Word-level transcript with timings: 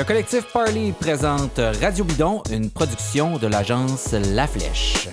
Le 0.00 0.04
collectif 0.06 0.50
Parley 0.50 0.94
présente 0.98 1.60
Radio 1.82 2.06
Bidon, 2.06 2.42
une 2.50 2.70
production 2.70 3.36
de 3.36 3.46
l'agence 3.46 4.12
La 4.12 4.46
Flèche. 4.46 5.10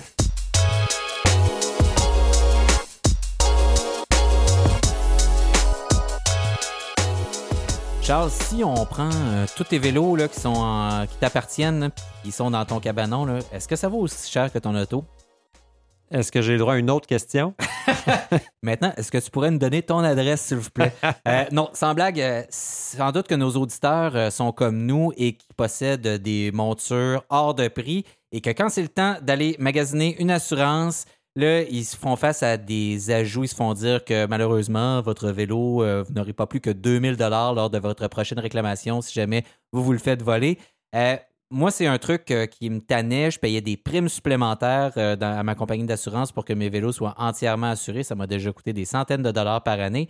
Charles, 8.00 8.30
si 8.30 8.64
on 8.64 8.86
prend 8.86 9.10
euh, 9.12 9.44
tous 9.54 9.64
tes 9.64 9.78
vélos 9.78 10.16
là, 10.16 10.26
qui, 10.26 10.40
qui 10.40 11.16
t'appartiennent, 11.18 11.90
qui 12.24 12.32
sont 12.32 12.50
dans 12.50 12.64
ton 12.64 12.80
cabanon, 12.80 13.40
est-ce 13.52 13.68
que 13.68 13.76
ça 13.76 13.88
vaut 13.88 13.98
aussi 13.98 14.30
cher 14.30 14.50
que 14.50 14.58
ton 14.58 14.74
auto? 14.74 15.04
Est-ce 16.10 16.32
que 16.32 16.40
j'ai 16.40 16.52
le 16.52 16.58
droit 16.58 16.74
à 16.74 16.78
une 16.78 16.90
autre 16.90 17.06
question? 17.06 17.54
Maintenant, 18.62 18.92
est-ce 18.96 19.12
que 19.12 19.18
tu 19.18 19.30
pourrais 19.30 19.50
nous 19.50 19.58
donner 19.58 19.82
ton 19.82 19.98
adresse, 19.98 20.40
s'il 20.40 20.58
vous 20.58 20.70
plaît? 20.70 20.94
Euh, 21.26 21.44
non, 21.52 21.68
sans 21.74 21.94
blague, 21.94 22.20
euh, 22.20 22.42
sans 22.48 23.12
doute 23.12 23.28
que 23.28 23.34
nos 23.34 23.50
auditeurs 23.50 24.16
euh, 24.16 24.30
sont 24.30 24.52
comme 24.52 24.86
nous 24.86 25.12
et 25.16 25.34
qui 25.34 25.46
possèdent 25.56 26.22
des 26.22 26.50
montures 26.52 27.24
hors 27.28 27.54
de 27.54 27.68
prix 27.68 28.04
et 28.32 28.40
que 28.40 28.50
quand 28.50 28.70
c'est 28.70 28.82
le 28.82 28.88
temps 28.88 29.16
d'aller 29.20 29.56
magasiner 29.58 30.16
une 30.20 30.30
assurance, 30.30 31.04
là, 31.36 31.62
ils 31.62 31.84
se 31.84 31.96
font 31.96 32.16
face 32.16 32.42
à 32.42 32.56
des 32.56 33.10
ajouts. 33.10 33.44
Ils 33.44 33.48
se 33.48 33.54
font 33.54 33.74
dire 33.74 34.04
que 34.04 34.26
malheureusement, 34.26 35.02
votre 35.02 35.30
vélo, 35.30 35.84
vous 36.04 36.14
n'aurez 36.14 36.32
pas 36.32 36.46
plus 36.46 36.60
que 36.60 36.70
2000 36.70 37.16
dollars 37.16 37.52
lors 37.52 37.68
de 37.68 37.78
votre 37.78 38.08
prochaine 38.08 38.38
réclamation 38.38 39.02
si 39.02 39.12
jamais 39.12 39.44
vous 39.72 39.82
vous 39.82 39.92
le 39.92 39.98
faites 39.98 40.22
voler. 40.22 40.58
Moi, 41.50 41.70
c'est 41.70 41.86
un 41.86 41.96
truc 41.96 42.30
euh, 42.30 42.44
qui 42.44 42.68
me 42.68 42.80
tannait. 42.80 43.30
Je 43.30 43.38
payais 43.38 43.62
des 43.62 43.78
primes 43.78 44.10
supplémentaires 44.10 44.92
euh, 44.98 45.16
à 45.18 45.42
ma 45.42 45.54
compagnie 45.54 45.86
d'assurance 45.86 46.30
pour 46.30 46.44
que 46.44 46.52
mes 46.52 46.68
vélos 46.68 46.92
soient 46.92 47.14
entièrement 47.16 47.68
assurés. 47.68 48.02
Ça 48.02 48.14
m'a 48.14 48.26
déjà 48.26 48.52
coûté 48.52 48.74
des 48.74 48.84
centaines 48.84 49.22
de 49.22 49.30
dollars 49.30 49.62
par 49.62 49.80
année. 49.80 50.08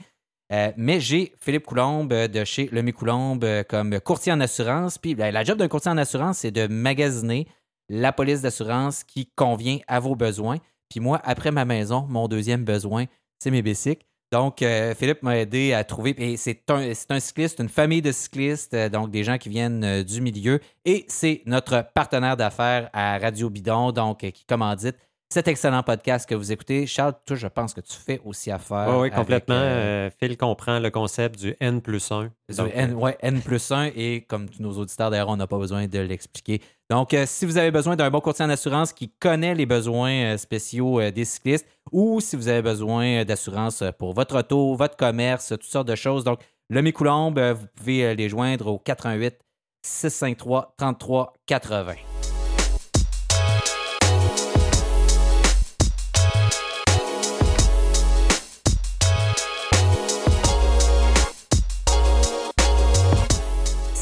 Euh, 0.52 0.72
mais 0.76 0.98
j'ai 0.98 1.32
Philippe 1.38 1.66
Coulombe 1.66 2.12
de 2.12 2.44
chez 2.44 2.68
Lemay 2.72 2.92
Coulombe 2.92 3.46
comme 3.68 4.00
courtier 4.00 4.32
en 4.32 4.40
assurance. 4.40 4.98
Puis 4.98 5.14
ben, 5.14 5.32
la 5.32 5.44
job 5.44 5.58
d'un 5.58 5.68
courtier 5.68 5.92
en 5.92 5.98
assurance, 5.98 6.38
c'est 6.38 6.50
de 6.50 6.66
magasiner 6.66 7.46
la 7.88 8.12
police 8.12 8.42
d'assurance 8.42 9.04
qui 9.04 9.26
convient 9.36 9.78
à 9.86 10.00
vos 10.00 10.16
besoins. 10.16 10.58
Puis 10.90 10.98
moi, 10.98 11.20
après 11.22 11.52
ma 11.52 11.64
maison, 11.64 12.04
mon 12.08 12.26
deuxième 12.26 12.64
besoin, 12.64 13.04
c'est 13.38 13.52
mes 13.52 13.62
bicycles. 13.62 14.07
Donc, 14.30 14.60
euh, 14.60 14.94
Philippe 14.94 15.22
m'a 15.22 15.38
aidé 15.38 15.72
à 15.72 15.84
trouver. 15.84 16.14
Et 16.18 16.36
c'est 16.36 16.62
un, 16.70 17.20
cycliste, 17.20 17.60
une 17.60 17.68
famille 17.68 18.02
de 18.02 18.12
cyclistes, 18.12 18.74
euh, 18.74 18.88
donc 18.90 19.10
des 19.10 19.24
gens 19.24 19.38
qui 19.38 19.48
viennent 19.48 19.84
euh, 19.84 20.04
du 20.04 20.20
milieu. 20.20 20.60
Et 20.84 21.06
c'est 21.08 21.42
notre 21.46 21.84
partenaire 21.94 22.36
d'affaires 22.36 22.90
à 22.92 23.18
Radio 23.18 23.48
Bidon, 23.48 23.90
donc 23.92 24.18
qui 24.18 24.44
commandite 24.44 24.96
cet 25.30 25.46
excellent 25.48 25.82
podcast 25.82 26.26
que 26.28 26.34
vous 26.34 26.52
écoutez. 26.52 26.86
Charles, 26.86 27.12
toi, 27.26 27.36
je 27.36 27.46
pense 27.48 27.74
que 27.74 27.80
tu 27.82 27.92
fais 27.92 28.20
aussi 28.24 28.50
affaire. 28.50 28.86
oui, 28.88 28.96
oui, 29.02 29.10
complètement. 29.10 29.54
euh, 29.56 30.06
Euh, 30.08 30.10
Phil 30.18 30.36
comprend 30.38 30.78
le 30.78 30.90
concept 30.90 31.38
du 31.38 31.54
N 31.60 31.82
plus 31.82 32.10
1. 32.10 32.30
du 32.48 32.70
N, 32.72 32.94
ouais, 32.94 33.16
N 33.20 33.40
plus 33.42 33.70
1 33.70 33.90
et 33.94 34.22
comme 34.26 34.48
tous 34.48 34.62
nos 34.62 34.72
auditeurs, 34.78 35.10
d'ailleurs, 35.10 35.28
on 35.28 35.36
n'a 35.36 35.46
pas 35.46 35.58
besoin 35.58 35.86
de 35.86 35.98
l'expliquer. 35.98 36.62
Donc, 36.90 37.12
euh, 37.12 37.24
si 37.26 37.44
vous 37.44 37.58
avez 37.58 37.70
besoin 37.70 37.94
d'un 37.96 38.08
bon 38.10 38.20
courtier 38.20 38.44
en 38.46 38.48
assurance 38.50 38.94
qui 38.94 39.10
connaît 39.20 39.54
les 39.54 39.66
besoins 39.66 40.32
euh, 40.34 40.36
spéciaux 40.38 40.98
euh, 41.00 41.10
des 41.10 41.26
cyclistes 41.26 41.66
ou 41.92 42.20
si 42.20 42.34
vous 42.36 42.48
avez 42.48 42.62
besoin 42.62 43.20
euh, 43.20 43.24
d'assurance 43.24 43.82
euh, 43.82 43.90
pour 43.92 44.14
votre 44.14 44.38
auto, 44.38 44.74
votre 44.76 44.96
commerce, 44.96 45.48
toutes 45.48 45.64
sortes 45.64 45.88
de 45.88 45.94
choses, 45.94 46.24
donc 46.24 46.40
le 46.70 46.90
Coulombe, 46.90 47.38
euh, 47.38 47.52
vous 47.52 47.66
pouvez 47.76 48.04
euh, 48.06 48.14
les 48.14 48.30
joindre 48.30 48.68
au 48.68 48.78
88 48.78 49.38
653 49.84 50.74
33 50.78 51.34
80. 51.46 51.94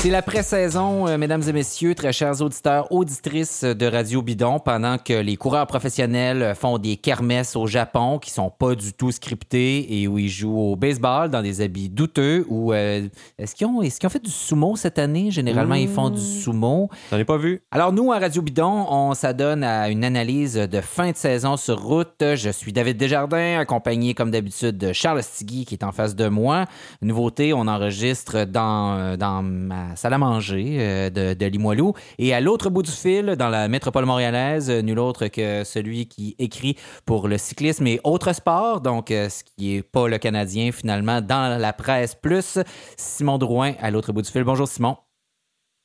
C'est 0.07 0.13
la 0.13 0.23
pré-saison, 0.23 1.09
euh, 1.09 1.19
mesdames 1.19 1.43
et 1.49 1.53
messieurs, 1.53 1.97
très 1.97 2.13
chers 2.13 2.41
auditeurs, 2.41 2.93
auditrices 2.93 3.65
de 3.65 3.87
Radio 3.87 4.23
Bidon, 4.23 4.61
pendant 4.61 4.99
que 4.99 5.13
les 5.15 5.37
coureurs 5.37 5.67
professionnels 5.67 6.55
font 6.55 6.79
des 6.79 6.97
kermesses 6.97 7.57
au 7.57 7.67
Japon 7.67 8.21
qui 8.21 8.31
sont 8.31 8.49
pas 8.49 8.77
du 8.77 8.93
tout 8.93 9.11
scriptés 9.11 10.01
et 10.01 10.07
où 10.07 10.17
ils 10.17 10.29
jouent 10.29 10.61
au 10.61 10.77
baseball 10.77 11.29
dans 11.29 11.43
des 11.43 11.61
habits 11.61 11.89
douteux. 11.89 12.47
Ou 12.49 12.73
euh, 12.73 13.09
est-ce 13.37 13.57
qu'ils 13.57 13.67
ont, 13.67 13.83
est-ce 13.83 13.99
qu'ils 13.99 14.07
ont 14.07 14.11
fait 14.11 14.23
du 14.23 14.31
sumo 14.31 14.77
cette 14.77 15.01
année? 15.01 15.33
Généralement, 15.33 15.75
ils 15.75 15.89
font 15.89 16.11
du 16.11 16.21
sumo. 16.21 16.89
J'en 17.11 17.19
ai 17.19 17.25
pas 17.25 17.37
vu. 17.37 17.63
Alors 17.73 17.93
nous, 17.93 18.13
à 18.13 18.21
Radio 18.21 18.43
Bidon, 18.43 18.87
on 18.89 19.13
s'adonne 19.15 19.65
à 19.65 19.89
une 19.89 20.05
analyse 20.05 20.55
de 20.55 20.81
fin 20.83 21.11
de 21.11 21.17
saison 21.17 21.57
sur 21.57 21.83
route. 21.83 22.23
Je 22.37 22.51
suis 22.51 22.73
David 22.73 22.97
Desjardins, 22.97 23.59
accompagné 23.59 24.15
comme 24.15 24.31
d'habitude 24.31 24.79
de 24.79 24.93
Charles 24.93 25.25
Stigui 25.25 25.65
qui 25.65 25.75
est 25.75 25.83
en 25.83 25.91
face 25.91 26.15
de 26.15 26.29
moi. 26.29 26.67
Nouveauté, 27.03 27.53
on 27.53 27.67
enregistre 27.67 28.45
dans, 28.45 28.97
euh, 28.97 29.17
dans 29.17 29.43
ma 29.43 29.96
salle 29.97 30.15
à 30.15 30.19
manger 30.19 30.77
euh, 30.79 31.11
de, 31.11 31.35
de 31.35 31.47
Limoilou. 31.47 31.95
Et 32.19 32.35
à 32.35 32.41
l'autre 32.41 32.71
bout 32.71 32.83
du 32.83 32.91
fil, 32.91 33.37
dans 33.37 33.49
la 33.49 33.69
métropole 33.69 34.05
montréalaise, 34.05 34.71
nul 34.71 34.99
autre 34.99 35.27
que 35.29 35.65
celui 35.65 36.07
qui 36.07 36.37
écrit 36.39 36.77
pour 37.05 37.29
le 37.29 37.39
cyclisme 37.39 37.87
et 37.87 38.01
autres 38.05 38.35
sports, 38.35 38.81
donc 38.81 39.11
euh, 39.11 39.29
ce 39.29 39.43
qui 39.45 39.75
n'est 39.75 39.83
pas 39.83 40.09
le 40.09 40.19
Canadien 40.19 40.73
finalement, 40.73 41.21
dans 41.21 41.59
la 41.61 41.73
presse 41.73 42.15
plus, 42.15 42.59
Simon 42.97 43.39
Drouin 43.39 43.75
à 43.81 43.91
l'autre 43.91 44.13
bout 44.13 44.23
du 44.23 44.31
fil. 44.31 44.45
Bonjour 44.45 44.69
Simon. 44.69 44.97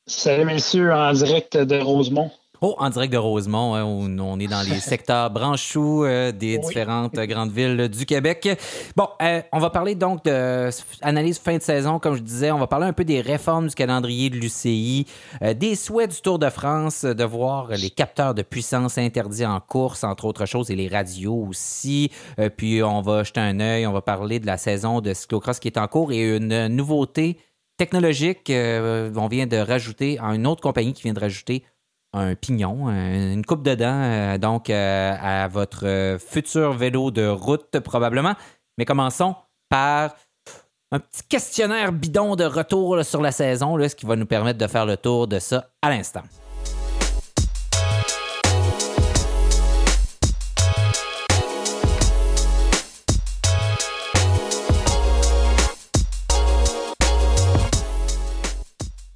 Salut 0.06 0.44
messieurs, 0.44 0.92
en 0.92 1.12
direct 1.12 1.56
de 1.56 1.80
Rosemont. 1.80 2.30
Oh, 2.64 2.76
en 2.78 2.90
direct 2.90 3.12
de 3.12 3.18
Rosemont, 3.18 3.74
hein, 3.74 3.82
où 3.82 4.06
on 4.22 4.38
est 4.38 4.46
dans 4.46 4.62
les 4.62 4.78
secteurs 4.80 5.30
branchous 5.30 6.04
euh, 6.04 6.30
des 6.30 6.58
Oui. 6.58 6.66
différentes 6.68 7.14
grandes 7.14 7.50
villes 7.50 7.88
du 7.88 8.06
Québec. 8.06 8.48
Bon, 8.94 9.08
euh, 9.20 9.42
on 9.52 9.58
va 9.58 9.68
parler 9.70 9.96
donc 9.96 10.24
de 10.24 10.70
analyse 11.00 11.38
fin 11.40 11.56
de 11.56 11.62
saison, 11.62 11.98
comme 11.98 12.14
je 12.14 12.22
disais. 12.22 12.52
On 12.52 12.58
va 12.58 12.68
parler 12.68 12.86
un 12.86 12.92
peu 12.92 13.04
des 13.04 13.20
réformes 13.20 13.66
du 13.66 13.74
calendrier 13.74 14.30
de 14.30 14.36
l'UCI, 14.36 15.06
euh, 15.42 15.54
des 15.54 15.74
souhaits 15.74 16.12
du 16.14 16.20
Tour 16.20 16.38
de 16.38 16.48
France, 16.50 17.02
euh, 17.04 17.14
de 17.14 17.24
voir 17.24 17.68
les 17.70 17.90
capteurs 17.90 18.32
de 18.32 18.42
puissance 18.42 18.96
interdits 18.96 19.44
en 19.44 19.58
course, 19.58 20.04
entre 20.04 20.24
autres 20.26 20.46
choses, 20.46 20.70
et 20.70 20.76
les 20.76 20.86
radios 20.86 21.46
aussi. 21.48 22.12
Euh, 22.38 22.48
puis 22.48 22.80
on 22.82 23.02
va 23.02 23.24
jeter 23.24 23.40
un 23.40 23.58
œil, 23.58 23.86
on 23.88 23.92
va 23.92 24.02
parler 24.02 24.38
de 24.38 24.46
la 24.46 24.56
saison 24.56 25.00
de 25.00 25.12
cyclocross 25.14 25.58
qui 25.58 25.66
est 25.66 25.78
en 25.78 25.88
cours 25.88 26.12
et 26.12 26.36
une 26.36 26.68
nouveauté 26.68 27.38
technologique. 27.76 28.50
euh, 28.50 29.10
on 29.16 29.26
vient 29.26 29.46
de 29.46 29.56
rajouter, 29.56 30.18
à 30.22 30.34
une 30.34 30.46
autre 30.46 30.60
compagnie 30.60 30.92
qui 30.92 31.02
vient 31.02 31.12
de 31.14 31.18
rajouter 31.20 31.64
un 32.12 32.34
pignon, 32.34 32.88
un- 32.88 33.32
une 33.32 33.44
coupe 33.44 33.62
de 33.62 33.74
dents, 33.74 34.02
euh, 34.02 34.38
donc 34.38 34.68
euh, 34.70 35.14
à 35.20 35.48
votre 35.48 36.18
futur 36.18 36.72
vélo 36.72 37.10
de 37.10 37.26
route 37.26 37.78
probablement. 37.80 38.34
Mais 38.78 38.84
commençons 38.84 39.34
par 39.68 40.14
un 40.90 40.98
petit 40.98 41.22
questionnaire 41.28 41.90
bidon 41.92 42.36
de 42.36 42.44
retour 42.44 43.02
sur 43.04 43.22
la 43.22 43.32
saison, 43.32 43.76
là, 43.76 43.88
ce 43.88 43.96
qui 43.96 44.04
va 44.04 44.14
nous 44.16 44.26
permettre 44.26 44.58
de 44.58 44.66
faire 44.66 44.84
le 44.84 44.96
tour 44.98 45.26
de 45.26 45.38
ça 45.38 45.70
à 45.80 45.88
l'instant. 45.90 46.22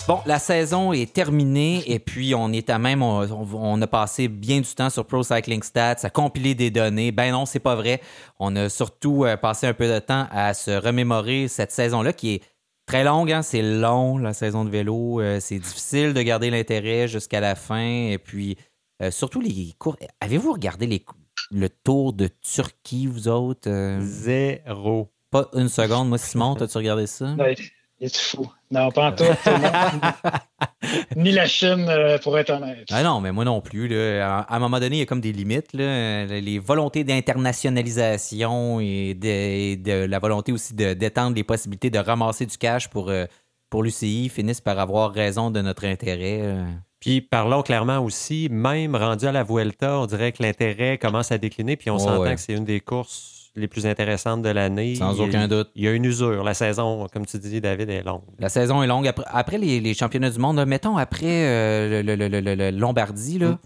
Bon, 0.08 0.20
la 0.24 0.38
saison 0.38 0.92
est 0.92 1.12
terminée 1.12 1.82
et 1.92 1.98
puis 1.98 2.32
on 2.36 2.52
est 2.52 2.70
à 2.70 2.78
même, 2.78 3.02
on, 3.02 3.82
a 3.82 3.86
passé 3.88 4.28
bien 4.28 4.60
du 4.60 4.72
temps 4.72 4.88
sur 4.88 5.04
Pro 5.04 5.24
Cycling 5.24 5.64
Stats 5.64 5.96
à 6.04 6.10
compiler 6.10 6.54
des 6.54 6.70
données. 6.70 7.10
Ben 7.10 7.32
non, 7.32 7.44
c'est 7.44 7.58
pas 7.58 7.74
vrai. 7.74 8.00
On 8.38 8.54
a 8.54 8.68
surtout 8.68 9.24
euh, 9.24 9.36
passé 9.36 9.66
un 9.66 9.74
peu 9.74 9.92
de 9.92 9.98
temps 9.98 10.28
à 10.30 10.54
se 10.54 10.70
remémorer 10.70 11.48
cette 11.48 11.72
saison-là 11.72 12.12
qui 12.12 12.34
est 12.34 12.42
très 12.86 13.02
longue. 13.02 13.32
hein. 13.32 13.42
C'est 13.42 13.62
long, 13.62 14.16
la 14.18 14.32
saison 14.32 14.64
de 14.64 14.70
vélo. 14.70 15.20
Euh, 15.20 15.40
c'est 15.40 15.58
difficile 15.58 16.14
de 16.14 16.22
garder 16.22 16.50
l'intérêt 16.50 17.08
jusqu'à 17.08 17.40
la 17.40 17.56
fin. 17.56 18.08
Et 18.10 18.18
puis, 18.18 18.56
euh, 19.02 19.10
surtout 19.10 19.40
les 19.40 19.74
cours. 19.76 19.96
Avez-vous 20.20 20.52
regardé 20.52 20.86
les, 20.86 21.04
le 21.50 21.68
tour 21.68 22.12
de 22.12 22.28
Turquie, 22.42 23.08
vous 23.08 23.26
autres? 23.26 23.68
Euh, 23.68 23.98
Zéro. 24.00 25.12
pas 25.32 25.48
une 25.54 25.68
seconde. 25.68 26.08
Moi, 26.08 26.18
Simon, 26.18 26.54
t'as-tu 26.54 26.78
regardé 26.78 27.08
ça? 27.08 27.34
Est 28.00 28.14
fou. 28.16 28.46
Non, 28.70 28.90
pas 28.90 29.06
en 29.08 29.12
tout. 29.12 29.24
Ni 31.16 31.32
la 31.32 31.46
Chine, 31.46 31.86
euh, 31.88 32.18
pour 32.18 32.38
être 32.38 32.50
honnête. 32.50 32.86
Ah 32.90 33.02
non, 33.02 33.20
mais 33.20 33.32
moi 33.32 33.44
non 33.44 33.60
plus. 33.62 33.88
là. 33.88 34.40
À, 34.42 34.56
un 34.56 34.58
moment 34.58 34.78
donné, 34.78 34.96
il 34.96 34.98
y 34.98 35.02
a 35.02 35.06
comme 35.06 35.20
des 35.22 35.32
limites. 35.32 35.72
là. 35.72 36.26
Les 36.26 36.58
volontés 36.58 37.04
d'internationalisation 37.04 38.80
et 38.80 39.14
de, 39.14 39.82
de 39.82 40.04
la 40.06 40.18
volonté 40.18 40.52
aussi 40.52 40.74
de- 40.74 40.92
d'étendre 40.94 41.34
les 41.36 41.44
possibilités 41.44 41.90
de 41.90 41.98
ramasser 41.98 42.44
du 42.46 42.56
cash 42.58 42.88
pour, 42.88 43.08
euh, 43.08 43.24
pour 43.70 43.82
l'UCI 43.82 44.28
finissent 44.28 44.60
par 44.60 44.78
avoir 44.78 45.12
raison 45.12 45.50
de 45.50 45.60
notre 45.62 45.86
intérêt. 45.86 46.40
euh. 46.42 46.64
Puis 47.00 47.20
parlons 47.20 47.62
clairement 47.62 47.98
aussi, 47.98 48.48
même 48.50 48.96
rendu 48.96 49.26
à 49.26 49.32
la 49.32 49.42
Vuelta, 49.44 49.98
on 49.98 50.06
dirait 50.06 50.32
que 50.32 50.42
l'intérêt 50.42 50.98
commence 50.98 51.30
à 51.30 51.38
décliner, 51.38 51.76
puis 51.76 51.90
on 51.90 51.94
Ouais, 51.94 52.00
s'entend 52.00 52.20
ouais. 52.20 52.34
que 52.34 52.40
c'est 52.40 52.54
une 52.54 52.64
des 52.64 52.80
courses 52.80 53.35
les 53.56 53.68
plus 53.68 53.86
intéressantes 53.86 54.42
de 54.42 54.48
l'année. 54.50 54.94
Sans 54.96 55.14
Il 55.14 55.22
aucun 55.22 55.48
doute. 55.48 55.70
Il 55.74 55.84
y 55.84 55.88
a 55.88 55.92
une 55.92 56.04
usure. 56.04 56.44
La 56.44 56.54
saison, 56.54 57.06
comme 57.12 57.26
tu 57.26 57.38
dis, 57.38 57.60
David, 57.60 57.90
est 57.90 58.02
longue. 58.02 58.22
La 58.38 58.48
saison 58.48 58.82
est 58.82 58.86
longue. 58.86 59.06
Après, 59.08 59.24
après 59.28 59.58
les, 59.58 59.80
les 59.80 59.94
championnats 59.94 60.30
du 60.30 60.38
monde, 60.38 60.56
là, 60.56 60.66
mettons 60.66 60.96
après 60.96 61.26
euh, 61.46 62.02
le, 62.02 62.14
le- 62.16 62.28
le- 62.28 62.40
le- 62.40 62.54
le 62.54 62.70
Lombardie, 62.70 63.38
là, 63.38 63.48
Mm. 63.52 63.58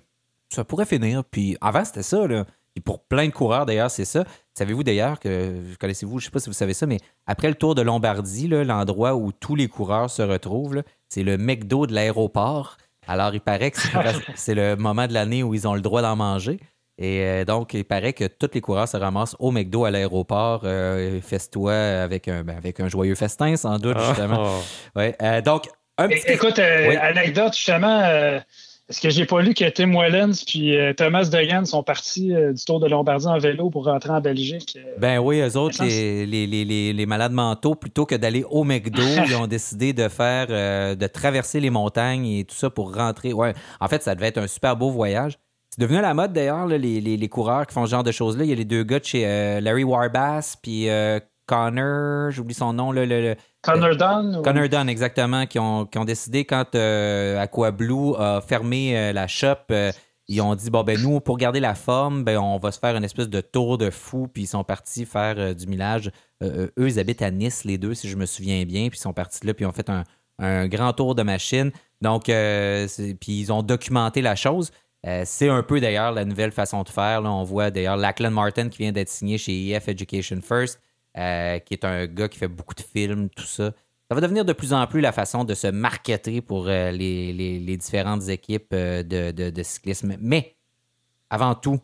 ça 0.55 0.65
pourrait 0.65 0.87
finir. 0.87 1.25
Puis 1.25 1.57
avant, 1.61 1.85
c'était 1.85 2.03
ça. 2.03 2.27
Là. 2.27 2.45
Pour 2.85 3.03
plein 3.05 3.27
de 3.27 3.33
coureurs, 3.33 3.67
d'ailleurs, 3.67 3.91
c'est 3.91 4.05
ça. 4.07 4.25
Savez-vous 4.57 4.83
d'ailleurs 4.85 5.19
que, 5.21 5.55
connaissez-vous, 5.79 6.19
je 6.19 6.25
ne 6.25 6.27
sais 6.27 6.31
pas 6.31 6.39
si 6.41 6.49
vous 6.49 6.55
savez 6.55 6.73
ça, 6.73 6.87
mais 6.87 6.99
après 7.27 7.49
le 7.49 7.55
Tour 7.55 7.75
de 7.75 7.83
Lombardie, 7.83 8.47
l'endroit 8.49 9.17
où 9.17 9.33
tous 9.33 9.55
les 9.55 9.69
coureurs 9.69 10.09
se 10.09 10.23
retrouvent, 10.23 10.83
c'est 11.09 11.23
le 11.25 11.37
McDo 11.37 11.87
de 11.87 11.93
l'aéroport. 11.95 12.77
Alors, 13.07 13.35
il 13.35 13.41
paraît 13.41 13.71
que 13.73 13.79
c'est 14.37 14.55
le 14.55 14.77
moment 14.77 15.07
de 15.09 15.13
l'année 15.13 15.43
où 15.43 15.53
ils 15.53 15.67
ont 15.69 15.75
le 15.75 15.81
droit 15.83 16.01
d'en 16.01 16.17
manger. 16.17 16.59
Et 17.03 17.23
euh, 17.25 17.45
donc, 17.47 17.73
il 17.73 17.85
paraît 17.85 18.13
que 18.13 18.25
tous 18.27 18.51
les 18.53 18.61
coureurs 18.61 18.87
se 18.87 18.97
ramassent 18.99 19.35
au 19.39 19.51
McDo 19.51 19.87
à 19.87 19.91
l'aéroport, 19.91 20.61
euh, 20.65 21.19
festois 21.23 21.73
avec 21.75 22.29
un, 22.29 22.45
ben, 22.45 22.57
avec 22.59 22.79
un 22.79 22.89
joyeux 22.89 23.15
festin, 23.15 23.57
sans 23.57 23.79
doute, 23.79 23.97
Ah. 23.99 24.05
justement. 24.11 24.51
Ouais, 24.95 25.17
euh, 25.23 25.41
donc, 25.41 25.65
un 25.97 26.09
petit... 26.09 26.27
Écoute, 26.31 26.59
euh, 26.59 26.89
Oui. 26.91 26.97
anecdote, 26.97 27.55
justement, 27.57 28.01
euh, 28.05 28.39
est-ce 28.91 29.01
que 29.01 29.09
j'ai 29.09 29.25
pas 29.25 29.41
lu 29.41 29.55
que 29.55 29.67
Tim 29.71 29.93
Wellens 29.99 30.43
puis 30.47 30.77
euh, 30.77 30.93
Thomas 30.93 31.25
Degan 31.25 31.65
sont 31.65 31.83
partis 31.83 32.35
euh, 32.35 32.53
du 32.53 32.63
Tour 32.65 32.81
de 32.81 32.89
Lombardie 32.89 33.27
en 33.29 33.39
vélo 33.39 33.71
pour 33.71 33.85
rentrer 33.87 34.11
en 34.11 34.21
Belgique? 34.21 34.77
euh, 34.77 34.95
Ben 34.99 35.19
oui, 35.21 35.41
eux 35.41 35.57
autres, 35.57 35.83
les, 35.83 36.27
les, 36.27 36.47
les, 36.47 36.65
les, 36.67 36.93
les 36.93 37.07
malades 37.07 37.33
mentaux, 37.33 37.77
plutôt 37.77 38.05
que 38.05 38.15
d'aller 38.15 38.45
au 38.51 38.63
McDo, 38.65 39.01
ils 39.27 39.37
ont 39.37 39.47
décidé 39.47 39.93
de 39.95 40.09
faire, 40.09 40.49
euh, 40.51 40.95
de 40.97 41.07
traverser 41.07 41.61
les 41.61 41.71
montagnes 41.71 42.27
et 42.27 42.45
tout 42.45 42.57
ça 42.57 42.69
pour 42.69 42.95
rentrer. 42.95 43.33
Ouais, 43.33 43.55
en 43.81 43.89
fait, 43.89 44.03
ça 44.03 44.15
devait 44.15 44.27
être 44.29 44.39
un 44.39 44.47
super 44.49 44.77
beau 44.77 44.91
voyage. 44.91 45.39
C'est 45.71 45.81
devenu 45.81 45.99
à 45.99 46.03
la 46.03 46.15
mode 46.15 46.33
d'ailleurs, 46.33 46.67
là, 46.67 46.77
les, 46.79 47.01
les, 47.01 47.17
les 47.17 47.29
coureurs 47.29 47.67
qui 47.67 47.75
font 47.75 47.87
ce 47.87 47.91
genre 47.93 48.03
de 48.03 48.11
choses-là. 48.13 48.45
Il 48.45 48.51
y 48.51 48.53
a 48.53 48.57
les 48.57 48.65
deux 48.65 48.83
gars 48.83 48.99
de 48.99 49.05
chez 49.05 49.25
euh, 49.27 49.61
Larry 49.61 49.85
Warbass, 49.85 50.57
puis 50.57 50.89
euh, 50.89 51.21
Connor, 51.47 52.31
j'oublie 52.31 52.55
son 52.55 52.73
nom, 52.73 52.91
là, 52.93 53.07
le, 53.07 53.21
le- 53.21 53.37
Connor 53.63 53.97
Dunn? 53.97 54.37
ou- 54.37 54.43
Connor 54.43 54.69
Dunn, 54.69 54.89
exactement, 54.89 55.47
qui 55.47 55.59
ont, 55.59 55.87
qui 55.87 55.99
ont 55.99 56.05
décidé 56.05 56.45
quand 56.45 56.75
euh, 56.75 57.39
Aquablue 57.41 58.15
a 58.19 58.41
fermé 58.41 58.97
euh, 58.99 59.13
la 59.13 59.27
shop, 59.29 59.73
ils 60.33 60.41
ont 60.41 60.55
dit 60.55 60.71
bon 60.71 60.85
ben 60.85 60.97
nous 61.01 61.19
pour 61.21 61.37
garder 61.39 61.59
la 61.61 61.75
forme, 61.75 62.23
ben 62.25 62.39
on 62.39 62.59
va 62.59 62.71
se 62.71 62.79
faire 62.79 62.97
une 62.97 63.03
espèce 63.05 63.29
de 63.29 63.41
tour 63.41 63.79
de 63.79 63.91
fou, 63.91 64.29
puis 64.33 64.45
ils 64.45 64.47
sont 64.47 64.63
partis 64.63 65.05
faire 65.05 65.57
du 65.57 65.67
millage. 65.67 66.11
Eux 66.43 66.71
ils 66.79 67.01
habitent 67.01 67.23
à 67.23 67.33
Nice 67.33 67.65
les 67.65 67.79
deux 67.79 67.95
si 67.95 68.09
je 68.09 68.17
me 68.17 68.27
souviens 68.27 68.65
bien, 68.65 68.89
puis 68.91 68.99
ils 68.99 69.03
sont 69.03 69.13
partis 69.13 69.45
là 69.45 69.55
puis 69.55 69.65
ils 69.65 69.69
ont 69.69 69.73
fait 69.73 69.91
un, 69.91 70.05
un 70.39 70.69
grand 70.69 70.93
tour 70.93 71.17
de 71.17 71.25
machine. 71.25 71.73
Donc 72.01 72.27
puis 72.27 73.41
ils 73.41 73.53
ont 73.53 73.65
documenté 73.65 74.23
la 74.23 74.37
chose. 74.37 74.71
Euh, 75.07 75.23
c'est 75.25 75.49
un 75.49 75.63
peu 75.63 75.81
d'ailleurs 75.81 76.13
la 76.13 76.25
nouvelle 76.25 76.53
façon 76.53 76.83
de 76.83 76.89
faire. 76.89 77.23
On 77.25 77.43
voit 77.43 77.71
d'ailleurs 77.71 77.97
Lachlan 77.97 78.31
Martin 78.31 78.69
qui 78.69 78.79
vient 78.79 78.93
d'être 78.93 79.09
signé 79.09 79.39
chez 79.39 79.69
EF 79.71 79.89
Education 79.89 80.41
First, 80.43 80.81
euh, 81.17 81.59
qui 81.59 81.75
est 81.75 81.85
un 81.85 82.07
gars 82.07 82.29
qui 82.29 82.39
fait 82.39 82.49
beaucoup 82.49 82.75
de 82.75 82.83
films, 82.83 83.31
tout 83.31 83.45
ça. 83.45 83.73
Ça 84.09 84.15
va 84.15 84.21
devenir 84.21 84.45
de 84.45 84.53
plus 84.53 84.73
en 84.73 84.87
plus 84.87 85.01
la 85.01 85.13
façon 85.13 85.45
de 85.45 85.55
se 85.55 85.69
marketer 85.69 86.41
pour 86.43 86.67
euh, 86.69 86.91
les, 86.91 87.77
différentes 87.79 88.29
équipes 88.29 88.75
de, 88.75 89.03
de- 89.33 89.51
de 89.51 89.63
cyclisme. 89.63 90.17
Mais 90.21 90.57
avant 91.31 91.55
tout, 91.55 91.81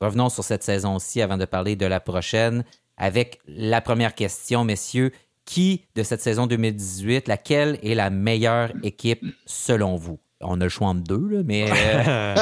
revenons 0.00 0.28
sur 0.28 0.44
cette 0.44 0.62
saison-ci 0.62 1.22
avant 1.22 1.38
de 1.38 1.46
parler 1.46 1.74
de 1.76 1.86
la 1.86 1.98
prochaine 2.00 2.64
avec 2.96 3.40
la 3.46 3.80
première 3.80 4.14
question, 4.14 4.64
messieurs. 4.64 5.12
Qui 5.46 5.86
de 5.96 6.04
cette 6.04 6.20
saison 6.20 6.46
2018, 6.46 7.26
laquelle 7.26 7.78
est 7.82 7.94
la 7.94 8.10
meilleure 8.10 8.70
équipe 8.84 9.24
selon 9.46 9.96
vous? 9.96 10.20
On 10.42 10.60
a 10.60 10.64
le 10.64 10.70
choix 10.70 10.88
entre 10.88 11.02
deux, 11.02 11.28
là, 11.28 11.42
mais, 11.44 11.66
euh, 11.70 12.34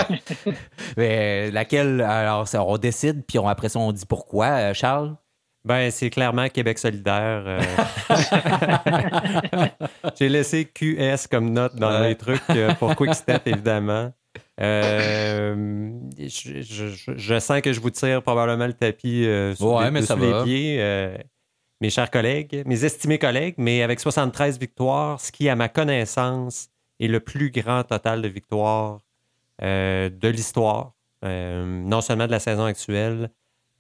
mais 0.97 1.51
laquelle, 1.51 2.01
alors 2.01 2.47
ça, 2.47 2.63
on 2.65 2.79
décide, 2.79 3.25
puis 3.27 3.39
on- 3.39 3.49
après 3.49 3.69
ça, 3.69 3.79
on 3.81 3.91
dit 3.93 4.07
pourquoi. 4.07 4.47
Euh, 4.47 4.75
Charles? 4.75 5.17
Ben, 5.65 5.91
c'est 5.91 6.09
clairement 6.09 6.49
Québec 6.49 6.79
solidaire. 6.79 7.43
euh. 7.47 7.61
J'ai 10.19 10.29
laissé 10.29 10.65
QS 10.65 11.27
comme 11.31 11.51
note 11.53 11.75
dans 11.77 12.01
les 12.01 12.15
trucs 12.15 12.41
pour 12.79 12.95
Quickstep, 12.95 13.43
évidemment. 13.47 14.13
Je, 14.59 15.57
je- 16.19 16.63
je- 16.63 17.13
je 17.17 17.39
sens 17.41 17.61
que 17.61 17.73
je 17.73 17.81
vous 17.81 17.91
tire 17.91 18.23
probablement 18.23 18.67
le 18.67 18.73
tapis 18.73 19.27
sous, 19.57 19.67
Ouais, 19.77 19.85
les, 19.87 19.91
mais 19.91 20.03
ça 20.03 20.15
sous 20.15 20.21
les 20.21 20.43
pieds. 20.45 21.17
mes 21.81 21.91
chers 21.91 22.11
collègues, 22.11 22.63
mes 22.67 22.85
estimés 22.85 23.19
collègues, 23.19 23.55
mais 23.59 23.83
avec 23.83 24.01
73 24.01 24.59
victoires, 24.59 25.21
ce 25.21 25.33
qui, 25.33 25.49
à 25.49 25.57
ma 25.57 25.69
connaissance, 25.69 26.69
est 27.01 27.09
le 27.09 27.21
plus 27.21 27.51
grand 27.51 27.83
total 27.85 28.23
de 28.23 28.29
victoires 28.29 28.99
euh, 29.63 30.09
de 30.11 30.29
l'histoire, 30.29 30.93
euh, 31.25 31.65
non 31.67 32.01
seulement 32.01 32.27
de 32.27 32.31
la 32.31 32.39
saison 32.41 32.65
actuelle, 32.65 33.31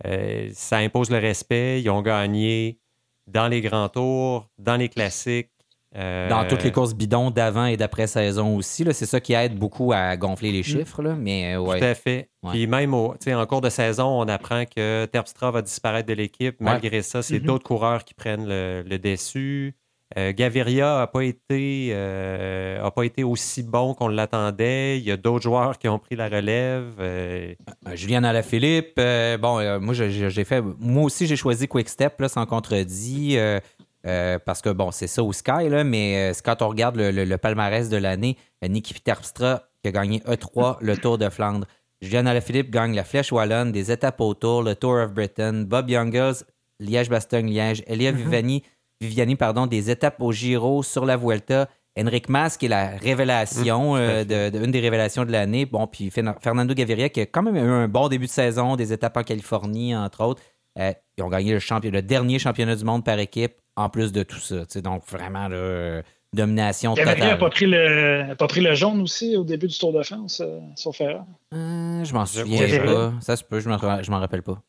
euh, 0.06 0.48
ça 0.52 0.78
impose 0.78 1.10
le 1.10 1.18
respect. 1.18 1.80
Ils 1.82 1.90
ont 1.90 2.02
gagné 2.02 2.78
dans 3.26 3.48
les 3.48 3.60
grands 3.60 3.88
tours, 3.88 4.48
dans 4.58 4.76
les 4.76 4.88
classiques. 4.88 5.50
euh, 5.96 6.28
Dans 6.28 6.46
toutes 6.46 6.62
les 6.64 6.72
courses 6.72 6.94
bidons 6.94 7.30
d'avant 7.30 7.66
et 7.66 7.76
d'après 7.76 8.06
saison 8.06 8.56
aussi. 8.56 8.84
C'est 8.92 9.06
ça 9.06 9.20
qui 9.20 9.32
aide 9.34 9.56
beaucoup 9.58 9.92
à 9.92 10.16
gonfler 10.16 10.50
les 10.52 10.62
chiffres. 10.62 11.02
Là. 11.02 11.14
Mais 11.14 11.54
euh, 11.54 11.60
ouais. 11.60 11.78
Tout 11.78 11.84
à 11.84 11.94
fait. 11.94 12.28
Ouais. 12.42 12.50
Puis 12.52 12.66
même 12.66 12.92
au, 12.94 13.12
tu 13.12 13.24
sais, 13.24 13.34
en 13.34 13.46
cours 13.46 13.60
de 13.60 13.70
saison, 13.70 14.06
on 14.06 14.28
apprend 14.28 14.64
que 14.66 15.06
Terpstra 15.06 15.50
va 15.50 15.62
disparaître 15.62 16.08
de 16.08 16.14
l'équipe. 16.14 16.56
Malgré 16.60 17.02
ça, 17.02 17.22
c'est 17.22 17.38
Mhm. 17.40 17.46
d'autres 17.46 17.64
coureurs 17.64 18.04
qui 18.04 18.14
prennent 18.14 18.46
le, 18.48 18.82
le 18.86 18.98
dessus. 18.98 19.74
Euh, 20.18 20.32
Gaviria 20.34 20.98
n'a 20.98 21.06
pas, 21.06 21.22
été, 21.22 21.90
euh, 21.92 22.82
a 22.84 22.90
pas 22.90 23.04
été 23.04 23.22
aussi 23.22 23.62
bon 23.62 23.94
qu'on 23.94 24.08
l'attendait. 24.08 24.98
Il 24.98 25.04
y 25.04 25.12
a 25.12 25.16
d'autres 25.16 25.44
joueurs 25.44 25.78
qui 25.78 25.86
ont 25.88 26.00
pris 26.00 26.16
la 26.16 26.28
relève. 26.28 26.86
Euh, 26.98 27.54
Euh, 27.86 27.94
Julien 27.94 28.24
Alaphilippe, 28.24 28.94
euh, 28.98 29.38
bon, 29.38 29.60
euh, 29.60 29.78
moi, 29.78 29.94
j'ai 29.94 30.44
fait. 30.44 30.60
Moi 30.80 31.04
aussi, 31.04 31.26
j'ai 31.26 31.36
choisi 31.36 31.68
Quick 31.68 31.88
Step, 31.88 32.20
là, 32.20 32.28
sans 32.28 32.46
contredit. 32.46 33.36
euh, 33.38 33.60
euh, 34.06 34.38
parce 34.44 34.60
que, 34.62 34.70
bon, 34.70 34.90
c'est 34.90 35.06
ça 35.08 35.22
au 35.22 35.32
Sky, 35.32 35.68
là, 35.68 35.84
mais 35.84 36.30
euh, 36.30 36.32
c'est 36.34 36.44
quand 36.44 36.62
on 36.62 36.68
regarde 36.68 36.96
le, 36.96 37.10
le- 37.10 37.24
le 37.24 37.38
palmarès 37.38 37.88
de 37.88 37.96
l'année, 37.96 38.36
euh, 38.64 38.68
Niki 38.68 38.94
Terpstra 39.00 39.62
qui 39.82 39.88
a 39.88 39.92
gagné 39.92 40.18
E3, 40.20 40.78
le 40.80 40.96
Tour 40.96 41.18
de 41.18 41.28
Flandre. 41.28 41.66
Julien 42.00 42.26
Alaphilippe 42.26 42.70
gagne 42.70 42.94
la 42.94 43.04
Flèche 43.04 43.30
Wallonne, 43.32 43.70
des 43.72 43.90
étapes 43.92 44.20
au 44.20 44.34
Tour, 44.34 44.62
le 44.62 44.74
Tour 44.74 44.94
of 45.04 45.12
Britain. 45.12 45.64
Bob 45.66 45.90
Youngles, 45.90 46.44
Liège-Bastogne-Liège. 46.80 47.82
Elia 47.86 48.12
Viviani, 48.12 48.62
Viviani 49.00 49.36
pardon, 49.36 49.66
des 49.66 49.90
étapes 49.90 50.20
au 50.20 50.32
Giro 50.32 50.82
sur 50.82 51.04
la 51.04 51.16
Vuelta. 51.16 51.68
Henrik 51.98 52.28
Mas, 52.28 52.56
qui 52.56 52.66
est 52.66 52.68
la 52.68 52.90
révélation, 52.96 53.94
Mmh, 53.94 53.98
euh, 53.98 54.24
de, 54.24 54.56
de- 54.56 54.64
une 54.64 54.70
des 54.70 54.78
révélations 54.80 55.24
de 55.24 55.32
l'année. 55.32 55.66
Bon, 55.66 55.86
puis 55.88 56.10
Fer- 56.10 56.36
Fernando 56.40 56.72
Gaviria, 56.72 57.08
qui 57.08 57.22
a 57.22 57.26
quand 57.26 57.42
même 57.42 57.56
eu 57.56 57.60
un 57.60 57.88
bon 57.88 58.08
début 58.08 58.26
de 58.26 58.30
saison, 58.30 58.76
des 58.76 58.92
étapes 58.92 59.16
en 59.16 59.22
Californie, 59.24 59.96
entre 59.96 60.22
autres. 60.24 60.42
Euh, 60.78 60.92
ils 61.16 61.24
ont 61.24 61.28
gagné 61.28 61.52
le, 61.52 61.58
champion, 61.58 61.90
le 61.90 62.02
dernier 62.02 62.38
championnat 62.38 62.76
du 62.76 62.84
monde 62.84 63.04
par 63.04 63.18
équipe, 63.18 63.54
en 63.74 63.88
plus 63.88 64.12
de 64.12 64.22
tout 64.22 64.38
ça. 64.38 64.64
Donc, 64.80 65.02
vraiment, 65.08 65.48
là, 65.48 65.56
euh, 65.56 66.02
domination 66.32 66.94
Gaviria 66.94 67.14
n'a 67.18 67.24
totale. 67.24 67.38
pas, 67.40 67.50
pris 67.50 67.66
le- 67.66 68.26
a 68.30 68.34
pas 68.36 68.46
pris 68.46 68.60
le 68.60 68.74
jaune 68.76 69.00
aussi 69.00 69.36
au 69.36 69.42
début 69.42 69.66
du 69.66 69.76
Tour 69.76 69.92
de 69.92 70.02
France, 70.04 70.40
euh, 70.44 70.60
sauf 70.76 71.00
erreur. 71.00 71.24
Euh, 71.52 72.04
je 72.04 72.12
m'en 72.14 72.26
souviens 72.26 72.84
pas. 72.84 73.12
Ça 73.20 73.34
se 73.34 73.42
peut, 73.42 73.58
je 73.58 73.68
m'en 73.68 73.78
je 74.02 74.10
m'en 74.12 74.20
rappelle 74.20 74.42
pas. 74.42 74.62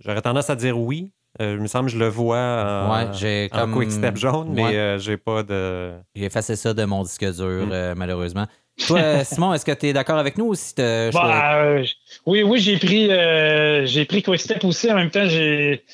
J'aurais 0.00 0.20
tendance 0.20 0.50
à 0.50 0.56
dire 0.56 0.78
oui. 0.78 1.12
Euh, 1.40 1.54
il 1.56 1.60
me 1.62 1.66
semble 1.66 1.86
que 1.86 1.92
je 1.92 1.98
le 1.98 2.06
vois 2.08 2.38
en, 2.88 2.92
Ouais, 2.92 3.08
j'ai 3.12 3.48
en 3.52 3.58
comme- 3.62 3.74
quick 3.74 3.90
step 3.90 4.16
jaune, 4.16 4.50
mais 4.52 4.64
Ouais. 4.64 4.76
euh, 4.76 4.98
j'ai 4.98 5.16
pas 5.16 5.42
de. 5.42 5.92
J'ai 6.14 6.26
effacé 6.26 6.54
ça 6.54 6.72
de 6.74 6.84
mon 6.84 7.02
disque 7.02 7.24
dur, 7.24 7.66
Mm. 7.66 7.72
euh, 7.72 7.94
malheureusement. 7.96 8.46
Toi, 8.86 8.98
euh, 8.98 9.24
Simon, 9.24 9.54
est-ce 9.54 9.64
que 9.64 9.72
tu 9.72 9.86
es 9.86 9.92
d'accord 9.92 10.18
avec 10.18 10.36
nous 10.36 10.46
ou 10.46 10.54
si 10.54 10.74
Bah, 10.76 11.62
euh, 11.62 11.84
oui, 12.26 12.42
oui, 12.42 12.58
j'ai 12.58 12.76
pris, 12.76 13.10
euh, 13.10 13.86
j'ai 13.86 14.04
pris 14.04 14.22
Quick 14.22 14.40
Step 14.40 14.64
aussi. 14.64 14.90
En 14.90 14.96
même 14.96 15.10
temps, 15.10 15.26
j'ai 15.26 15.84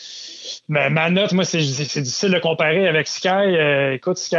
ma, 0.69 0.89
ma 0.89 1.11
note, 1.11 1.33
moi, 1.33 1.45
c'est 1.45 1.59
difficile 1.59 2.31
de 2.33 2.39
comparer 2.39 2.89
avec 2.89 3.07
Sky. 3.07 3.29
Euh, 3.29 3.93
écoute, 3.93 4.17
Sky 4.17 4.37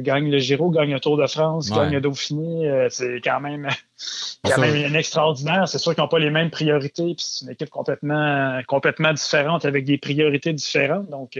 gagne 0.00 0.30
le 0.30 0.38
Giro, 0.38 0.70
gagne 0.70 0.92
le 0.92 1.00
Tour 1.00 1.16
de 1.16 1.26
France, 1.26 1.70
Ouais. 1.70 1.76
gagne 1.76 1.92
le 1.92 2.00
Dauphiné. 2.00 2.86
C'est 2.90 3.20
quand 3.22 3.40
même, 3.40 3.68
quand 4.44 4.58
même 4.60 4.74
une 4.74 4.96
extraordinaire. 4.96 5.68
C'est 5.68 5.78
sûr 5.78 5.94
qu'ils 5.94 6.02
n'ont 6.02 6.08
pas 6.08 6.18
les 6.18 6.30
mêmes 6.30 6.50
priorités. 6.50 7.14
Puis 7.14 7.24
c'est 7.24 7.44
une 7.44 7.52
équipe 7.52 7.70
complètement, 7.70 8.60
complètement 8.66 9.12
différente 9.12 9.64
avec 9.64 9.84
des 9.84 9.98
priorités 9.98 10.52
différentes. 10.52 11.08
Donc, 11.10 11.38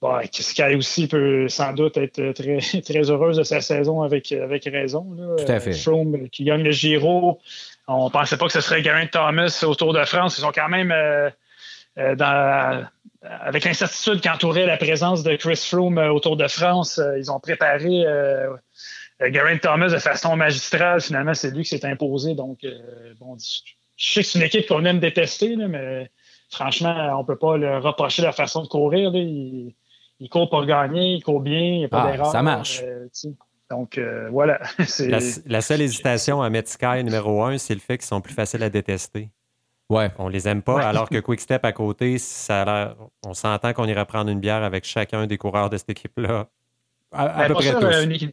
bon, 0.00 0.18
Sky 0.32 0.74
aussi 0.74 1.06
peut 1.08 1.48
sans 1.48 1.72
doute 1.72 1.96
être 1.96 2.32
très, 2.32 2.58
très 2.82 3.10
heureuse 3.10 3.36
de 3.36 3.42
sa 3.42 3.60
saison 3.60 4.02
avec, 4.02 4.32
avec 4.32 4.64
raison. 4.64 5.06
là. 5.16 5.36
Tout 5.44 5.52
à 5.52 5.60
fait. 5.60 5.70
Euh, 5.70 5.74
Froome 5.74 6.28
qui 6.30 6.44
gagne 6.44 6.62
le 6.62 6.70
Giro. 6.72 7.38
On 7.88 8.08
pensait 8.10 8.36
pas 8.36 8.46
que 8.46 8.52
ce 8.52 8.60
serait 8.60 8.82
Geraint 8.82 9.06
Thomas 9.06 9.64
au 9.66 9.74
Tour 9.74 9.92
de 9.92 10.04
France. 10.04 10.38
Ils 10.38 10.46
ont 10.46 10.52
quand 10.52 10.68
même, 10.68 10.92
euh, 10.92 11.28
euh, 11.98 12.14
dans- 12.14 12.84
avec 13.22 13.64
l'incertitude 13.64 14.20
qui 14.20 14.30
entourait 14.30 14.64
la 14.66 14.76
présence 14.76 15.22
de 15.22 15.34
Chris 15.36 15.56
Froome 15.68 15.98
euh, 15.98 16.12
au 16.12 16.20
Tour 16.20 16.36
de 16.36 16.46
France, 16.48 16.98
euh, 16.98 17.18
ils 17.18 17.30
ont 17.30 17.40
préparé 17.40 18.06
euh, 18.06 18.48
euh, 19.22 19.58
Thomas 19.60 19.88
de 19.88 19.98
façon 19.98 20.36
magistrale. 20.36 21.00
Finalement, 21.00 21.34
c'est 21.34 21.50
lui 21.50 21.64
qui 21.64 21.68
s'est 21.76 21.84
imposé. 21.84 22.34
Donc, 22.34 22.64
euh, 22.64 22.78
bon, 23.20 23.36
je 23.96 24.12
sais 24.12 24.22
que 24.22 24.26
c'est 24.26 24.38
une 24.38 24.44
équipe 24.46 24.66
qu'on 24.66 24.84
aime 24.86 25.00
détester, 25.00 25.56
là, 25.56 25.68
mais 25.68 26.10
franchement, 26.48 27.18
on 27.20 27.24
peut 27.24 27.36
pas 27.36 27.56
le 27.58 27.78
reprocher 27.78 28.22
la 28.22 28.32
façon 28.32 28.62
de 28.62 28.68
courir. 28.68 29.10
là. 29.10 29.18
Il, 29.18 29.74
il 30.20 30.28
court 30.28 30.48
pour 30.50 30.64
gagner, 30.66 31.14
il 31.14 31.22
court 31.24 31.40
bien, 31.40 31.58
il 31.60 31.78
n'y 31.78 31.84
a 31.84 31.88
pas 31.88 32.04
Ah, 32.06 32.12
d'erreur. 32.12 32.30
ça 32.30 32.42
marche. 32.42 32.82
euh, 32.84 33.06
donc, 33.70 33.98
euh, 33.98 34.28
voilà. 34.30 34.60
La, 35.00 35.18
la 35.46 35.60
seule 35.60 35.80
hésitation 35.80 36.42
à 36.42 36.50
mettre 36.50 36.68
Sky 36.70 37.02
numéro 37.04 37.42
un, 37.44 37.56
c'est 37.58 37.74
le 37.74 37.80
fait 37.80 37.98
qu'ils 37.98 38.06
sont 38.06 38.20
plus 38.20 38.34
faciles 38.34 38.62
à 38.62 38.68
détester. 38.70 39.30
Ouais. 39.88 40.10
On 40.18 40.28
les 40.28 40.46
aime 40.48 40.62
pas, 40.62 40.74
Ouais. 40.76 40.84
alors 40.84 41.08
que 41.08 41.18
Quickstep 41.20 41.64
à 41.64 41.72
côté, 41.72 42.18
ça 42.18 42.62
a 42.62 42.64
l'air- 42.64 42.96
on 43.26 43.34
s'entend 43.34 43.72
qu'on 43.72 43.86
irait 43.86 44.04
prendre 44.06 44.30
une 44.30 44.40
bière 44.40 44.62
avec 44.62 44.84
chacun 44.84 45.26
des 45.26 45.38
coureurs 45.38 45.70
de 45.70 45.76
cette 45.76 45.90
équipe-là. 45.90 46.46
À, 47.12 47.24
à 47.24 47.38
Ben, 47.42 47.46
peu 47.48 47.54
près 47.54 47.62
sûr, 47.64 47.80
tous. 47.80 47.86
euh, 47.86 48.06
Niki- 48.06 48.32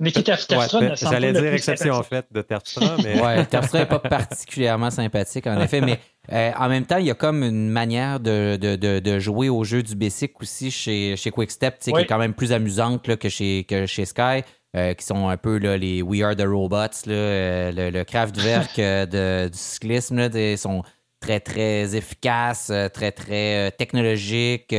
Nikita 0.00 0.32
Ouais, 0.32 0.38
Terpstra 0.48 0.80
ne 0.80 0.94
semble 0.96 1.12
J'allais 1.12 1.32
dire 1.32 1.40
plus 1.42 1.54
exception 1.54 1.94
en 1.94 2.02
fait 2.02 2.26
de 2.32 2.42
Terpstra, 2.42 2.96
mais 3.04 3.20
Ouais, 3.22 3.44
Terpstra 3.46 3.80
n'est 3.80 3.86
pas 3.86 3.98
particulièrement 4.00 4.90
sympathique, 4.90 5.46
en 5.46 5.60
effet, 5.60 5.80
mais 5.80 5.98
euh, 6.32 6.52
en 6.56 6.68
même 6.68 6.86
temps, 6.86 6.98
il 6.98 7.06
y 7.06 7.10
a 7.10 7.14
comme 7.14 7.42
une 7.42 7.68
manière 7.70 8.20
de, 8.20 8.56
de, 8.56 8.76
de, 8.76 8.98
de 8.98 9.18
jouer 9.18 9.48
au 9.48 9.64
jeu 9.64 9.82
du 9.82 9.94
basic 9.94 10.40
aussi 10.40 10.70
chez, 10.70 11.16
chez 11.16 11.30
Quickstep, 11.30 11.78
qui 11.78 11.90
est 11.90 12.06
quand 12.06 12.18
même 12.18 12.34
plus 12.34 12.52
amusante 12.52 13.06
là, 13.08 13.16
que, 13.16 13.28
chez, 13.28 13.64
que 13.64 13.86
chez 13.86 14.04
Sky. 14.04 14.42
qui 14.74 15.04
sont 15.04 15.28
un 15.28 15.36
peu 15.36 15.58
là, 15.58 15.76
les 15.76 16.02
We 16.02 16.22
Are 16.22 16.34
the 16.34 16.46
Robots, 16.46 17.06
là, 17.06 17.70
le, 17.70 17.90
le 17.90 18.04
Kraftwerk 18.04 18.76
de, 18.76 19.48
du 19.48 19.58
cyclisme. 19.58 20.28
Ils 20.34 20.58
sont 20.58 20.82
très, 21.20 21.40
très 21.40 21.94
efficaces, 21.94 22.72
très, 22.92 23.12
très 23.12 23.70
technologiques 23.72 24.74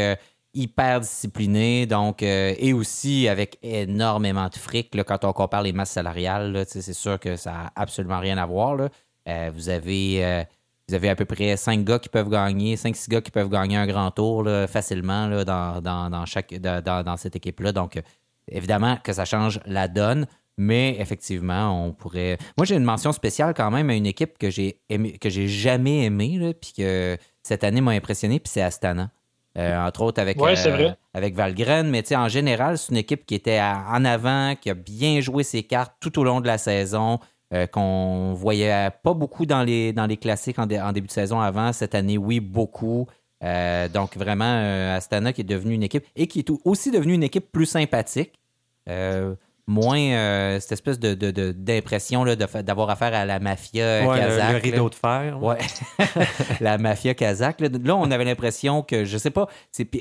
hyper 0.54 1.02
disciplinés, 1.02 1.86
donc, 1.86 2.22
et 2.24 2.74
aussi 2.74 3.28
avec 3.28 3.58
énormément 3.62 4.48
de 4.48 4.56
fric. 4.56 4.92
Quand 5.04 5.24
on 5.26 5.34
compare 5.34 5.64
les 5.64 5.74
masses 5.74 5.92
salariales, 5.92 6.66
c'est 6.68 6.94
sûr 6.94 7.20
que 7.20 7.36
ça 7.36 7.52
n'a 7.52 7.72
absolument 7.76 8.20
rien 8.20 8.38
à 8.38 8.46
voir. 8.46 8.78
Vous 9.54 9.70
avez 9.70 10.46
vous 10.88 10.96
avez 10.96 11.10
à 11.10 11.16
peu 11.16 11.26
près 11.26 11.58
cinq 11.58 11.84
gars 11.84 12.00
qui 12.00 12.10
peuvent 12.10 12.30
gagner, 12.30 12.78
cinq, 12.78 12.96
six 12.96 13.10
gars 13.10 13.22
qui 13.22 13.32
peuvent 13.32 13.50
gagner 13.50 13.78
un 13.78 13.88
grand 13.88 14.12
tour 14.12 14.48
facilement 14.68 15.28
là, 15.28 15.44
dans, 15.44 16.26
chaque, 16.26 16.54
dans, 16.54 17.18
cette 17.18 17.36
équipe-là. 17.36 17.72
Donc, 17.72 18.00
évidemment 18.48 18.98
que 19.04 19.12
ça 19.12 19.26
change 19.26 19.60
la 19.66 19.88
donne, 19.88 20.28
mais 20.58 20.96
effectivement, 21.00 21.86
on 21.86 21.92
pourrait. 21.92 22.38
Moi, 22.58 22.66
j'ai 22.66 22.76
une 22.76 22.84
mention 22.84 23.12
spéciale 23.12 23.54
quand 23.54 23.72
même 23.72 23.90
à 23.90 23.96
une 23.96 24.06
équipe 24.06 24.38
que 24.38 24.50
j'ai 24.50 24.80
aimé, 24.90 25.18
que 25.18 25.30
j'ai 25.30 25.48
jamais 25.48 26.06
aimée, 26.06 26.54
puis 26.54 26.74
que 26.78 27.18
cette 27.44 27.64
année 27.64 27.82
m'a 27.82 27.92
impressionné, 27.92 28.40
puis 28.40 28.52
c'est 28.52 28.62
Astana. 28.62 29.10
Euh, 29.58 29.88
entre 29.88 30.02
autres 30.02 30.22
avec, 30.22 30.38
euh, 30.38 30.92
avec 31.14 31.34
Valgren, 31.34 31.90
mais 31.90 32.04
en 32.14 32.28
général, 32.28 32.78
c'est 32.78 32.92
une 32.92 32.98
équipe 32.98 33.26
qui 33.26 33.36
était 33.36 33.62
en 33.62 34.04
avant, 34.04 34.54
qui 34.60 34.70
a 34.70 34.74
bien 34.74 35.22
joué 35.22 35.44
ses 35.44 35.64
cartes 35.64 35.94
tout 36.02 36.20
au 36.20 36.26
long 36.26 36.42
de 36.42 36.48
la 36.48 36.58
saison. 36.58 37.20
Euh, 37.54 37.68
qu'on 37.68 38.34
voyait 38.34 38.90
pas 39.04 39.14
beaucoup 39.14 39.46
dans 39.46 39.62
les, 39.62 39.94
dans 39.94 40.08
les 40.08 40.18
classiques 40.18 40.58
en, 40.58 40.66
début 40.66 41.08
de 41.08 41.12
saison 41.12 41.40
avant. 41.40 41.72
Cette 41.74 41.94
année, 41.94 42.18
oui, 42.18 42.40
beaucoup. 42.40 43.08
Euh, 43.44 43.88
donc, 43.88 44.18
vraiment, 44.18 44.46
euh, 44.46 44.98
Astana 44.98 45.32
qui 45.32 45.42
est 45.42 45.46
devenue 45.46 45.76
une 45.76 45.84
équipe 45.84 46.06
et 46.16 46.26
qui 46.26 46.40
est 46.40 46.50
aussi 46.64 46.90
devenue 46.90 47.14
une 47.14 47.24
équipe 47.24 47.52
plus 47.52 47.68
sympathique. 47.68 48.34
moins 49.68 50.60
cette 50.60 50.72
espèce 50.72 51.00
d'impression 51.00 52.26
de, 52.26 52.34
d'avoir 52.62 52.90
affaire 52.90 53.14
à 53.14 53.26
la 53.26 53.40
mafia 53.40 54.08
ouais, 54.08 54.20
kazakh. 54.20 54.52
Le, 54.52 54.58
rideau 54.58 54.90
de 54.90 54.96
fer. 54.96 55.44
Ouais. 55.44 55.58
la 56.62 56.80
mafia 56.80 57.14
kazakh. 57.14 57.62
Là, 57.62 57.96
on 57.96 58.10
avait 58.10 58.26
l'impression 58.26 58.82
que, 58.82 59.06
je 59.06 59.18
sais 59.20 59.32
pas, 59.32 59.48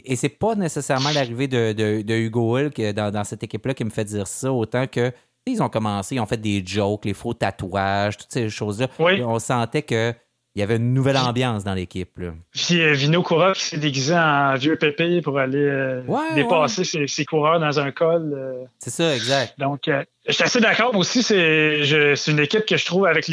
et 0.05 0.17
c'est 0.17 0.31
pas 0.31 0.55
nécessairement 0.55 1.11
l'arrivée 1.15 1.49
de, 1.49 2.15
Hugo 2.15 2.57
Hulk 2.57 2.81
dans, 2.95 3.11
dans 3.11 3.25
cette 3.25 3.43
équipe-là 3.43 3.75
qui 3.75 3.85
me 3.85 3.91
fait 3.91 4.07
dire 4.07 4.27
ça, 4.27 4.51
autant 4.51 4.87
que 4.87 5.13
ils 5.47 5.63
ont 5.63 5.69
commencé, 5.69 6.15
ils 6.15 6.21
ont 6.21 6.27
fait 6.27 6.41
des 6.41 6.63
jokes, 6.65 7.05
les 7.05 7.15
faux 7.15 7.35
tatouages, 7.35 8.17
toutes 8.17 8.33
ces 8.33 8.49
choses-là. 8.49 8.89
On 8.99 9.39
sentait 9.39 9.83
qu'il 9.83 10.15
y 10.57 10.63
avait 10.63 10.77
une 10.77 10.95
nouvelle 10.95 11.19
ambiance 11.19 11.65
dans 11.65 11.75
l'équipe. 11.75 12.19
Puis 12.53 12.81
euh, 12.81 12.93
Vino 12.93 13.23
Coureur 13.23 13.55
qui 13.55 13.65
s'est 13.65 13.77
déguisé 13.77 14.15
en 14.15 14.55
vieux 14.55 14.77
pépé 14.77 15.21
pour 15.21 15.39
aller 15.39 15.59
euh, 15.59 16.03
dépasser 16.35 16.85
ses, 16.85 17.25
coureurs 17.27 17.61
dans 17.61 17.79
un 17.79 17.91
col. 17.91 18.33
Euh. 18.35 18.65
C'est 18.79 18.91
ça, 18.91 19.15
exact. 19.15 19.59
Donc, 19.59 19.91
je 20.27 20.33
suis 20.33 20.43
assez 20.43 20.61
d'accord 20.61 20.97
aussi. 20.97 21.23
C'est 21.23 22.15
une 22.29 22.41
équipe 22.41 22.65
que 22.65 22.79
je 22.79 22.87
trouve 22.87 23.07
avec 23.07 23.31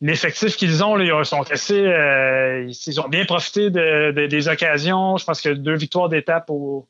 l'effectif 0.00 0.56
qu'ils 0.56 0.84
ont, 0.84 0.98
ils 0.98 1.24
sont 1.24 1.50
assez. 1.50 1.78
ils 1.78 3.00
ont 3.00 3.08
bien 3.08 3.24
profité 3.24 3.70
des 3.70 4.48
occasions. 4.48 5.16
Je 5.16 5.24
pense 5.24 5.40
que 5.40 5.48
deux 5.48 5.76
victoires 5.76 6.10
d'étape 6.10 6.50
au, 6.50 6.86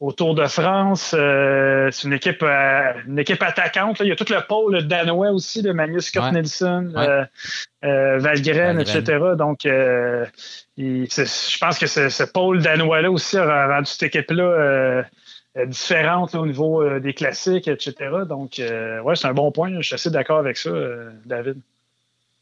au 0.00 0.12
Tour 0.12 0.34
de 0.34 0.46
France. 0.46 1.14
Euh, 1.16 1.88
c'est 1.90 2.06
une 2.06 2.12
équipe, 2.12 2.42
euh, 2.42 2.92
une 3.06 3.18
équipe 3.18 3.42
attaquante. 3.42 4.00
Il 4.00 4.08
y 4.08 4.12
a 4.12 4.16
tout 4.16 4.26
le 4.28 4.46
pôle 4.46 4.86
danois 4.86 5.30
aussi, 5.30 5.62
de 5.62 5.72
Magnus 5.72 6.06
Scott 6.06 6.32
Nelson, 6.32 6.92
euh, 6.96 8.18
Valgren, 8.18 8.80
etc. 8.80 9.02
Donc, 9.36 9.60
je 9.64 11.58
pense 11.58 11.78
que 11.78 11.86
ce, 11.86 12.24
pôle 12.24 12.62
danois-là 12.62 13.10
aussi 13.10 13.36
a 13.38 13.68
rendu 13.68 13.86
cette 13.86 14.14
équipe-là 14.14 15.04
différente 15.66 16.34
au 16.34 16.46
niveau 16.46 16.98
des 16.98 17.14
classiques, 17.14 17.68
etc. 17.68 17.94
Donc, 18.28 18.54
ouais, 18.58 19.16
c'est 19.16 19.28
un 19.28 19.34
bon 19.34 19.52
point. 19.52 19.70
Je 19.80 19.86
suis 19.86 19.94
assez 19.94 20.10
d'accord 20.10 20.38
avec 20.38 20.56
ça, 20.56 20.70
David. 21.24 21.58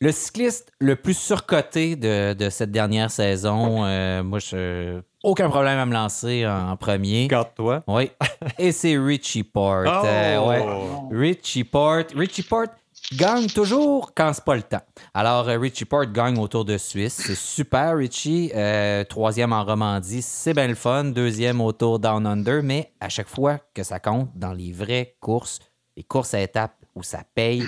Le 0.00 0.10
cycliste 0.10 0.72
le 0.80 0.96
plus 0.96 1.16
surcoté 1.16 1.94
de, 1.94 2.48
cette 2.50 2.72
dernière 2.72 3.10
saison, 3.10 3.84
moi, 4.22 4.38
je 4.38 5.00
aucun 5.22 5.48
problème 5.48 5.78
à 5.78 5.86
me 5.86 5.92
lancer 5.92 6.46
en 6.46 6.76
premier. 6.76 7.28
Garde-toi. 7.28 7.82
Oui. 7.86 8.10
Et 8.58 8.72
c'est 8.72 8.98
Richie 8.98 9.44
Port. 9.44 9.84
Oh! 9.86 10.06
Euh, 10.06 10.80
Richie 11.10 11.64
Port. 11.64 12.04
Richie 12.14 12.42
Port 12.42 12.66
gagne 13.16 13.46
toujours 13.46 14.12
quand 14.14 14.32
c'est 14.32 14.44
pas 14.44 14.56
le 14.56 14.62
temps. 14.62 14.80
Alors, 15.14 15.48
euh, 15.48 15.58
Richie 15.58 15.84
Port 15.84 16.06
gagne 16.06 16.38
autour 16.38 16.64
de 16.64 16.78
Suisse. 16.78 17.20
C'est 17.24 17.34
super, 17.34 17.96
Richie. 17.96 18.50
Euh, 18.54 19.04
troisième 19.04 19.52
en 19.52 19.64
Romandie, 19.64 20.22
c'est 20.22 20.54
bien 20.54 20.68
le 20.68 20.74
fun. 20.74 21.04
Deuxième 21.04 21.60
au 21.60 21.72
Tour 21.72 21.98
Down 21.98 22.26
Under. 22.26 22.62
Mais 22.62 22.92
à 23.00 23.08
chaque 23.08 23.28
fois 23.28 23.58
que 23.74 23.82
ça 23.82 24.00
compte 24.00 24.30
dans 24.34 24.52
les 24.52 24.72
vraies 24.72 25.16
courses, 25.20 25.58
les 25.96 26.02
courses 26.02 26.34
à 26.34 26.40
étapes, 26.40 26.81
où 26.94 27.02
ça 27.02 27.22
paye, 27.34 27.64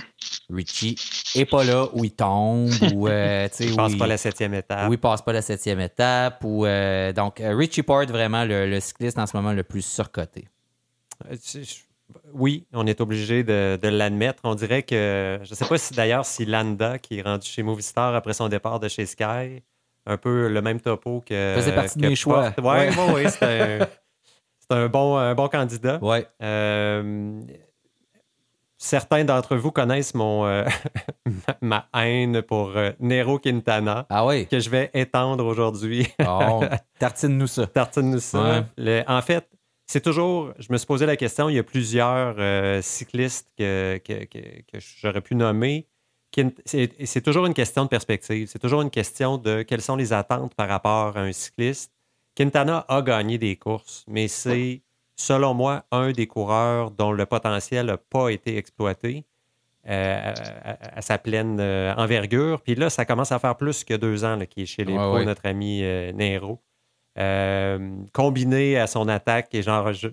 Richie 0.51 0.97
est 1.35 1.45
pas 1.47 1.65
là, 1.65 1.89
où 1.93 2.05
il 2.05 2.13
tombe, 2.13 2.71
ou 2.95 3.09
euh, 3.09 3.49
il 3.61 3.77
passe 3.77 3.97
pas 3.97 4.07
la 4.07 4.17
septième 4.17 4.55
étape. 4.55 4.89
Où 4.89 4.93
il 4.93 4.99
passe 4.99 5.23
pas 5.23 5.33
la 5.33 5.43
septième 5.43 5.81
étape. 5.81 6.43
Ou, 6.45 6.67
euh, 6.67 7.13
donc, 7.13 7.41
euh, 7.41 7.55
Richie 7.57 7.83
Port, 7.83 8.07
vraiment 8.07 8.45
le, 8.45 8.79
cycliste 8.81 9.19
en 9.19 9.27
ce 9.27 9.37
moment 9.37 9.53
le 9.53 9.63
plus 9.63 9.85
surcoté. 9.85 10.49
Oui, 12.35 12.67
on 12.73 12.87
est 12.87 13.01
obligé 13.01 13.45
de, 13.45 13.89
l'admettre. 13.89 14.41
On 14.45 14.55
dirait 14.55 14.83
que, 14.83 15.41
je 15.43 15.51
ne 15.51 15.55
sais 15.55 15.65
pas 15.65 15.79
si 15.79 15.95
d'ailleurs 15.95 16.27
si 16.27 16.45
Landa, 16.45 16.99
qui 16.99 17.19
est 17.19 17.23
rendu 17.23 17.47
chez 17.47 17.63
Movistar 17.63 18.15
après 18.15 18.35
son 18.35 18.49
départ 18.49 18.79
de 18.79 18.89
chez 18.89 19.07
Sky, 19.07 19.63
un 20.07 20.17
peu 20.19 20.49
le 20.49 20.63
même 20.63 20.81
topo 20.81 21.23
que. 21.27 21.55
Faisait 21.57 21.75
partie 21.75 21.99
de 21.99 22.09
mes 22.09 22.17
choix. 22.17 22.53
Oui, 22.59 22.65
ouais, 22.65 23.13
ouais, 23.13 23.31
c'est 23.31 23.89
un, 24.71 24.89
bon, 24.89 25.17
un 25.17 25.35
bon 25.35 25.49
candidat. 25.49 25.99
Ouais 26.03 26.27
certains 28.85 29.25
d'entre 29.25 29.57
vous 29.57 29.73
connaissent 29.73 30.15
mon, 30.15 30.45
euh, 30.47 30.65
ma 31.63 31.89
haine 31.95 32.43
pour 32.43 32.77
euh, 32.77 32.93
Nero 33.01 33.39
Quintana. 33.39 34.07
Ah 34.11 34.27
oui. 34.27 34.47
Que 34.47 34.61
je 34.61 34.69
vais 34.69 34.91
étendre 34.93 35.45
aujourd'hui. 35.47 36.07
oh, 36.27 36.63
tartine-nous 36.99 37.47
ça. 37.47 37.67
Tartine-nous 37.67 38.21
ça. 38.21 38.67
en 39.09 39.23
fait, 39.23 39.49
c'est 39.87 40.03
toujours. 40.03 40.53
Je 40.59 40.71
me 40.71 40.77
suis 40.77 40.87
posé 40.87 41.07
la 41.07 41.17
question, 41.17 41.49
il 41.49 41.57
y 41.57 41.59
a 41.59 41.63
plusieurs 41.63 42.37
euh, 42.39 42.83
cyclistes 42.83 43.49
que, 43.59 43.99
que, 44.05 44.25
que, 44.25 44.79
j'aurais 45.01 45.23
pu 45.23 45.35
nommer. 45.35 45.89
C'est 46.67 47.23
toujours 47.23 47.47
une 47.47 47.55
question 47.55 47.85
de 47.85 47.89
perspective. 47.89 48.49
C'est 48.51 48.59
toujours 48.59 48.83
une 48.83 48.91
question 48.91 49.39
de 49.39 49.63
quelles 49.63 49.83
sont 49.83 49.97
les 49.97 50.13
attentes 50.13 50.55
par 50.55 50.69
rapport 50.69 51.17
à 51.17 51.21
un 51.21 51.33
cycliste. 51.33 51.93
Quintana 52.35 52.85
a 52.89 53.01
gagné 53.01 53.39
des 53.39 53.57
courses, 53.57 54.05
mais 54.09 54.27
c'est 54.27 54.83
selon 55.17 55.55
moi, 55.55 55.85
un 55.91 56.13
des 56.13 56.27
coureurs 56.27 56.91
dont 56.91 57.13
le 57.13 57.27
potentiel 57.27 57.87
n'a 57.87 57.97
pas 57.97 58.31
été 58.31 58.57
exploité 58.57 59.25
euh, 59.87 60.33
à, 60.97 61.03
sa 61.03 61.19
pleine 61.19 61.59
euh, 61.61 61.93
envergure. 61.97 62.63
Puis 62.63 62.75
là, 62.75 62.89
ça 62.89 63.05
commence 63.05 63.33
à 63.33 63.39
faire 63.39 63.55
plus 63.55 63.85
que 63.85 63.93
deux 63.93 64.25
ans 64.25 64.39
qu'il 64.49 64.63
est 64.63 64.67
chez 64.67 64.83
les 64.83 64.95
pros, 64.95 65.23
notre 65.23 65.45
ami 65.45 65.81
euh, 65.83 66.11
Nero. 66.13 66.63
combiné 68.15 68.79
à 68.79 68.87
son 68.87 69.09
attaque, 69.09 69.55
et 69.55 69.61
genre, 69.63 69.93
je, 69.93 70.09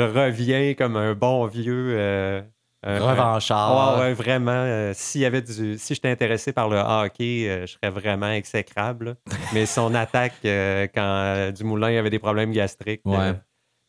reviens 0.00 0.72
comme 0.72 0.96
un 0.96 1.14
bon 1.14 1.44
vieux. 1.46 2.42
Revanchard. 2.82 4.00
ouais, 4.00 4.14
vraiment. 4.14 4.90
s'il 4.94 5.20
y 5.20 5.26
avait 5.26 5.42
du, 5.42 5.76
si 5.76 5.94
j'étais 5.94 6.08
intéressé 6.08 6.54
par 6.54 6.70
le 6.70 6.78
hockey, 6.78 7.66
je 7.66 7.72
serais 7.72 7.90
vraiment 7.90 8.30
exécrable. 8.30 9.16
Mais 9.52 9.66
son 9.66 9.94
attaque, 9.94 10.36
quand 10.42 11.50
Dumoulin 11.54 11.98
avait 11.98 12.08
des 12.08 12.18
problèmes 12.18 12.52
gastriques, 12.52 13.02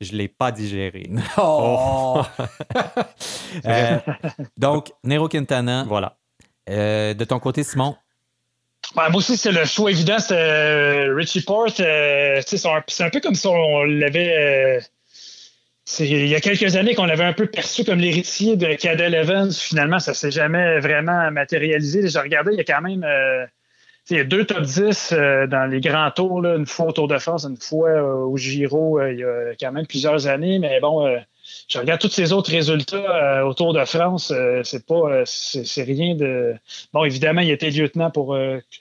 je 0.02 0.12
ne 0.14 0.18
l'ai 0.18 0.28
pas 0.28 0.52
digéré. 0.52 1.10
Oh! 1.38 2.22
Euh, 3.66 3.98
donc, 4.58 4.94
Nero 5.04 5.28
Quintana. 5.28 5.84
Voilà. 5.86 6.18
Euh, 6.70 7.14
de 7.14 7.24
ton 7.26 7.38
côté, 7.40 7.64
Simon? 7.64 7.98
Ben, 8.96 9.10
moi 9.10 9.18
aussi, 9.18 9.36
c'est 9.36 9.52
le 9.52 9.66
choix 9.66 9.92
évident, 9.92 10.20
c'est 10.20 10.38
euh, 10.38 11.14
Richie 11.14 11.42
Porte. 11.42 11.76
c'est 11.76 12.66
un, 12.66 13.10
peu 13.10 13.20
comme 13.20 13.36
si 13.36 13.48
on 13.48 13.84
l'avait. 13.84 14.80
il 16.00 16.28
y 16.28 16.36
a 16.36 16.40
quelques 16.40 16.78
années 16.78 16.96
qu'on 16.96 17.06
l'avait 17.06 17.26
un 17.26 17.34
peu 17.34 17.46
perçu 17.46 17.84
comme 17.84 18.00
l'héritier 18.00 18.56
de 18.56 18.74
Cadel 18.76 19.14
Evans. 19.14 19.52
Finalement, 19.52 20.00
ça 20.00 20.12
ne 20.12 20.16
s'est 20.16 20.32
jamais 20.32 20.80
vraiment 20.80 21.30
matérialisé. 21.30 22.08
J'ai 22.08 22.20
regardé, 22.20 22.54
il 22.54 22.58
y 22.58 22.62
a 22.62 22.64
quand 22.64 22.82
même 22.82 23.06
il 24.10 24.18
y 24.18 24.20
a 24.20 24.24
deux 24.24 24.46
top 24.46 24.64
10 24.64 25.14
euh, 25.14 25.48
dans 25.48 25.70
les 25.70 25.80
grands 25.80 26.10
tours, 26.12 26.44
une 26.44 26.66
fois 26.66 26.88
au 26.88 26.92
Tour 26.92 27.08
de 27.08 27.18
France, 27.18 27.46
une 27.46 27.58
fois 27.58 27.90
euh, 27.90 28.26
au 28.26 28.36
Giro, 28.36 29.00
euh, 29.00 29.14
il 29.14 29.20
y 29.20 29.24
a 29.24 29.56
quand 29.60 29.72
même 29.72 29.86
plusieurs 29.86 30.28
années. 30.28 30.58
Mais 30.60 30.80
bon, 30.80 31.08
je 31.70 31.78
regarde 31.78 32.02
tous 32.02 32.10
ces 32.10 32.34
autres 32.34 32.52
résultats 32.52 33.46
au 33.46 33.54
Tour 33.54 33.74
de 33.74 33.86
France, 33.86 34.34
c'est 34.64 34.86
pas 34.86 35.24
c'est 35.26 35.84
rien 35.84 36.16
de. 36.16 36.56
Bon, 36.94 37.04
évidemment, 37.04 37.42
il 37.42 37.52
était 37.52 37.70
lieutenant 37.70 38.10
pour 38.10 38.36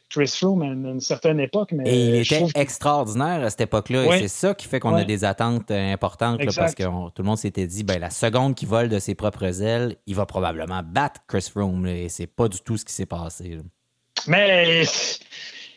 Chris 0.08 0.32
Froome 0.34 0.62
à 0.62 0.66
une, 0.66 1.00
certaine 1.00 1.38
époque. 1.38 1.72
Mais 1.72 1.88
et 1.88 2.06
il 2.06 2.14
était 2.16 2.46
extraordinaire 2.54 3.42
à 3.44 3.50
cette 3.50 3.62
époque-là. 3.62 4.16
Et 4.16 4.20
c'est 4.20 4.28
ça 4.28 4.54
qui 4.54 4.66
fait 4.66 4.80
qu'on 4.80 4.94
a 4.94 5.04
des 5.04 5.24
attentes 5.24 5.70
importantes 5.70 6.40
parce 6.56 6.74
que 6.74 6.84
tout 6.84 7.22
le 7.22 7.24
monde 7.24 7.38
s'était 7.38 7.66
dit 7.66 7.84
ben, 7.84 8.00
la 8.00 8.10
seconde 8.10 8.54
qui 8.54 8.66
vole 8.66 8.88
de 8.88 8.98
ses 8.98 9.14
propres 9.14 9.62
ailes, 9.62 9.96
il 10.06 10.14
va 10.14 10.26
probablement 10.26 10.82
battre 10.82 11.20
Chris 11.28 11.46
Froome. 11.50 11.86
et 11.86 12.08
c'est 12.08 12.26
pas 12.26 12.48
du 12.48 12.58
tout 12.60 12.76
ce 12.76 12.84
qui 12.84 12.92
s'est 12.92 13.06
passé. 13.06 13.58
Mais 14.26 14.84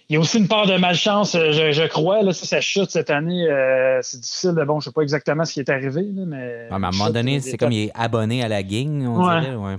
il 0.09 0.13
y 0.13 0.17
a 0.17 0.19
aussi 0.19 0.37
une 0.37 0.47
part 0.47 0.67
de 0.67 0.75
malchance, 0.77 1.33
euh, 1.35 1.71
je, 1.71 1.87
crois. 1.87 2.21
Là, 2.21 2.33
ça, 2.33 2.61
chute 2.61 2.91
cette 2.91 3.09
année. 3.09 3.49
Euh, 3.49 3.99
c'est 4.01 4.19
difficile. 4.19 4.51
Bon, 4.67 4.79
je 4.79 4.87
ne 4.87 4.91
sais 4.91 4.93
pas 4.93 5.01
exactement 5.01 5.45
ce 5.45 5.53
qui 5.53 5.59
est 5.59 5.69
arrivé, 5.69 6.03
mais. 6.13 6.67
à 6.69 6.75
un 6.75 6.79
moment 6.79 7.09
donné, 7.09 7.39
c'est 7.39 7.57
comme 7.57 7.71
il 7.71 7.85
est 7.85 7.91
abonné 7.95 8.43
à 8.43 8.47
la 8.47 8.63
gang, 8.63 9.07
on 9.07 9.23
dirait. 9.23 9.55
Ouais. 9.55 9.77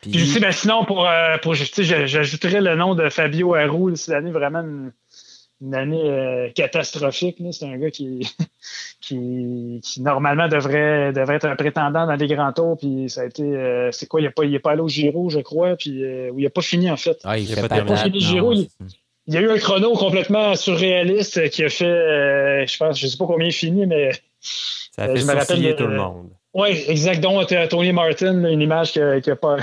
Puis, 0.00 0.18
je 0.18 0.24
sais, 0.24 0.40
ben, 0.40 0.52
sinon, 0.52 0.84
pour, 0.84 1.06
euh, 1.06 1.36
pour 1.42 1.54
j'ajouterais 1.54 2.60
le 2.60 2.74
nom 2.76 2.94
de 2.94 3.08
Fabio 3.08 3.54
Aru. 3.54 3.96
C'est 3.96 4.12
l'année 4.12 4.32
vraiment 4.32 4.60
une, 4.60 4.92
année 5.72 6.52
catastrophique. 6.54 7.38
C'est 7.52 7.66
un 7.66 7.76
gars 7.76 7.90
qui, 7.90 8.26
qui, 9.00 9.80
normalement 10.00 10.48
devrait, 10.48 11.12
devrait 11.12 11.36
être 11.36 11.46
un 11.46 11.56
prétendant 11.56 12.06
dans 12.06 12.14
les 12.14 12.26
grands 12.26 12.52
tours. 12.52 12.76
Puis 12.78 13.08
ça 13.08 13.22
a 13.22 13.24
été. 13.26 13.88
c'est 13.92 14.06
quoi 14.06 14.20
Il 14.20 14.24
n'est 14.24 14.30
pas, 14.30 14.42
pas 14.62 14.72
allé 14.72 14.80
au 14.80 14.88
Giro, 14.88 15.30
je 15.30 15.40
crois. 15.40 15.76
Puis, 15.76 16.04
où 16.30 16.38
il 16.38 16.44
n'a 16.44 16.50
pas 16.50 16.62
fini, 16.62 16.90
en 16.90 16.96
fait. 16.96 17.18
Ah, 17.24 17.38
il 17.38 17.54
n'a 17.54 17.68
pas, 17.68 17.96
fini 17.96 18.18
le 18.18 18.20
Giro. 18.20 18.54
Il 19.26 19.34
y 19.34 19.36
a 19.36 19.40
eu 19.40 19.50
un 19.50 19.58
chrono 19.58 19.92
complètement 19.92 20.56
surréaliste 20.56 21.48
qui 21.50 21.62
a 21.62 21.68
fait, 21.68 21.84
euh, 21.84 22.66
je 22.66 22.76
pense, 22.76 22.98
je 22.98 23.06
ne 23.06 23.10
sais 23.10 23.16
pas 23.16 23.26
combien 23.26 23.46
il 23.46 23.52
finit, 23.52 23.86
mais. 23.86 24.10
Ça 24.40 25.04
a 25.04 25.08
fait 25.08 25.16
je 25.16 25.26
me 25.26 25.32
rappelle, 25.32 25.76
tout 25.76 25.86
le 25.86 25.96
monde. 25.96 26.30
Oui, 26.54 26.84
exact. 26.86 27.20
Donc, 27.20 27.52
Tony 27.70 27.92
Martin, 27.92 28.44
une 28.44 28.60
image 28.60 28.92
qui 28.92 29.00
a, 29.00 29.36
pas, 29.36 29.56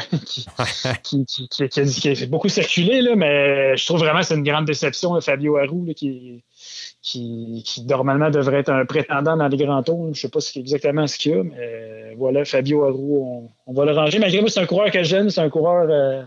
qui, 1.03 1.23
a, 1.61 2.25
beaucoup 2.27 2.49
circulé, 2.49 3.01
là, 3.01 3.15
mais 3.15 3.77
je 3.77 3.85
trouve 3.85 3.99
vraiment 3.99 4.21
que 4.21 4.25
c'est 4.25 4.35
une 4.35 4.43
grande 4.43 4.65
déception, 4.65 5.19
Fabio 5.21 5.57
Harou, 5.57 5.85
qui, 5.95 6.43
qui, 7.03 7.85
normalement 7.87 8.31
devrait 8.31 8.59
être 8.59 8.71
un 8.71 8.85
prétendant 8.85 9.37
dans 9.37 9.47
les 9.47 9.57
grands 9.57 9.83
tours. 9.83 10.05
Je 10.05 10.09
ne 10.09 10.13
sais 10.15 10.29
pas 10.29 10.39
exactement 10.55 11.05
ce 11.05 11.17
qu'il 11.19 11.31
y 11.31 11.35
a, 11.35 11.43
mais 11.43 12.15
voilà, 12.17 12.43
Fabio 12.43 12.83
Harou, 12.83 13.51
on, 13.67 13.73
va 13.73 13.85
le 13.85 13.91
ranger. 13.91 14.17
Malgré 14.17 14.41
moi, 14.41 14.49
c'est 14.49 14.59
un 14.59 14.65
coureur 14.65 14.89
que 14.89 15.03
j'aime, 15.03 15.29
c'est 15.29 15.41
un 15.41 15.49
coureur. 15.49 15.87
Euh, 15.89 16.23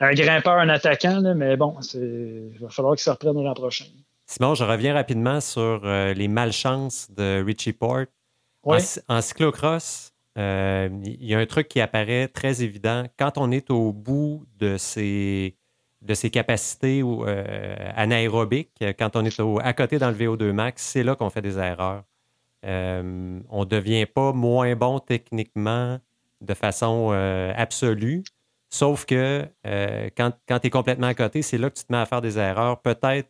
un 0.00 0.14
grimpeur, 0.14 0.54
un 0.54 0.70
attaquant, 0.70 1.20
mais 1.36 1.58
bon, 1.58 1.76
il 1.94 2.56
va 2.58 2.70
falloir 2.70 2.94
qu'il 2.94 3.02
se 3.02 3.10
reprenne 3.10 3.34
l'an 3.42 3.52
prochain. 3.52 3.84
Simon, 4.26 4.54
je 4.54 4.64
reviens 4.64 4.94
rapidement 4.94 5.40
sur 5.40 5.82
euh, 5.84 6.14
les 6.14 6.28
malchances 6.28 7.10
de 7.10 7.44
Richie 7.44 7.74
Port. 8.62 8.78
En, 9.08 9.20
cyclocross, 9.20 10.12
euh, 10.38 10.88
il 11.04 11.24
y 11.24 11.34
a 11.34 11.38
un 11.38 11.46
truc 11.46 11.68
qui 11.68 11.80
apparaît 11.80 12.28
très 12.28 12.62
évident. 12.62 13.04
Quand 13.18 13.38
on 13.38 13.50
est 13.50 13.70
au 13.70 13.92
bout 13.92 14.46
de 14.58 14.76
ses, 14.76 15.56
de 16.02 16.14
ses 16.14 16.30
capacités 16.30 17.02
euh, 17.04 17.92
anaérobiques, 17.96 18.84
quand 18.98 19.16
on 19.16 19.24
est 19.24 19.40
à 19.62 19.72
côté 19.72 19.98
dans 19.98 20.10
le 20.10 20.16
VO2 20.16 20.52
max, 20.52 20.82
c'est 20.82 21.02
là 21.02 21.14
qu'on 21.14 21.30
fait 21.30 21.42
des 21.42 21.58
erreurs. 21.58 22.04
on 22.62 22.68
ne 22.68 23.64
devient 23.64 24.06
pas 24.06 24.32
moins 24.32 24.74
bon 24.76 24.98
techniquement 24.98 25.98
de 26.40 26.54
façon 26.54 27.10
absolue, 27.56 28.24
Sauf 28.70 29.04
que 29.04 29.48
euh, 29.66 30.10
quand, 30.16 30.32
tu 30.46 30.66
es 30.66 30.70
complètement 30.70 31.08
à 31.08 31.14
côté, 31.14 31.42
c'est 31.42 31.58
là 31.58 31.70
que 31.70 31.74
tu 31.74 31.84
te 31.84 31.92
mets 31.92 31.98
à 31.98 32.06
faire 32.06 32.22
des 32.22 32.38
erreurs. 32.38 32.80
Peut-être, 32.80 33.28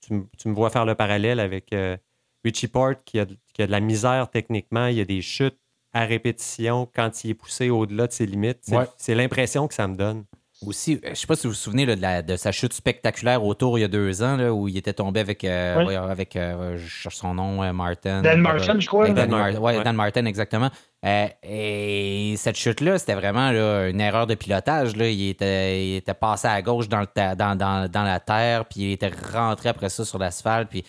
tu, 0.00 0.14
me 0.14 0.54
vois 0.54 0.70
faire 0.70 0.86
le 0.86 0.94
parallèle 0.94 1.40
avec 1.40 1.72
euh, 1.74 1.98
Richie 2.44 2.68
Port 2.68 2.94
qui 3.04 3.18
a, 3.18 3.26
qui 3.54 3.62
a, 3.62 3.66
de 3.66 3.72
la 3.72 3.80
misère 3.80 4.28
techniquement. 4.30 4.86
Il 4.86 4.96
y 4.96 5.00
a 5.00 5.04
des 5.04 5.22
chutes 5.22 5.58
à 5.92 6.04
répétition 6.04 6.88
quand 6.94 7.24
il 7.24 7.30
est 7.30 7.34
poussé 7.34 7.70
au-delà 7.70 8.06
de 8.06 8.12
ses 8.12 8.26
limites. 8.26 8.60
C'est 8.96 9.14
l'impression 9.14 9.68
que 9.68 9.74
ça 9.74 9.86
me 9.88 9.96
donne. 9.96 10.24
Aussi, 10.66 10.94
euh, 10.94 10.98
je 11.04 11.10
ne 11.10 11.14
sais 11.14 11.26
pas 11.28 11.36
si 11.36 11.46
vous 11.46 11.52
vous 11.52 11.56
souvenez 11.56 11.86
de, 11.86 12.36
sa 12.36 12.50
chute 12.50 12.72
spectaculaire 12.72 13.44
autour 13.44 13.78
il 13.78 13.82
y 13.82 13.84
a 13.84 13.88
deux 13.88 14.24
ans, 14.24 14.36
où 14.48 14.66
il 14.66 14.76
était 14.76 14.92
tombé 14.92 15.20
avec, 15.20 15.44
avec 15.44 16.32
je 16.34 16.84
cherche 16.84 17.14
son 17.14 17.34
nom, 17.34 17.72
Martin. 17.72 18.22
Dan 18.22 18.40
Martin, 18.40 18.80
je 18.80 18.88
crois. 18.88 19.08
Dan, 19.10 19.30
Dan 19.30 19.96
Martin, 19.96 20.24
exactement. 20.24 20.70
Euh, 21.04 21.28
et 21.44 22.34
cette 22.36 22.56
chute-là, 22.56 22.98
c'était 22.98 23.14
vraiment 23.14 23.50
une 23.50 24.00
erreur 24.00 24.26
de 24.26 24.34
pilotage. 24.34 24.96
Là. 24.96 25.08
Il, 25.08 25.28
était, 25.28 25.96
était 25.96 26.14
passé 26.14 26.48
à 26.48 26.60
gauche 26.60 26.88
dans, 26.88 27.00
le 27.00 27.86
dans, 27.86 28.02
la 28.02 28.20
terre, 28.20 28.64
puis 28.64 28.80
il 28.80 28.92
était 28.92 29.12
rentré 29.32 29.68
après 29.68 29.88
ça 29.88 30.04
sur 30.04 30.18
l'asphalte. 30.18 30.70
Puis 30.70 30.84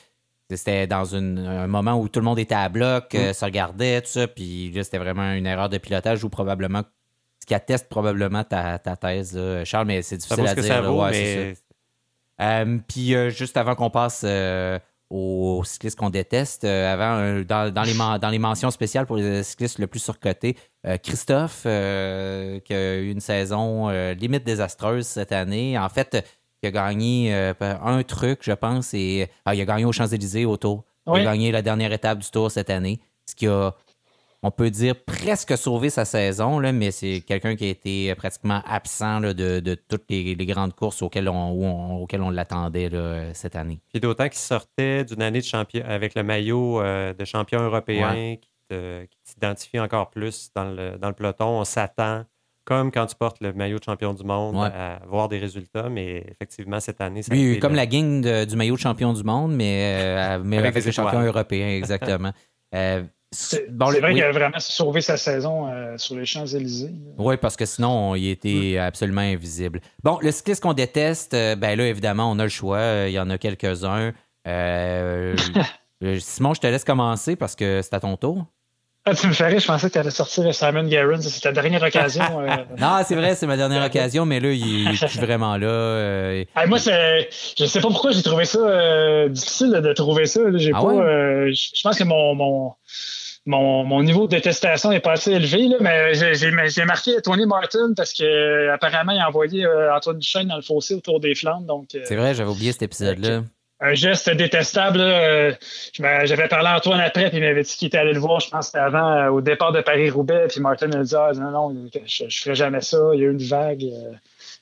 c'était 0.56 0.88
dans 0.88 1.16
un 1.16 1.68
moment 1.68 2.00
où 2.00 2.08
tout 2.10 2.20
le 2.20 2.26
monde 2.26 2.40
était 2.40 2.56
à 2.56 2.70
bloc, 2.70 3.14
mm. 3.14 3.18
euh, 3.18 3.34
se 3.34 3.46
regardait, 3.46 4.02
tout 4.02 4.10
ça. 4.10 4.28
Puis 4.28 4.72
là, 4.72 4.84
c'était 4.84 4.98
vraiment 4.98 5.32
une 5.34 5.46
erreur 5.46 5.70
de 5.70 5.78
pilotage 5.78 6.24
ou 6.24 6.30
probablement 6.30 6.84
ce 7.40 7.46
qui 7.46 7.54
atteste 7.54 7.90
probablement 7.90 8.44
ta, 8.44 8.80
thèse, 8.80 9.40
Charles, 9.64 9.88
mais 9.88 10.02
c'est 10.02 10.18
difficile 10.18 10.48
à 10.48 10.56
dire. 10.56 11.56
Euh, 12.42 12.78
puis 12.88 13.14
juste 13.32 13.58
avant 13.58 13.76
qu'on 13.76 13.90
passe 13.90 14.24
aux 15.10 15.64
cyclistes 15.66 15.98
qu'on 15.98 16.10
déteste. 16.10 16.64
Euh, 16.64 16.94
avant, 16.94 17.44
dans, 17.44 17.84
les 17.84 17.94
dans, 18.20 18.30
les 18.30 18.40
mentions 18.40 18.72
spéciales 18.72 19.06
pour 19.06 19.18
les 19.18 19.44
cyclistes 19.44 19.80
le 19.80 19.88
plus 19.88 20.00
surcotés, 20.00 20.56
euh, 20.86 20.98
Christophe, 20.98 21.64
euh, 21.66 22.60
qui 22.60 22.74
a 22.74 22.98
eu 22.98 23.10
une 23.10 23.20
saison 23.20 23.90
limite 24.14 24.44
désastreuse 24.44 25.08
cette 25.08 25.32
année. 25.32 25.78
En 25.78 25.90
fait, 25.90 26.26
il 26.64 26.68
a 26.68 26.72
gagné 26.72 27.34
un 27.62 28.04
truc, 28.04 28.40
je 28.42 28.52
pense, 28.52 28.94
et 28.94 29.30
ah, 29.46 29.56
il 29.56 29.62
a 29.62 29.66
gagné 29.66 29.86
aux 29.86 29.92
Champs-Élysées 29.92 30.46
au 30.46 30.58
Tour. 30.58 30.84
Il 31.08 31.22
a 31.22 31.24
gagné 31.24 31.52
la 31.52 31.62
dernière 31.62 31.92
étape 31.92 32.20
du 32.20 32.30
Tour 32.30 32.52
cette 32.52 32.70
année, 32.70 33.00
ce 33.26 33.36
qui 33.36 33.48
a 33.48 33.74
on 34.42 34.52
peut 34.52 34.70
dire, 34.70 34.96
presque 34.96 35.58
sauvé 35.58 35.90
sa 35.90 36.06
saison, 36.06 36.60
là, 36.60 36.72
mais 36.72 36.92
c'est 36.92 37.22
quelqu'un 37.22 37.56
qui 37.56 37.66
a 37.66 37.70
été 37.70 38.16
pratiquement 38.16 38.62
absent 38.66 39.20
de, 39.20 39.76
toutes 39.88 40.06
les, 40.10 40.36
grandes 40.46 40.74
courses 40.74 41.02
auxquelles 41.02 41.28
on, 41.28 42.08
on 42.12 42.30
l'attendait 42.30 42.90
cette 43.34 43.56
année. 43.56 43.82
Puis 43.90 44.00
d'autant 44.00 44.30
qu'il 44.30 44.40
sortait 44.40 45.04
d'une 45.04 45.22
année 45.22 45.40
de 45.40 45.46
champion 45.46 45.84
avec 45.86 46.16
le 46.16 46.24
maillot 46.24 46.82
euh, 46.82 47.14
de 47.14 47.26
champion 47.26 47.62
européen 47.62 48.38
qui, 48.70 49.08
t'identifie 49.26 49.80
encore 49.80 50.10
plus 50.10 50.52
dans 50.56 50.72
le, 50.72 50.98
dans 50.98 51.10
le 51.10 51.16
peloton. 51.16 51.48
On 51.48 51.66
s'attend, 51.66 52.24
comme 52.70 52.92
quand 52.92 53.08
tu 53.08 53.16
portes 53.16 53.42
le 53.42 53.52
maillot 53.52 53.80
de 53.80 53.84
champion 53.84 54.14
du 54.14 54.24
monde, 54.24 54.56
à 54.58 55.00
voir 55.08 55.28
des 55.28 55.40
résultats, 55.40 55.90
mais 55.90 56.24
effectivement, 56.30 56.80
cette 56.80 57.02
année, 57.02 57.24
ça 57.24 57.34
Oui, 57.34 57.60
comme 57.60 57.76
la 57.76 57.88
gang 57.88 58.46
du 58.46 58.56
maillot 58.56 58.76
de 58.76 58.80
champion 58.80 59.12
du 59.12 59.24
monde, 59.24 59.56
mais, 59.56 59.98
euh, 59.98 60.40
mais 60.44 60.58
avec, 60.66 60.86
le 60.86 60.92
champion 60.92 61.22
européen, 61.22 61.68
exactement. 61.78 62.32
Euh, 62.76 63.04
c'est 63.32 63.68
vrai 63.72 64.14
qu'il 64.14 64.24
a 64.24 64.32
vraiment 64.32 64.60
sauvé 64.60 65.02
sa 65.02 65.18
saison 65.18 65.68
euh, 65.68 65.98
sur 65.98 66.16
les 66.16 66.26
Champs-Élysées. 66.26 66.94
Oui, 67.18 67.38
parce 67.38 67.56
que 67.56 67.66
sinon, 67.66 68.16
il 68.16 68.30
était 68.30 68.78
absolument 68.78 69.22
invisible. 69.22 69.82
Bon, 70.04 70.18
le 70.22 70.32
cycliste 70.32 70.64
qu'on 70.64 70.74
déteste, 70.74 71.34
euh, 71.36 71.56
ben 71.56 71.78
là, 71.78 71.88
évidemment, 71.88 72.32
on 72.32 72.40
a 72.40 72.44
le 72.44 72.50
choix. 72.50 73.06
Il 73.08 73.14
y 73.14 73.20
en 73.20 73.30
a 73.30 73.38
quelques-uns. 73.38 74.14
Simon, 76.20 76.54
je 76.54 76.62
te 76.62 76.68
laisse 76.68 76.84
commencer 76.84 77.36
parce 77.36 77.56
que 77.56 77.82
c'est 77.84 77.94
à 77.94 78.00
ton 78.00 78.16
tour. 78.18 78.46
Ah, 79.10 79.16
tu 79.16 79.28
me 79.28 79.34
ferais, 79.34 79.60
je 79.60 79.66
pensais 79.66 79.88
que 79.88 79.94
tu 79.94 80.00
allais 80.00 80.12
sortir 80.12 80.54
Simon 80.54 80.84
Guerin. 80.84 81.22
C'était 81.22 81.50
ta 81.50 81.52
dernière 81.52 81.82
occasion. 81.84 82.24
non, 82.78 83.02
c'est 83.06 83.16
vrai, 83.16 83.36
c'est 83.36 83.48
ma 83.48 83.58
dernière 83.58 83.84
occasion, 83.84 84.26
mais 84.26 84.40
là, 84.40 84.52
il, 84.52 84.88
est 84.90 85.20
vraiment 85.20 85.58
là. 85.58 86.44
moi, 86.68 86.78
je 86.78 87.64
ne 87.64 87.68
sais 87.68 87.82
pas 87.82 87.88
pourquoi 87.88 88.12
j'ai 88.12 88.24
trouvé 88.24 88.46
ça 88.46 89.28
difficile 89.30 89.72
de 89.72 89.94
trouver 89.94 90.26
ça. 90.26 90.42
J'ai 90.56 90.72
ah 90.74 90.82
pas, 90.82 91.50
je 91.50 91.82
pense 91.82 91.98
que 91.98 92.04
mon, 92.04 92.76
mon, 93.46 94.04
niveau 94.04 94.26
de 94.26 94.32
détestation 94.32 94.90
n'est 94.90 95.00
pas 95.00 95.14
assez 95.14 95.32
élevé, 95.32 95.70
mais 95.80 96.14
j'ai 96.14 96.86
marqué 96.86 97.22
Tony 97.22 97.46
Martin 97.46 97.94
parce 97.96 98.14
que 98.14 98.70
apparemment 98.70 99.12
il 99.12 99.20
a 99.20 99.28
envoyé 99.28 99.66
euh, 99.66 99.94
Antoine 99.96 100.20
Duchesne 100.20 100.48
dans 100.48 100.56
le 100.56 100.62
fossé 100.62 100.94
autour 100.94 101.20
des 101.20 101.34
euh, 101.46 101.84
c'est 102.04 102.16
vrai, 102.16 102.34
j'avais 102.34 102.50
oublié 102.50 102.72
cet 102.72 102.84
épisode-là. 102.84 103.44
Un 103.82 103.94
geste 103.94 104.30
détestable. 104.30 105.00
Euh, 105.00 105.54
j'avais 105.94 106.48
parlé 106.48 106.68
à 106.68 106.78
Antoine 106.78 107.00
après, 107.00 107.30
puis 107.30 107.38
il 107.38 107.44
m'avait 107.44 107.64
dit 107.64 107.76
qu'il 107.76 107.88
était 107.88 107.98
allé 107.98 108.14
le 108.14 108.20
voir, 108.20 108.40
je 108.40 108.50
pense 108.50 108.66
que 108.66 108.66
c'était 108.68 108.80
avant, 108.80 109.28
au 109.28 109.42
départ 109.42 109.72
de 109.72 109.82
Paris-Roubaix. 109.82 110.48
Puis 110.50 110.60
Martin 110.60 110.92
a 110.92 111.04
dit 111.04 111.16
ah, 111.16 111.32
non, 111.36 111.52
non, 111.52 111.90
je 112.06 112.26
ne 112.26 112.30
ferai 112.30 112.56
jamais 112.56 112.82
ça, 112.82 112.98
il 113.14 113.22
y 113.22 113.24
a 113.24 113.28
eu 113.28 113.32
une 113.32 113.38
vague. 113.38 113.86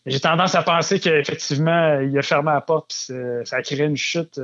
J'ai 0.06 0.20
tendance 0.20 0.56
à 0.56 0.62
penser 0.62 1.00
qu'effectivement, 1.00 2.00
il 2.00 2.18
a 2.18 2.22
fermé 2.22 2.52
la 2.52 2.62
porte, 2.62 2.90
puis 2.90 3.16
ça 3.46 3.58
a 3.58 3.62
créé 3.62 3.84
une 3.84 3.98
chute 3.98 4.40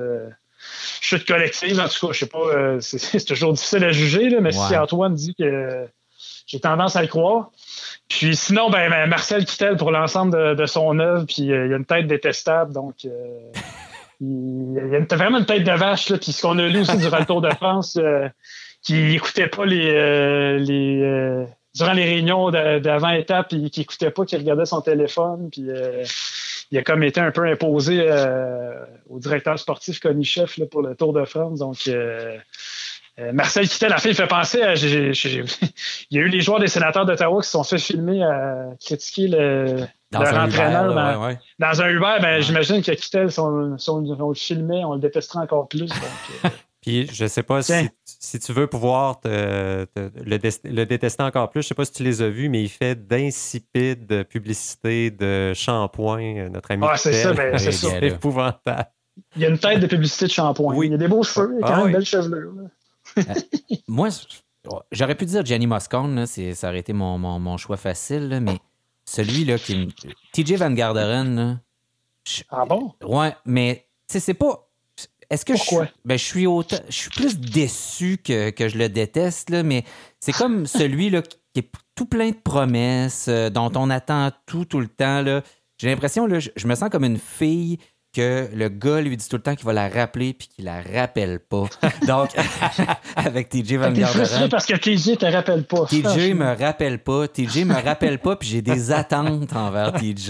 chute 1.02 1.26
collective. 1.26 1.80
En 1.80 1.88
tout 1.88 2.08
cas, 2.08 2.14
je 2.14 2.20
sais 2.20 2.28
pas, 2.28 2.40
euh, 2.40 2.80
c'est 2.82 3.26
toujours 3.26 3.54
difficile 3.54 3.84
à 3.84 3.92
juger, 3.92 4.30
là, 4.30 4.42
mais 4.42 4.52
si 4.52 4.76
Antoine 4.76 5.14
dit 5.14 5.36
que 5.36 5.88
j'ai 6.48 6.60
tendance 6.60 6.96
à 6.96 7.02
le 7.02 7.08
croire. 7.08 7.52
Puis 8.10 8.36
sinon, 8.36 8.70
ben, 8.70 8.90
ben 8.90 9.08
Marcel 9.08 9.46
Kittel 9.46 9.78
pour 9.78 9.92
l'ensemble 9.92 10.56
de, 10.56 10.66
son 10.66 11.00
œuvre, 11.00 11.26
puis 11.26 11.52
euh, 11.52 11.68
il 11.68 11.74
a 11.74 11.78
une 11.78 11.86
tête 11.86 12.08
détestable, 12.08 12.74
donc 12.74 13.06
euh, 13.06 13.52
il, 14.24 15.08
a 15.10 15.16
vraiment 15.16 15.40
une 15.40 15.46
tête 15.46 15.64
de 15.64 15.72
vache, 15.72 16.10
là, 16.10 16.18
puis 16.18 16.32
ce 16.32 16.42
qu'on 16.42 16.58
a 16.60 16.68
lu 16.68 16.82
aussi 16.82 16.98
durant 16.98 17.20
le 17.20 17.26
Tour 17.26 17.42
de 17.42 17.50
France, 17.50 18.00
qui 18.82 18.94
n'écoutait 18.94 19.48
pas 19.48 19.66
les, 19.66 20.60
les 20.60 21.46
durant 21.76 21.94
les 21.94 22.04
réunions 22.04 22.52
d'avant-étape, 22.52 23.50
qui 23.50 23.58
n'écoutait 23.58 24.12
pas, 24.12 24.26
qui 24.26 24.36
regardait 24.36 24.66
son 24.66 24.82
téléphone, 24.82 25.50
puis 25.52 25.66
il 26.74 26.80
a 26.80 26.84
comme 26.84 27.04
été 27.04 27.20
un 27.20 27.30
peu 27.30 27.46
imposé 27.46 28.00
euh, 28.00 28.74
au 29.08 29.20
directeur 29.20 29.60
sportif 29.60 30.00
Konichef 30.00 30.60
pour 30.72 30.82
le 30.82 30.96
Tour 30.96 31.14
de 31.14 31.24
France. 31.24 31.60
Donc, 31.60 31.88
euh, 33.20 33.30
euh, 33.30 33.34
Marcel 33.34 33.68
Kittel, 33.68 33.90
la 33.90 33.98
fin, 33.98 34.10
il 34.10 34.16
fait 34.16 34.28
penser 34.28 34.62
à. 34.62 34.74
il 34.76 35.14
y 36.12 36.18
a 36.18 36.22
eu 36.22 36.30
les 36.30 36.42
joueurs 36.42 36.60
des 36.60 36.68
sénateurs 36.68 37.06
d'Ottawa 37.06 37.42
qui 37.42 37.46
se 37.46 37.52
sont 37.52 37.64
fait 37.64 37.78
filmer 37.78 38.24
à 38.24 38.70
critiquer 38.80 39.28
le, 39.28 39.86
leur 40.12 40.38
entraîneur 40.38 40.94
dans, 41.60 41.82
un 41.82 41.90
Uber. 41.90 42.16
Ben, 42.22 42.42
J'imagine 42.42 42.82
que 42.82 42.92
Kittel, 42.92 43.32
si 43.32 43.40
on, 43.40 43.50
le 43.50 44.34
filmait, 44.34 44.84
on 44.84 44.94
le 44.94 45.00
détesterait 45.00 45.40
encore 45.40 45.68
plus. 45.68 45.90
Puis 46.82 47.08
je 47.14 47.28
sais 47.28 47.44
pas 47.44 47.62
si, 47.62 48.40
tu 48.40 48.52
veux 48.52 48.68
pouvoir 48.68 49.22
le, 49.24 49.88
le, 49.96 50.84
détester 50.86 51.24
encore 51.24 51.50
plus, 51.50 51.62
je 51.62 51.70
sais 51.70 51.76
pas 51.76 51.86
si 51.86 51.94
tu 51.94 52.04
les 52.04 52.22
as 52.22 52.30
vus, 52.30 52.50
mais 52.50 52.62
il 52.62 52.68
fait 52.68 52.96
d'insipides 53.08 54.26
publicités 54.26 55.10
de 55.10 55.54
shampoing, 55.54 56.38
euh, 56.38 56.50
notre 56.50 56.72
ami. 56.72 56.86
Ah, 56.86 56.98
c'est 56.98 57.14
ça, 57.14 57.32
ben, 57.32 57.58
c'est 57.58 58.04
épouvantable. 58.08 58.90
il 59.38 59.44
y 59.44 59.46
a 59.46 59.50
une 59.50 59.60
tête 59.60 59.80
de 59.80 59.88
publicité 59.88 60.26
de 60.26 60.32
shampoing. 60.32 60.76
Oui. 60.76 60.88
Il 60.88 60.92
y 60.92 60.96
a 60.96 60.98
des 60.98 61.08
beaux 61.08 61.24
cheveux, 61.24 61.56
il 61.58 61.64
a 61.64 61.68
quand 61.68 61.74
Ah 61.74 61.78
même 61.78 61.86
oui. 61.86 61.92
belle 61.94 62.06
chevelure. 62.06 62.52
Là. 63.18 63.36
Moi, 63.88 64.10
j'aurais 64.92 65.16
pu 65.16 65.26
dire 65.26 65.46
Gianni 65.46 65.68
Moscone, 65.68 66.16
là, 66.16 66.26
ça 66.28 66.68
aurait 66.70 66.80
été 66.80 66.94
mon, 66.94 67.18
mon- 67.18 67.40
mon 67.40 67.58
choix 67.58 67.78
facile, 67.78 68.30
là, 68.30 68.40
mais 68.40 68.58
celui 69.06 69.46
là 69.46 69.58
qui 69.58 69.94
TJ 70.32 70.54
Van 70.54 70.72
Garderen, 70.72 71.36
là, 71.36 71.60
je- 72.28 72.44
Ah 72.50 72.66
bon? 72.66 72.94
ouais, 73.04 73.36
mais 73.46 73.88
tu 74.08 74.14
sais, 74.14 74.20
c'est 74.20 74.34
pas. 74.34 74.70
Est-ce 75.30 75.46
que 75.46 75.56
je 75.56 75.62
suis, 75.64 75.76
ben, 76.06 76.18
je 76.18 76.24
suis 76.24 76.46
autant, 76.48 76.78
je 76.88 76.94
suis 76.96 77.10
plus 77.10 77.40
déçu 77.40 78.18
que, 78.24 78.52
que 78.52 78.68
je 78.70 78.78
le 78.78 78.88
déteste, 78.90 79.50
là, 79.50 79.64
mais 79.64 79.84
c'est 80.20 80.34
comme 80.34 80.66
celui 80.68 81.10
là 81.10 81.22
qui 81.22 81.60
est 81.60 81.72
tout 81.96 82.06
plein 82.06 82.30
de 82.30 82.36
promesses, 82.36 83.28
euh, 83.28 83.50
dont 83.50 83.72
on 83.76 83.90
attend 83.90 84.32
tout 84.46 84.66
tout 84.66 84.80
le 84.80 84.88
temps 84.88 85.22
là. 85.22 85.42
J'ai 85.80 85.88
l'impression 85.90 86.28
là, 86.28 86.40
je, 86.40 86.50
je 86.56 86.68
me 86.68 86.76
sens 86.76 86.90
comme 86.90 87.04
une 87.04 87.18
fille 87.18 87.80
que 88.14 88.48
le 88.54 88.70
gars 88.70 89.02
lui 89.02 89.18
dit 89.18 89.28
tout 89.28 89.36
le 89.38 89.42
temps 89.42 89.56
qu'il 89.56 89.66
va 89.66 89.74
la 89.74 89.90
rappeler 89.90 90.34
puis 90.34 90.48
qu'il 90.48 90.66
la 90.66 90.82
rappelle 90.82 91.40
pas. 91.40 91.66
Donc 92.08 92.30
avec 93.16 93.50
TJ 93.50 93.74
Van 93.74 93.92
Garderen. 93.92 94.50
parce 94.50 94.66
que 94.66 94.76
TJ 94.76 95.18
te 95.18 95.26
rappelle 95.26 95.64
pas. 95.66 95.86
TJ 95.88 96.34
me 96.34 96.56
rappelle 96.58 97.00
pas. 97.00 97.28
TJ 97.28 97.66
me 97.66 97.74
rappelle 97.84 98.20
pas, 98.20 98.36
puis 98.36 98.48
j'ai 98.48 98.62
des 98.62 98.92
attentes 98.92 99.54
envers 99.54 99.94
TJ. 99.94 100.28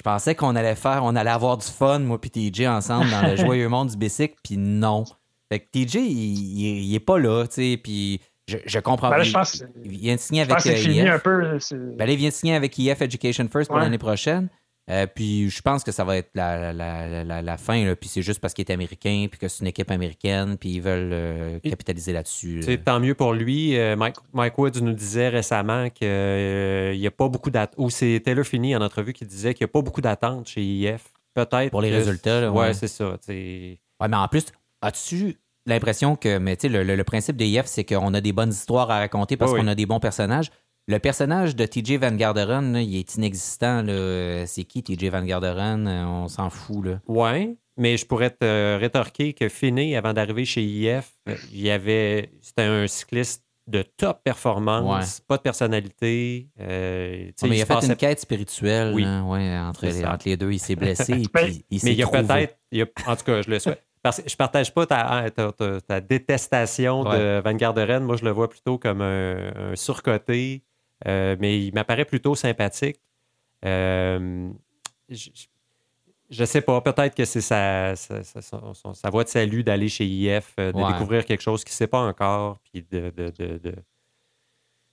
Je 0.00 0.02
pensais 0.04 0.34
qu'on 0.36 0.54
allait 0.54 0.76
faire, 0.76 1.00
on 1.02 1.16
allait 1.16 1.30
avoir 1.30 1.56
du 1.58 1.66
fun, 1.66 1.98
moi 1.98 2.20
puis 2.20 2.30
TJ 2.30 2.66
ensemble 2.68 3.10
dans 3.10 3.22
le 3.28 3.36
joyeux 3.36 3.68
monde 3.68 3.88
du 3.90 3.96
bicycle, 3.96 4.36
puis 4.44 4.56
non. 4.56 5.04
Fait 5.50 5.60
que 5.60 5.64
TJ, 5.72 5.94
il, 5.96 6.02
il- 6.02 6.84
il 6.84 6.94
est 6.94 7.00
pas 7.00 7.18
là, 7.18 7.46
tu 7.46 7.54
sais, 7.54 7.80
puis 7.82 8.20
je, 8.46 8.58
je 8.64 8.78
comprends 8.78 9.10
Ben 9.10 9.16
là, 9.18 9.24
il- 9.24 9.28
je 9.28 9.32
pense, 9.32 9.64
Il 9.84 9.90
vient 9.90 10.14
de 10.14 10.20
signer 10.20 10.44
je 10.44 10.48
pense 10.50 10.66
avec 10.66 10.78
fini 10.78 10.98
IF. 10.98 11.08
un 11.10 11.18
peu. 11.18 11.58
Ben 11.96 12.06
là, 12.06 12.12
il 12.12 12.16
vient 12.18 12.28
de 12.28 12.34
signer 12.34 12.54
avec 12.54 12.78
EF 12.78 13.02
Education 13.02 13.48
First 13.50 13.68
pour 13.68 13.76
Ouais. 13.78 13.82
l'année 13.82 13.98
prochaine. 13.98 14.48
Euh, 14.90 15.06
puis 15.06 15.50
je 15.50 15.60
pense 15.60 15.84
que 15.84 15.92
ça 15.92 16.02
va 16.04 16.16
être 16.16 16.30
la, 16.34 16.72
la, 16.72 17.24
la, 17.24 17.42
la- 17.42 17.56
fin. 17.58 17.84
Là. 17.84 17.94
Puis 17.94 18.08
c'est 18.08 18.22
juste 18.22 18.40
parce 18.40 18.54
qu'il 18.54 18.64
est 18.66 18.72
américain, 18.72 19.26
puis 19.30 19.38
que 19.38 19.46
c'est 19.48 19.60
une 19.60 19.66
équipe 19.66 19.90
américaine, 19.90 20.56
puis 20.56 20.70
ils 20.76 20.80
veulent 20.80 21.10
euh, 21.12 21.58
capitaliser 21.60 22.12
là-dessus. 22.12 22.60
Là. 22.60 22.76
tant 22.78 22.98
mieux 22.98 23.14
pour 23.14 23.32
lui. 23.34 23.76
Euh, 23.78 23.96
Mike, 23.96 24.16
Mike 24.32 24.56
Woods 24.56 24.80
nous 24.80 24.94
disait 24.94 25.28
récemment 25.28 25.90
qu'il 25.90 26.08
n'y 26.98 27.06
a 27.06 27.10
pas 27.10 27.28
beaucoup 27.28 27.50
d'attentes. 27.50 27.74
Ou 27.78 27.90
c'est 27.90 28.20
Taylor 28.24 28.44
Finney 28.44 28.74
en 28.74 28.80
entrevue 28.80 29.12
qui 29.12 29.26
disait 29.26 29.52
qu'il 29.54 29.64
n'y 29.64 29.70
a 29.70 29.72
pas 29.72 29.82
beaucoup 29.82 30.00
d'attentes 30.00 30.48
chez 30.48 30.62
IF. 30.62 31.04
Peut-être. 31.34 31.70
Pour 31.70 31.82
les 31.82 31.90
que- 31.90 31.94
résultats, 31.96 32.40
là, 32.40 32.50
ouais, 32.50 32.58
ouais. 32.68 32.74
c'est 32.74 32.88
ça. 32.88 33.12
tu 33.20 33.26
sais. 33.32 33.78
Ouais, 34.00 34.08
mais 34.08 34.16
en 34.16 34.26
plus, 34.28 34.46
as-tu 34.80 35.36
l'impression 35.66 36.16
que, 36.16 36.38
mais 36.38 36.56
tu 36.56 36.62
sais, 36.62 36.68
le, 36.68 36.82
le- 36.82 36.96
le 36.96 37.04
principe 37.04 37.36
de 37.36 37.44
IF, 37.44 37.66
c'est 37.66 37.84
qu'on 37.84 38.14
a 38.14 38.20
des 38.20 38.32
bonnes 38.32 38.50
histoires 38.50 38.90
à 38.90 38.98
raconter 39.00 39.36
parce 39.36 39.52
Oui, 39.52 39.58
oui. 39.58 39.64
qu'on 39.64 39.70
a 39.70 39.74
des 39.74 39.86
bons 39.86 40.00
personnages? 40.00 40.50
Le 40.90 40.98
personnage 40.98 41.54
de 41.54 41.66
TJ 41.66 41.98
Van 41.98 42.12
Garderen, 42.12 42.72
là, 42.72 42.80
il 42.80 42.96
est 42.96 43.14
inexistant. 43.16 43.84
C'est 44.46 44.64
qui 44.64 44.82
TJ 44.82 45.10
Van 45.10 45.22
Garderen? 45.22 45.86
Euh, 45.86 46.06
On 46.06 46.28
s'en 46.28 46.48
fout. 46.48 46.84
Là. 46.86 47.00
Ouais, 47.06 47.56
mais 47.76 47.98
je 47.98 48.06
pourrais 48.06 48.30
te 48.30 48.78
rétorquer 48.78 49.34
que 49.34 49.50
Finney, 49.50 49.96
avant 49.96 50.14
d'arriver 50.14 50.46
chez 50.46 50.62
IF, 50.64 51.12
euh, 51.28 51.34
il 51.52 51.60
y 51.60 51.70
avait. 51.70 52.30
C'était 52.40 52.62
un 52.62 52.86
cycliste 52.86 53.44
de 53.66 53.82
top 53.82 54.22
performance, 54.24 55.20
pas 55.20 55.36
de 55.36 55.42
personnalité. 55.42 56.48
euh, 56.58 57.26
Ouais, 57.42 57.48
mais 57.50 57.56
il 57.58 57.62
a 57.62 57.66
fait 57.66 57.74
passait- 57.74 57.88
une 57.88 57.96
quête 57.96 58.20
spirituelle 58.20 58.94
Oui. 58.94 59.02
là, 59.04 59.22
ouais, 59.24 59.58
entre, 59.58 59.84
les, 59.84 59.92
ça. 59.92 60.14
entre 60.14 60.26
les 60.26 60.38
deux. 60.38 60.50
Il 60.52 60.58
s'est 60.58 60.74
blessé 60.74 61.12
et 61.12 61.16
Mais- 61.16 61.22
puis 61.42 61.64
il 61.70 61.80
s'est 61.80 61.86
Mais 61.88 61.92
il 61.92 61.98
y 61.98 62.02
a 62.02 62.06
peut-être. 62.06 62.56
En 63.06 63.14
tout 63.14 63.24
cas, 63.24 63.42
je 63.42 63.50
le 63.50 63.58
souhaite. 63.58 63.84
Parce 64.02 64.22
que 64.22 64.30
je 64.30 64.36
partage 64.36 64.72
pas 64.72 64.86
ta, 64.86 65.28
ta- 65.30 65.52
ta- 65.52 65.80
ta 65.82 66.00
détestation 66.00 67.04
de 67.04 67.42
Van 67.44 67.52
Garderen. 67.52 68.04
Moi, 68.04 68.16
je 68.16 68.24
le 68.24 68.30
vois 68.30 68.48
plutôt 68.48 68.78
comme 68.78 69.02
un, 69.02 69.72
un 69.72 69.76
surcoté, 69.76 70.62
mais 71.06 71.64
il 71.66 71.72
m'apparaît 71.74 72.04
plutôt 72.04 72.34
sympathique. 72.34 73.00
Euh, 73.64 74.50
je, 75.08 75.30
je 76.30 76.44
sais 76.44 76.60
pas, 76.60 76.80
peut-être 76.80 77.14
que 77.14 77.24
c'est 77.24 77.40
sa, 77.40 77.96
sa, 77.96 79.10
voie 79.10 79.24
de 79.24 79.28
salut 79.28 79.64
d'aller 79.64 79.88
chez 79.88 80.04
IF, 80.06 80.54
euh, 80.60 80.72
de 80.72 80.76
Ouais. 80.78 80.92
découvrir 80.92 81.24
quelque 81.24 81.40
chose 81.40 81.64
qu'il 81.64 81.72
ne 81.72 81.76
sait 81.76 81.86
pas 81.86 82.00
encore, 82.00 82.58
puis 82.60 82.86
de, 82.90 83.10
de- 83.10 83.30
de- 83.30 83.58
de- 83.58 83.74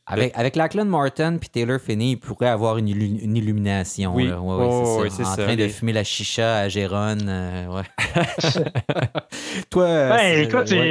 Avec, 0.07 0.37
avec 0.37 0.55
Lachlan 0.55 0.85
Martin 0.85 1.37
puis 1.37 1.49
Taylor 1.49 1.79
Finney, 1.79 2.11
il 2.11 2.15
pourrait 2.17 2.47
avoir 2.49 2.77
une, 2.77 2.87
illu- 2.87 3.19
une 3.23 3.35
illumination. 3.35 4.13
Oui. 4.13 4.27
là. 4.27 4.39
Ouais, 4.39 4.55
ouais, 4.55 4.67
Oh, 4.69 4.95
c'est 4.97 5.01
oui, 5.03 5.09
ça. 5.11 5.23
En 5.23 5.35
ça. 5.35 5.43
train 5.43 5.55
de 5.55 5.67
fumer 5.67 5.93
la 5.93 6.03
chicha 6.03 6.57
à 6.59 6.69
Gérone. 6.69 7.25
euh, 7.27 7.67
ouais. 7.67 7.83
Toi, 9.69 9.83
euh, 9.83 10.09
Ben, 10.09 10.39
écoute, 10.47 10.69
ouais. 10.71 10.87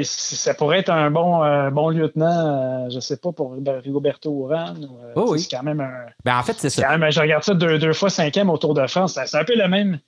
et- 0.00 0.02
ça 0.04 0.54
pourrait 0.54 0.78
être 0.80 0.90
un 0.90 1.10
bon, 1.10 1.42
euh, 1.44 1.70
bon 1.70 1.90
lieutenant, 1.90 2.86
euh, 2.86 2.90
je 2.90 3.00
sais 3.00 3.16
pas, 3.16 3.32
pour 3.32 3.54
Rigoberto 3.54 4.30
Urán. 4.48 4.76
euh, 4.84 5.12
Oh 5.16 5.26
oui. 5.32 5.40
C'est 5.40 5.56
quand 5.56 5.62
même 5.62 5.80
un. 5.80 5.92
Ben, 6.24 6.38
en 6.38 6.42
fait, 6.42 6.54
c'est 6.58 6.70
ça. 6.70 6.82
quand 6.84 6.98
même- 6.98 7.10
je 7.10 7.20
regarde 7.20 7.42
ça 7.44 7.54
deux, 7.54 7.78
deux 7.78 7.92
fois 7.92 8.10
cinquième 8.10 8.50
au 8.50 8.58
Tour 8.58 8.74
de 8.74 8.86
France. 8.86 9.18
C'est 9.26 9.36
un 9.38 9.44
peu 9.44 9.56
le 9.56 9.68
même. 9.68 9.98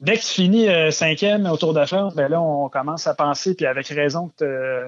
Dès 0.00 0.14
que 0.16 0.20
tu 0.22 0.28
finis 0.28 0.68
euh, 0.68 0.90
cinquième 0.90 1.46
au 1.46 1.56
Tour 1.56 1.74
de 1.74 1.84
France, 1.84 2.14
ben 2.14 2.28
là, 2.28 2.40
on 2.40 2.68
commence 2.68 3.06
à 3.06 3.14
penser, 3.14 3.54
puis 3.54 3.66
avec 3.66 3.88
raison, 3.88 4.30
que 4.38 4.86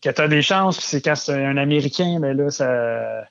tu 0.00 0.08
as 0.08 0.28
des 0.28 0.42
chances. 0.42 0.78
Puis 0.78 0.86
c'est 0.86 1.02
quand 1.02 1.14
c'est 1.14 1.44
un 1.44 1.56
Américain, 1.56 2.18
ben 2.20 2.36
là, 2.36 2.50
ça, 2.50 3.24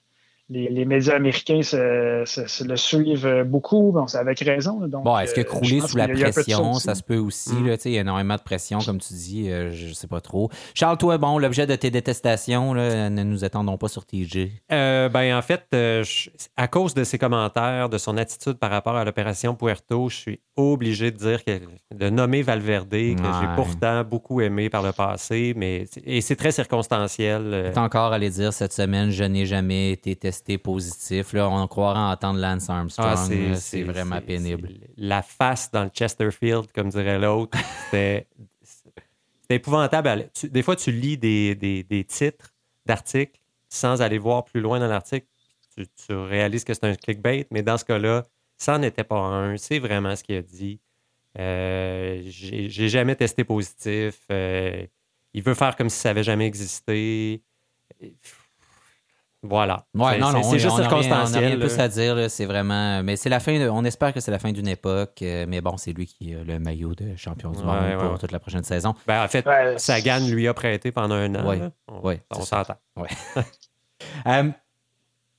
les, 0.49 0.69
les 0.69 0.85
médias 0.85 1.15
américains 1.15 1.63
se, 1.63 2.21
se- 2.25 2.45
se 2.47 2.63
le 2.63 2.75
suivent 2.77 3.43
beaucoup. 3.47 3.91
Bon, 3.91 4.05
c'est 4.07 4.17
avec 4.19 4.39
raison. 4.41 4.79
là. 4.79 4.87
Donc, 4.87 5.03
Bon, 5.03 5.17
est-ce 5.17 5.33
que 5.33 5.41
euh, 5.41 5.43
crouler 5.43 5.81
sous 5.81 5.97
la 5.97 6.07
pression, 6.07 6.75
ça 6.75 6.93
se 6.93 7.01
peut 7.01 7.17
aussi. 7.17 7.51
Mm. 7.53 7.67
là, 7.67 7.77
tu 7.77 7.83
sais, 7.83 7.89
il 7.89 7.93
y 7.93 7.97
a 7.97 8.01
énormément 8.01 8.35
de 8.35 8.41
pression, 8.41 8.77
comme 8.79 8.99
tu 8.99 9.13
dis. 9.15 9.49
euh, 9.49 9.71
je 9.71 9.91
sais 9.93 10.07
pas 10.07 10.21
trop. 10.21 10.49
Charles, 10.75 10.97
toi, 10.99 11.17
bon, 11.17 11.39
l'objet 11.39 11.65
de 11.65 11.75
tes 11.75 11.89
détestations, 11.89 12.73
là, 12.75 13.09
ne 13.09 13.23
nous 13.23 13.43
attendons 13.43 13.77
pas 13.77 13.87
sur 13.87 14.05
TG. 14.05 14.51
Euh, 14.71 15.09
ben, 15.09 15.35
en 15.35 15.41
fait, 15.41 15.63
euh, 15.73 16.03
je- 16.03 16.29
à 16.57 16.67
cause 16.67 16.93
de 16.93 17.03
ses 17.03 17.17
commentaires, 17.17 17.89
de 17.89 17.97
son 17.97 18.15
attitude 18.17 18.53
par 18.59 18.69
rapport 18.69 18.95
à 18.95 19.03
l'opération 19.03 19.55
Puerto, 19.55 20.09
je 20.09 20.15
suis 20.15 20.39
obligé 20.57 21.11
de 21.11 21.17
dire 21.17 21.43
que 21.43 21.59
de 21.93 22.09
nommer 22.09 22.41
Valverde, 22.43 22.89
que 22.91 22.97
j'ai 23.41 23.47
pourtant 23.55 24.03
beaucoup 24.03 24.41
aimé 24.41 24.69
par 24.69 24.83
le 24.83 24.91
passé, 24.91 25.53
mais 25.57 25.85
et 26.05 26.21
c'est 26.21 26.35
très 26.35 26.51
circonstanciel. 26.51 27.41
euh, 27.53 27.73
encore 27.75 28.17
les 28.17 28.29
dire 28.29 28.53
cette 28.53 28.71
semaine, 28.73 29.09
je 29.09 29.23
n'ai 29.23 29.45
jamais 29.45 29.91
été 29.91 30.15
testé 30.15 30.34
positif. 30.57 31.33
Là, 31.33 31.49
on 31.49 31.67
croirait 31.67 31.99
entendre 32.13 32.39
Lance 32.39 32.69
Armstrong. 32.69 33.07
ah, 33.51 33.55
c'est 33.55 33.83
vraiment 33.83 34.21
pénible. 34.21 34.69
La 34.97 35.21
face 35.21 35.69
dans 35.71 35.83
le 35.83 35.89
Chesterfield, 35.93 36.71
comme 36.73 36.89
dirait 36.89 37.19
l'autre, 37.19 37.57
c'était 37.91 38.27
épouvantable. 39.49 40.29
tu- 40.33 40.49
Des 40.49 40.63
fois, 40.63 40.75
tu 40.75 40.91
lis 40.91 41.17
des, 41.17 41.55
des- 41.55 41.83
des 41.83 42.03
titres 42.03 42.53
d'articles 42.85 43.39
sans 43.69 44.01
aller 44.01 44.17
voir 44.17 44.45
plus 44.45 44.61
loin 44.61 44.79
dans 44.79 44.87
l'article. 44.87 45.27
Tu, 45.75 45.85
tu 46.05 46.13
réalises 46.13 46.63
que 46.63 46.73
c'est 46.73 46.85
un 46.85 46.95
clickbait, 46.95 47.47
mais 47.51 47.61
dans 47.61 47.77
ce 47.77 47.85
cas-là, 47.85 48.23
ça 48.57 48.77
n'en 48.77 48.83
était 48.83 49.03
pas 49.03 49.17
un. 49.19 49.57
C'est 49.57 49.79
vraiment 49.79 50.15
ce 50.15 50.23
qu'il 50.23 50.35
a 50.37 50.41
dit. 50.41 50.79
Euh, 51.37 52.21
J'ai 52.25 52.69
j'ai 52.69 52.87
jamais 52.89 53.15
testé 53.15 53.43
positif. 53.43 54.21
Euh, 54.31 54.85
il 55.33 55.43
veut 55.43 55.53
faire 55.53 55.75
comme 55.75 55.89
si 55.89 55.99
ça 55.99 56.09
n'avait 56.09 56.23
jamais 56.23 56.47
existé. 56.47 57.41
Voilà. 59.47 59.85
Ouais, 59.93 60.13
C'est- 60.13 60.19
non, 60.19 60.31
non, 60.31 60.43
c'est- 60.43 60.59
juste 60.59 60.71
on 60.73 60.77
a 60.77 60.87
rien- 60.87 60.97
On 60.97 61.01
circonstanciel. 61.01 61.45
rien 61.45 61.57
plus 61.57 61.79
à 61.79 61.87
dire. 61.87 62.15
là, 62.15 62.29
C'est 62.29 62.45
vraiment. 62.45 63.03
Mais 63.03 63.15
c'est 63.15 63.29
la 63.29 63.39
fin. 63.39 63.59
de- 63.59 63.69
On 63.69 63.83
espère 63.85 64.13
que 64.13 64.19
c'est 64.19 64.31
la 64.31 64.39
fin 64.39 64.51
d'une 64.51 64.67
époque. 64.67 65.19
euh, 65.21 65.45
Mais 65.47 65.61
bon, 65.61 65.77
c'est 65.77 65.93
lui 65.93 66.05
qui 66.07 66.33
a 66.33 66.43
le 66.43 66.59
maillot 66.59 66.93
de 66.95 67.15
champion 67.15 67.51
du 67.51 67.59
Ouais, 67.59 67.65
monde 67.65 67.75
ouais, 68.01 68.07
pour 68.09 68.19
toute 68.19 68.31
la 68.31 68.39
prochaine 68.39 68.63
saison. 68.63 68.95
Ben, 69.07 69.23
en 69.23 69.27
fait, 69.27 69.45
Ouais, 69.45 69.75
Sagan 69.77 70.27
lui 70.27 70.47
a 70.47 70.53
prêté 70.53 70.91
pendant 70.91 71.15
un 71.15 71.33
an. 71.35 71.47
Ouais, 71.47 71.57
là. 71.59 71.71
On, 71.87 72.01
on 72.37 72.41
s'entend. 72.41 72.75
Euh, 74.27 74.49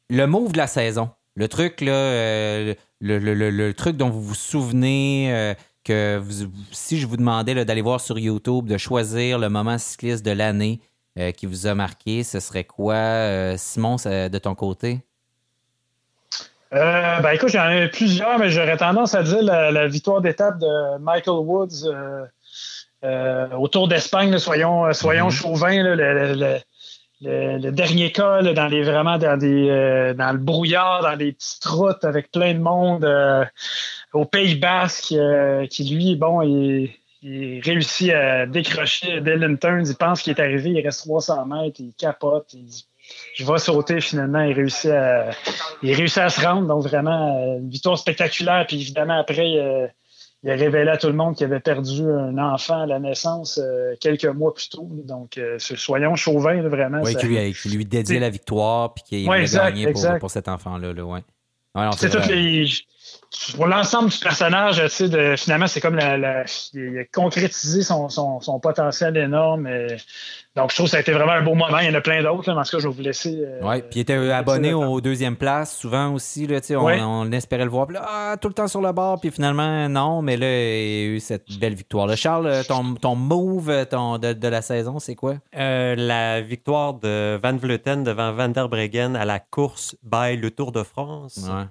le 0.08 0.26
move 0.26 0.52
de 0.52 0.56
la 0.58 0.66
saison. 0.66 1.10
Le 1.34 1.48
truc, 1.48 1.80
là, 1.82 1.92
euh, 1.92 2.74
le, 3.00 3.18
le- 3.18 3.34
le- 3.34 3.50
le 3.50 3.74
truc 3.74 3.96
dont 3.96 4.08
vous 4.08 4.22
vous 4.22 4.34
souvenez, 4.34 5.28
euh, 5.30 5.54
que 5.84 6.16
vous- 6.18 6.50
si 6.72 6.98
je 6.98 7.06
vous 7.06 7.16
demandais 7.18 7.52
là, 7.54 7.64
d'aller 7.64 7.82
voir 7.82 8.00
sur 8.00 8.18
YouTube, 8.18 8.66
de 8.66 8.78
choisir 8.78 9.38
le 9.38 9.48
moment 9.50 9.76
cycliste 9.78 10.24
de 10.24 10.30
l'année 10.30 10.80
euh, 11.18 11.32
qui 11.32 11.46
vous 11.46 11.66
a 11.66 11.74
marqué, 11.74 12.22
ce 12.24 12.40
serait 12.40 12.64
quoi, 12.64 12.94
euh, 12.94 13.54
Simon, 13.56 13.96
de 13.96 14.38
ton 14.38 14.54
côté? 14.54 15.00
Euh, 16.74 17.20
ben 17.20 17.30
écoute, 17.30 17.50
j'en 17.50 17.70
ai 17.70 17.88
plusieurs, 17.88 18.38
mais 18.38 18.50
j'aurais 18.50 18.76
tendance 18.76 19.14
à 19.14 19.22
dire 19.22 19.40
la, 19.42 19.70
la 19.70 19.86
victoire 19.86 20.20
d'étape 20.20 20.58
de 20.58 20.98
Michael 20.98 21.38
Woods 21.38 21.84
euh, 21.86 22.24
euh, 23.04 23.48
au 23.52 23.68
Tour 23.68 23.86
d'Espagne. 23.88 24.36
Soyons, 24.38 24.92
soyons 24.92 25.26
Mhm. 25.26 25.30
chauvins. 25.30 25.82
là, 25.82 25.94
le, 25.94 26.12
le- 26.14 26.34
le- 26.34 26.58
le- 27.22 27.58
le 27.58 27.72
dernier 27.72 28.10
cas, 28.12 28.42
là, 28.42 28.52
dans 28.52 28.66
les 28.66 28.82
vraiment 28.82 29.16
dans 29.16 29.38
des 29.38 30.14
dans 30.18 30.32
le 30.32 30.38
brouillard, 30.38 31.02
dans 31.02 31.16
des 31.16 31.32
petites 31.32 31.64
routes 31.64 32.04
avec 32.04 32.30
plein 32.32 32.52
de 32.52 32.58
monde 32.58 33.08
au 34.12 34.24
Pays 34.24 34.56
Basque, 34.56 35.14
qui 35.70 35.84
lui, 35.84 36.16
bon, 36.16 36.42
il, 36.42 36.90
il 37.26 37.60
réussit 37.60 38.12
à 38.12 38.46
décrocher 38.46 39.20
Dylan 39.20 39.58
Turns. 39.58 39.88
Il 39.88 39.96
pense 39.96 40.22
qu'il 40.22 40.32
est 40.32 40.40
arrivé, 40.40 40.70
il 40.70 40.80
reste 40.80 41.00
300 41.00 41.46
mètres, 41.46 41.80
il 41.80 41.92
capote, 41.94 42.54
il 42.54 42.64
dit 42.64 42.86
je 43.34 43.44
vais 43.44 43.58
sauter 43.58 44.00
finalement. 44.00 44.42
Il 44.42 44.52
réussit 44.54 44.90
à, 44.90 45.30
il 45.82 45.92
réussit 45.94 46.18
à 46.18 46.28
se 46.28 46.40
rendre. 46.40 46.68
Donc 46.68 46.84
vraiment, 46.84 47.56
une 47.58 47.68
victoire 47.68 47.98
spectaculaire. 47.98 48.64
Puis 48.66 48.80
évidemment, 48.80 49.18
après, 49.18 49.58
euh, 49.58 49.86
il 50.42 50.50
a 50.50 50.54
révélé 50.54 50.90
à 50.90 50.96
tout 50.96 51.08
le 51.08 51.14
monde 51.14 51.34
qu'il 51.34 51.46
avait 51.46 51.60
perdu 51.60 52.02
un 52.02 52.38
enfant 52.38 52.82
à 52.82 52.86
la 52.86 52.98
naissance 52.98 53.58
euh, 53.62 53.94
quelques 54.00 54.26
mois 54.26 54.54
plus 54.54 54.68
tôt. 54.68 54.88
Donc, 55.04 55.38
euh, 55.38 55.58
soyons 55.58 56.14
chauvins, 56.14 56.62
vraiment. 56.62 57.00
Oui, 57.02 57.16
qui 57.16 57.26
lui, 57.26 57.76
lui 57.76 57.84
dédiait 57.84 58.20
la 58.20 58.30
victoire 58.30 58.94
puis 58.94 59.04
qu'il 59.04 59.28
Ouais, 59.28 59.40
exact, 59.40 59.70
gagner 59.70 59.92
pour, 59.92 60.18
pour 60.20 60.30
cet 60.30 60.48
enfant-là. 60.48 60.92
Là, 60.92 61.04
ouais. 61.04 61.20
Ouais, 61.74 61.84
non, 61.84 61.92
C'est 61.92 62.08
vrai. 62.08 62.34
les. 62.34 62.66
Pour 63.54 63.66
l'ensemble 63.66 64.10
du 64.10 64.18
personnage, 64.18 64.80
tu 64.82 64.88
sais, 64.88 65.08
de, 65.08 65.34
finalement, 65.36 65.66
c'est 65.66 65.80
comme 65.80 65.96
la, 65.96 66.16
la, 66.16 66.44
il 66.74 66.98
a 66.98 67.04
concrétisé 67.04 67.82
son, 67.82 68.08
son, 68.08 68.40
son 68.40 68.60
potentiel 68.60 69.16
énorme. 69.16 69.66
Et, 69.66 69.96
donc, 70.54 70.70
je 70.70 70.76
trouve 70.76 70.86
que 70.86 70.92
ça 70.92 70.96
a 70.96 71.00
été 71.00 71.12
vraiment 71.12 71.32
un 71.32 71.42
beau 71.42 71.54
moment. 71.54 71.78
Il 71.80 71.86
y 71.86 71.90
en 71.90 71.94
a 71.94 72.00
plein 72.00 72.22
d'autres. 72.22 72.50
En 72.50 72.62
tout 72.62 72.70
cas, 72.70 72.78
je 72.78 72.88
vais 72.88 72.94
vous 72.94 73.02
laisser. 73.02 73.44
Euh, 73.44 73.60
oui, 73.62 73.82
puis 73.82 73.96
il 73.96 74.00
était 74.00 74.14
abonné 74.30 74.72
aux 74.72 75.00
deuxième 75.02 75.36
place, 75.36 75.76
souvent 75.76 76.14
aussi. 76.14 76.46
Là, 76.46 76.60
on, 76.70 77.26
on 77.26 77.32
espérait 77.32 77.64
le 77.64 77.70
voir. 77.70 77.90
Là, 77.90 78.02
ah, 78.06 78.36
tout 78.40 78.48
le 78.48 78.54
temps 78.54 78.68
sur 78.68 78.80
le 78.80 78.90
bord. 78.92 79.20
Puis 79.20 79.30
finalement, 79.30 79.88
non. 79.88 80.22
Mais 80.22 80.38
là, 80.38 80.46
il 80.46 81.00
y 81.00 81.02
a 81.02 81.06
eu 81.16 81.20
cette 81.20 81.58
belle 81.58 81.74
victoire. 81.74 82.06
Là, 82.06 82.16
Charles, 82.16 82.64
ton, 82.66 82.94
ton 82.94 83.16
move 83.16 83.86
ton, 83.90 84.16
de, 84.16 84.32
de, 84.32 84.48
la 84.48 84.62
saison, 84.62 84.98
c'est 84.98 85.14
quoi? 85.14 85.34
Euh, 85.56 85.94
la 85.94 86.40
victoire 86.40 86.94
de 86.94 87.38
Van 87.42 87.56
Vleuten 87.56 88.02
devant 88.02 88.32
Van 88.32 88.48
der 88.48 88.68
Breggen 88.70 89.14
à 89.14 89.26
la 89.26 89.38
course 89.38 89.94
by 90.02 90.36
le 90.36 90.50
Tour 90.50 90.72
de 90.72 90.82
France. 90.82 91.38
Ouais. 91.48 91.64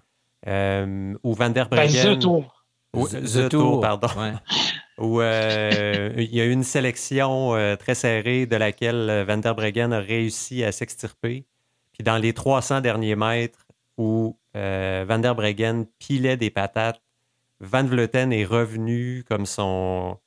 Euh, 0.48 1.14
ou 1.24 1.34
Van 1.34 1.50
der 1.50 1.68
Breggen. 1.70 2.16
The 2.16 2.20
Tour. 2.20 2.66
The, 2.94 3.50
Tour, 3.50 3.82
pardon. 3.82 4.08
Ouais. 4.18 4.34
où 4.98 5.20
euh, 5.20 6.14
il 6.18 6.34
y 6.34 6.42
a 6.42 6.46
eu 6.46 6.52
une 6.52 6.64
sélection 6.64 7.56
euh, 7.56 7.76
très 7.76 7.96
serrée 7.96 8.46
de 8.46 8.56
laquelle 8.56 9.10
euh, 9.10 9.26
Van 9.26 9.38
der 9.38 9.56
Breggen 9.56 9.92
a 9.92 10.00
réussi 10.00 10.64
à 10.64 10.72
s'extirper. 10.72 11.46
Puis 11.92 12.04
dans 12.04 12.18
les 12.18 12.34
300 12.34 12.82
derniers 12.82 13.16
mètres 13.16 13.66
où 13.98 14.38
Van 14.54 15.20
der 15.20 15.36
Breggen 15.36 15.86
pilait 16.00 16.38
des 16.38 16.50
patates, 16.50 17.02
Van 17.60 17.84
Vleuten 17.84 18.32
est 18.32 18.46
revenu 18.46 19.24
comme 19.28 19.46
son, 19.46 20.18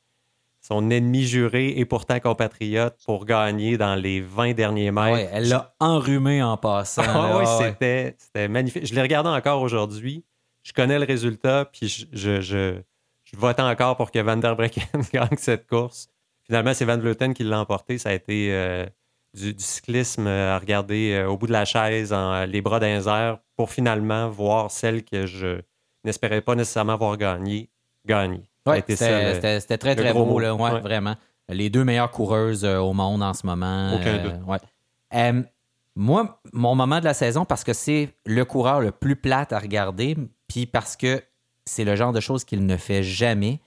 son 0.68 0.90
ennemi 0.90 1.24
juré 1.24 1.78
et 1.78 1.86
pourtant 1.86 2.20
compatriote 2.20 2.98
pour 3.06 3.24
gagner 3.24 3.78
dans 3.78 3.94
les 3.94 4.20
20 4.20 4.52
derniers 4.52 4.90
mètres. 4.90 5.12
Ouais, 5.12 5.28
elle 5.32 5.48
l'a 5.48 5.74
enrhumé 5.80 6.42
en 6.42 6.58
passant. 6.58 7.02
Ah 7.06 7.38
oui, 7.38 7.44
c'était, 7.58 8.14
c'était 8.18 8.48
magnifique. 8.48 8.86
Je 8.86 8.94
l'ai 8.94 9.00
regardé 9.00 9.30
encore 9.30 9.62
aujourd'hui. 9.62 10.24
Je 10.62 10.74
connais 10.74 10.98
le 10.98 11.06
résultat, 11.06 11.64
puis 11.72 11.88
je, 11.88 12.04
je, 12.12 12.40
je 12.42 12.82
je 13.30 13.36
vote 13.36 13.60
encore 13.60 13.96
pour 13.96 14.10
que 14.10 14.18
Van 14.18 14.36
der 14.36 14.56
Breggen 14.56 14.84
gagne 15.12 15.36
cette 15.36 15.66
course. 15.66 16.08
Finalement, 16.44 16.72
c'est 16.72 16.86
Van 16.86 16.96
Vleuten 16.96 17.34
qui 17.34 17.44
l'a 17.44 17.60
emporté. 17.60 17.98
Ça 17.98 18.08
a 18.08 18.12
été 18.14 18.48
euh, 18.52 18.86
du, 19.34 19.54
cyclisme 19.58 20.26
à 20.26 20.58
regarder 20.58 21.12
euh, 21.12 21.28
au 21.28 21.36
bout 21.36 21.46
de 21.46 21.52
la 21.52 21.66
chaise, 21.66 22.12
en, 22.12 22.46
les 22.46 22.62
bras 22.62 22.80
d'un 22.80 23.38
pour 23.56 23.70
finalement 23.70 24.30
voir 24.30 24.70
celle 24.70 25.04
que 25.04 25.26
je 25.26 25.60
n'espérais 26.04 26.40
pas 26.40 26.54
nécessairement 26.54 26.96
voir 26.96 27.18
gagner, 27.18 27.68
gagner. 28.06 28.48
Ouais, 28.68 28.84
c'était 28.86 29.78
très, 29.78 29.96
très 29.96 30.12
beau, 30.12 30.38
là, 30.38 30.54
ouais, 30.54 30.80
vraiment. 30.80 31.16
Les 31.48 31.70
deux 31.70 31.84
meilleures 31.84 32.10
coureuses 32.10 32.64
euh, 32.64 32.78
au 32.78 32.92
monde 32.92 33.22
en 33.22 33.32
ce 33.32 33.46
moment. 33.46 33.94
Aucun 33.94 34.18
doute. 34.18 34.34
Ouais. 34.46 35.44
moi, 35.96 36.40
mon 36.52 36.74
moment 36.74 37.00
de 37.00 37.04
la 37.04 37.14
saison, 37.14 37.44
parce 37.44 37.64
que 37.64 37.72
c'est 37.72 38.10
le 38.26 38.44
coureur 38.44 38.80
le 38.80 38.90
plus 38.90 39.16
plate 39.16 39.52
à 39.52 39.58
regarder, 39.58 40.16
puis 40.46 40.66
parce 40.66 40.96
que 40.96 41.22
c'est 41.64 41.84
le 41.84 41.96
genre 41.96 42.12
de 42.12 42.20
choses 42.20 42.44
qu'il 42.44 42.66
ne 42.66 42.76
fait 42.76 43.02
jamais. 43.02 43.60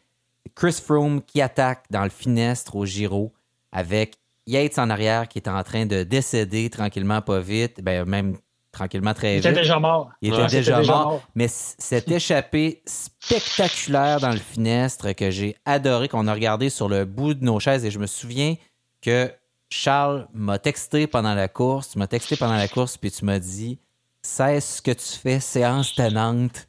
Chris 0.55 0.77
Froome 0.83 1.21
qui 1.21 1.41
attaque 1.41 1.85
dans 1.89 2.03
le 2.03 2.09
finestre 2.09 2.75
au 2.75 2.85
Giro 2.85 3.31
avec 3.71 4.17
Yates 4.47 4.79
en 4.79 4.89
arrière 4.89 5.27
qui 5.27 5.39
est 5.39 5.47
en 5.47 5.63
train 5.63 5.85
de 5.85 6.03
décéder 6.03 6.69
tranquillement, 6.69 7.21
pas 7.21 7.39
vite, 7.39 7.81
ben 7.81 8.05
même 8.05 8.37
tranquillement 8.71 9.13
très 9.13 9.35
vite. 9.35 9.45
Il 9.45 9.51
était 9.51 9.61
déjà 9.61 9.79
mort. 9.79 10.11
Il 10.21 10.33
était 10.33 10.47
déjà, 10.47 10.81
mort, 10.81 11.21
Mais 11.35 11.47
cet 11.49 12.09
échappé 12.09 12.81
spectaculaire 12.85 14.19
dans 14.19 14.31
le 14.31 14.37
finestre 14.37 15.11
que 15.13 15.29
j'ai 15.29 15.55
adoré, 15.65 16.07
qu'on 16.07 16.27
a 16.27 16.33
regardé 16.33 16.69
sur 16.69 16.87
le 16.87 17.05
bout 17.05 17.33
de 17.33 17.43
nos 17.43 17.59
chaises 17.59 17.85
et 17.85 17.91
je 17.91 17.99
me 17.99 18.07
souviens 18.07 18.55
que 19.01 19.31
Charles 19.69 20.27
m'a 20.33 20.59
texté 20.59 21.07
pendant 21.07 21.33
la 21.33 21.47
course, 21.47 21.91
tu 21.91 21.99
m'as 21.99 22.07
texté 22.07 22.35
pendant 22.35 22.57
la 22.57 22.67
course 22.67 22.97
puis 22.97 23.11
tu 23.11 23.25
m'as 23.25 23.39
dit 23.39 23.79
c'est 24.21 24.59
ce 24.59 24.81
que 24.81 24.91
tu 24.91 25.17
fais, 25.19 25.39
séance 25.39 25.95
tenante? 25.95 26.67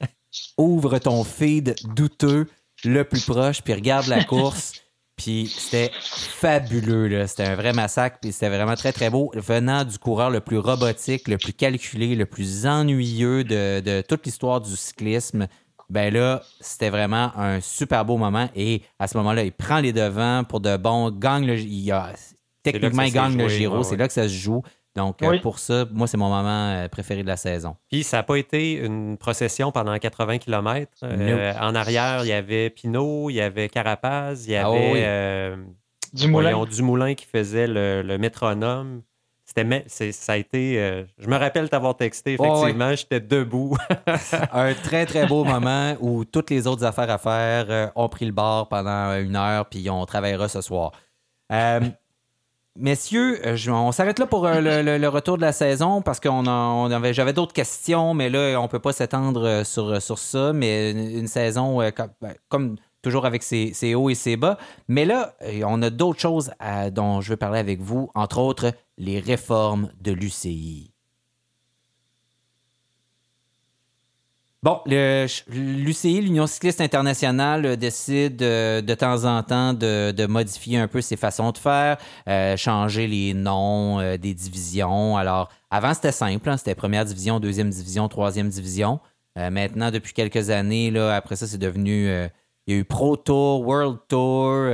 Ouvre 0.57 0.99
ton 0.99 1.25
feed 1.25 1.75
douteux 1.95 2.49
le 2.85 3.05
plus 3.05 3.25
proche, 3.25 3.63
puis 3.63 3.75
regarde 3.75 4.07
la 4.07 4.25
course. 4.25 4.73
Puis 5.17 5.47
c'était 5.47 5.91
fabuleux, 6.01 7.27
C'était 7.27 7.45
un 7.45 7.55
vrai 7.55 7.73
massacre, 7.73 8.19
puis 8.21 8.33
c'était 8.33 8.49
vraiment 8.49 8.75
très, 8.75 8.93
très 8.93 9.11
beau. 9.11 9.31
Venant 9.35 9.85
du 9.85 9.99
coureur 9.99 10.31
le 10.31 10.41
plus 10.41 10.59
robotique, 10.59 11.29
le 11.29 11.39
plus 11.39 11.53
calculé, 11.53 12.15
le 12.15 12.27
plus 12.27 12.67
ennuyeux 12.67 13.45
de, 13.45 14.01
toute 14.03 14.25
l'histoire 14.25 14.61
du 14.61 14.75
cyclisme, 14.75 15.47
ben 15.91 16.13
là, 16.13 16.43
c'était 16.61 16.89
vraiment 16.89 17.31
un 17.37 17.61
super 17.61 18.05
beau 18.05 18.17
moment. 18.17 18.49
Et 18.57 18.83
à 18.99 19.07
ce 19.07 19.17
moment-là, 19.19 19.45
il 19.45 19.53
prend 19.53 19.81
les 19.81 19.93
devants 19.93 20.45
pour 20.45 20.61
de 20.61 20.77
bon, 20.77 21.11
gagne 21.11 21.47
le, 21.47 21.59
il 21.59 21.93
a, 21.93 22.15
techniquement, 22.63 23.03
il 23.03 23.13
gagne 23.13 23.37
le 23.37 23.49
Giro. 23.49 23.83
C'est 23.83 23.97
là 23.97 24.09
que 24.09 24.15
ça 24.15 24.25
se 24.25 24.35
joue. 24.35 24.63
Donc, 24.95 25.23
euh, 25.23 25.39
pour 25.41 25.59
ça, 25.59 25.87
moi, 25.91 26.07
c'est 26.07 26.19
mon 26.19 26.29
moment 26.29 26.71
euh, 26.71 26.89
préféré 26.89 27.23
de 27.23 27.29
la 27.29 27.39
saison. 27.39 27.77
Puis, 27.91 28.03
ça 28.03 28.19
n'a 28.19 28.23
pas 28.23 28.37
été 28.37 28.75
une 28.75 29.17
procession 29.17 29.73
pendant 29.73 29.97
80 29.99 30.39
km. 30.39 30.93
Euh, 31.03 31.55
en 31.61 31.75
arrière, 31.75 32.25
il 32.25 32.29
y 32.29 32.33
avait 32.33 32.69
Pinot, 32.69 33.31
il 33.31 33.35
y 33.35 33.41
avait 33.41 33.69
Carapaz, 33.69 34.45
il 34.47 34.53
y 34.53 34.57
ah 34.57 34.69
avait 34.69 35.57
Dumoulin. 36.13 36.67
Dumoulin 36.67 37.15
qui 37.15 37.25
faisait 37.25 37.67
le, 37.67 38.17
métronome. 38.19 39.03
C'était, 39.45 40.13
ça 40.13 40.35
a 40.35 40.37
été. 40.37 41.05
je 41.19 41.29
me 41.29 41.37
rappelle 41.37 41.69
t'avoir 41.69 41.97
texté, 41.97 42.35
effectivement, 42.35 42.95
j'étais 42.95 43.21
debout. 43.21 43.77
un 44.53 44.75
très, 44.75 45.07
très 45.07 45.27
beau 45.27 45.45
moment 45.45 45.95
où 46.01 46.25
toutes 46.25 46.51
les 46.51 46.67
autres 46.67 46.85
affaires 46.85 47.11
à 47.11 47.19
faire 47.19 47.93
ont 47.97 48.09
pris 48.09 48.27
le 48.27 48.33
bord 48.33 48.69
pendant 48.69 49.19
une 49.19 49.37
heure, 49.37 49.67
puis 49.67 49.89
on 49.89 50.05
travaillera 50.05 50.49
ce 50.49 50.61
soir. 50.61 50.93
Messieurs, 52.79 53.47
euh, 53.47 53.59
on 53.69 53.93
s'arrête 53.93 54.19
là 54.19 54.27
pour 54.27 54.47
euh, 54.47 54.61
le, 54.63 55.09
retour 55.09 55.37
de 55.37 55.43
la 55.43 55.53
saison 55.53 56.01
parce 56.01 56.21
qu'on 56.21 56.47
avait, 56.47 57.13
j'avais 57.13 57.35
d'autres 57.35 57.53
questions, 57.53 58.15
mais 58.15 58.31
là, 58.31 58.59
on 58.59 58.67
peut 58.67 58.79
pas 58.79 58.95
s'étendre 58.95 59.47
euh, 59.47 59.65
sur, 59.65 60.01
sur 60.01 60.19
ça. 60.19 60.55
Mais 60.55 60.93
une, 60.93 61.27
saison 61.27 61.79
ben, 61.79 62.35
comme, 62.49 62.77
toujours 63.03 63.27
avec 63.27 63.43
ses, 63.43 63.95
hauts 63.95 64.09
et 64.09 64.15
ses 64.15 64.37
bas. 64.37 64.57
Mais 64.89 65.05
là, 65.05 65.35
on 65.67 65.83
a 65.83 65.91
d'autres 65.91 66.21
choses 66.21 66.51
dont 66.93 67.21
je 67.21 67.31
veux 67.31 67.37
parler 67.37 67.59
avec 67.59 67.83
vous, 67.83 68.11
entre 68.15 68.39
autres 68.39 68.73
les 68.97 69.21
réformes 69.21 69.91
de 70.01 70.13
l'UCI. 70.13 70.92
Bon, 74.65 74.81
l'UCI, 74.87 76.21
l'Union 76.21 76.47
cycliste 76.47 76.81
internationale, 76.81 77.67
euh, 77.67 77.75
décide 77.75 78.41
euh, 78.43 78.81
de 78.81 78.95
temps 78.95 79.25
en 79.25 79.43
temps 79.43 79.73
de, 79.73 80.27
modifier 80.27 80.79
un 80.79 80.87
peu 80.87 81.01
ses 81.01 81.17
façons 81.17 81.51
de 81.51 81.59
faire, 81.59 81.97
euh, 82.29 82.57
changer 82.57 83.09
les 83.09 83.35
noms 83.35 83.99
des 84.17 84.35
divisions. 84.35 85.17
Alors, 85.17 85.49
avant, 85.69 85.95
c'était 85.95 86.13
simple, 86.13 86.49
hein, 86.49 86.57
c'était 86.57 86.77
première 86.77 87.05
division, 87.05 87.41
deuxième 87.41 87.71
division, 87.71 88.07
troisième 88.07 88.49
division. 88.51 89.01
maintenant, 89.35 89.91
depuis 89.91 90.13
quelques 90.13 90.51
années, 90.51 90.97
après 90.97 91.35
ça, 91.35 91.49
c'est 91.49 91.59
devenu... 91.59 92.07
il 92.69 92.75
y 92.75 92.77
a 92.77 92.81
eu 92.81 92.85
Pro 92.85 93.17
Tour, 93.17 93.67
World 93.67 93.99
Tour, 94.07 94.71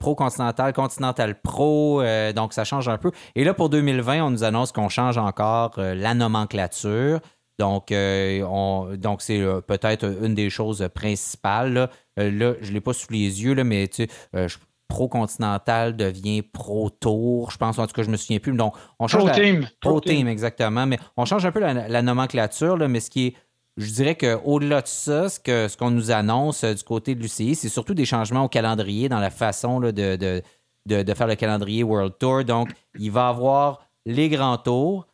Pro 0.00 0.14
Continental, 0.14 0.72
Continental 0.72 1.38
Pro, 1.42 2.02
donc 2.34 2.54
ça 2.54 2.64
change 2.64 2.88
un 2.88 2.96
peu. 2.96 3.10
Et 3.34 3.44
là, 3.44 3.52
pour 3.52 3.68
2020, 3.68 4.24
on 4.24 4.30
nous 4.30 4.44
annonce 4.44 4.72
qu'on 4.72 4.88
change 4.88 5.18
encore 5.18 5.74
la 5.76 6.14
nomenclature. 6.14 7.20
Donc, 7.58 7.90
euh, 7.90 8.96
donc 8.96 9.22
c'est 9.22 9.40
euh, 9.40 9.60
peut-être 9.60 10.04
une 10.22 10.34
des 10.34 10.50
choses 10.50 10.86
principales. 10.94 11.72
Là, 11.72 11.90
euh, 12.18 12.54
je 12.60 12.68
ne 12.68 12.74
l'ai 12.74 12.80
pas 12.80 12.92
sous 12.92 13.10
les 13.10 13.42
yeux, 13.42 13.54
là, 13.54 13.64
mais 13.64 13.88
tu 13.88 14.06
sais, 14.32 14.58
Pro 14.88 15.08
Continental 15.08 15.96
devient 15.96 16.42
Pro 16.42 16.90
Tour, 16.90 17.50
je 17.50 17.56
pense. 17.56 17.78
En 17.78 17.86
tout 17.86 17.94
cas, 17.94 18.02
je 18.02 18.10
me 18.10 18.16
souviens 18.16 18.38
plus. 18.38 18.52
Donc, 18.52 18.74
on 18.98 19.08
change 19.08 19.24
Pro 19.24 19.34
Team. 19.34 19.68
Pro, 19.80 20.00
team, 20.00 20.28
exactement. 20.28 20.86
Mais 20.86 20.98
on 21.16 21.24
change 21.24 21.44
un 21.44 21.52
peu 21.52 21.60
la, 21.60 22.02
nomenclature, 22.02 22.76
là, 22.76 22.88
mais 22.88 23.00
ce 23.00 23.10
qui 23.10 23.26
est. 23.28 23.34
Je 23.78 23.92
dirais 23.92 24.14
qu'au-delà 24.14 24.80
de 24.80 24.86
ça, 24.86 25.28
ce 25.28 25.38
qu'on 25.38 25.68
ce 25.68 25.76
qu'on 25.76 25.90
nous 25.90 26.10
annonce 26.10 26.64
du 26.64 26.82
côté 26.82 27.14
de 27.14 27.20
l'UCI, 27.20 27.54
c'est 27.54 27.68
surtout 27.68 27.92
des 27.92 28.06
changements 28.06 28.44
au 28.44 28.48
calendrier 28.48 29.10
dans 29.10 29.18
la 29.18 29.28
façon 29.28 29.80
de, 29.80 29.90
de, 29.90 30.42
de, 30.86 31.14
faire 31.14 31.26
le 31.26 31.34
calendrier 31.34 31.82
World 31.82 32.14
Tour. 32.18 32.44
Donc, 32.44 32.70
il 32.98 33.10
va 33.10 33.26
y 33.26 33.28
avoir 33.28 33.86
les 34.06 34.30
grands 34.30 34.56
tours, 34.56 35.06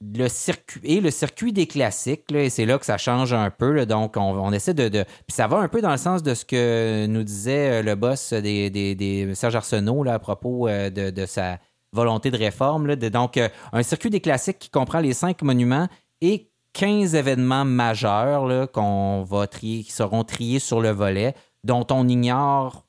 le 0.00 0.28
circuit 0.28 0.80
et 0.82 1.00
le 1.00 1.10
circuit 1.10 1.52
des 1.52 1.66
classiques, 1.66 2.32
et 2.32 2.48
c'est 2.48 2.64
là 2.64 2.78
que 2.78 2.86
ça 2.86 2.96
change 2.96 3.32
un 3.32 3.50
peu. 3.50 3.84
donc, 3.86 4.16
on, 4.16 4.52
essaie 4.52 4.74
de, 4.74 4.88
Puis 4.88 5.34
ça 5.34 5.46
va 5.46 5.58
un 5.58 5.68
peu 5.68 5.82
dans 5.82 5.90
le 5.90 5.98
sens 5.98 6.22
de 6.22 6.34
ce 6.34 6.44
que 6.44 7.06
nous 7.06 7.22
disait 7.22 7.80
euh, 7.80 7.82
le 7.82 7.94
boss 7.94 8.32
des, 8.32 8.70
des, 8.70 9.34
Serge 9.34 9.56
Arsenault 9.56 10.02
là, 10.02 10.14
à 10.14 10.18
propos 10.18 10.68
euh, 10.68 10.90
de, 10.90 11.26
sa 11.26 11.58
volonté 11.92 12.30
de 12.30 12.38
réforme. 12.38 12.94
donc, 12.96 13.36
euh, 13.36 13.48
un 13.72 13.82
circuit 13.82 14.10
des 14.10 14.20
classiques 14.20 14.58
qui 14.58 14.70
comprend 14.70 15.00
les 15.00 15.12
cinq 15.12 15.42
monuments 15.42 15.88
et 16.20 16.50
15 16.72 17.14
événements 17.14 17.64
majeurs 17.64 18.70
qu'on 18.70 19.22
va 19.24 19.46
trier, 19.46 19.82
qui 19.82 19.92
seront 19.92 20.24
triés 20.24 20.60
sur 20.60 20.80
le 20.80 20.90
volet, 20.90 21.34
dont 21.64 21.86
on 21.90 22.08
ignore 22.08 22.86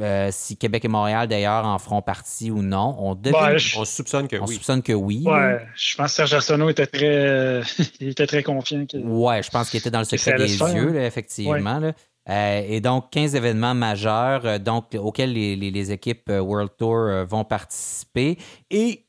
euh, 0.00 0.30
si 0.32 0.56
Québec 0.56 0.84
et 0.84 0.88
Montréal, 0.88 1.28
d'ailleurs, 1.28 1.64
en 1.64 1.78
feront 1.78 2.02
partie 2.02 2.50
ou 2.50 2.62
non. 2.62 2.96
On, 2.98 3.16
on 3.16 3.84
soupçonne 3.84 4.26
que 4.26 4.36
on 4.36 4.46
oui. 4.46 4.54
soupçonne 4.54 4.82
que 4.82 4.92
oui. 4.92 5.22
Ouais, 5.24 5.64
je 5.76 5.94
pense 5.94 6.06
que 6.06 6.16
Serge 6.16 6.34
Arsenault 6.34 6.68
était 6.68 6.86
très, 6.86 7.62
il 8.00 8.08
était 8.08 8.26
très 8.26 8.42
confiant. 8.42 8.86
Que... 8.86 8.96
Ouais, 8.96 9.42
je 9.42 9.50
pense 9.50 9.70
qu'il 9.70 9.78
était 9.78 9.92
dans 9.92 10.00
le 10.00 10.04
secret 10.04 10.34
des 10.34 10.58
yeux, 10.58 10.96
effectivement. 11.00 11.80
Euh, 12.28 12.62
et 12.66 12.80
donc, 12.80 13.10
15 13.10 13.36
événements 13.36 13.74
majeurs 13.74 14.46
euh, 14.46 14.58
donc, 14.58 14.96
auxquels 14.98 15.32
les, 15.32 15.92
équipes 15.92 16.28
World 16.28 16.70
Tour 16.76 17.24
vont 17.28 17.44
participer. 17.44 18.38
Et 18.70 19.04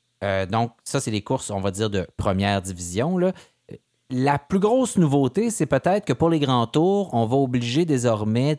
donc, 0.49 0.71
ça, 0.83 0.99
c'est 0.99 1.11
des 1.11 1.21
courses, 1.21 1.49
on 1.49 1.61
va 1.61 1.71
dire, 1.71 1.89
de 1.89 2.07
première 2.17 2.61
division. 2.61 3.17
Là. 3.17 3.31
la 4.09 4.37
plus 4.37 4.59
grosse 4.59 4.97
nouveauté, 4.97 5.49
c'est 5.49 5.65
peut-être 5.65 6.05
que 6.05 6.13
pour 6.13 6.29
les 6.29 6.39
grands 6.39 6.67
tours, 6.67 7.13
on 7.13 7.25
va 7.25 7.37
obliger 7.37 7.85
désormais 7.85 8.57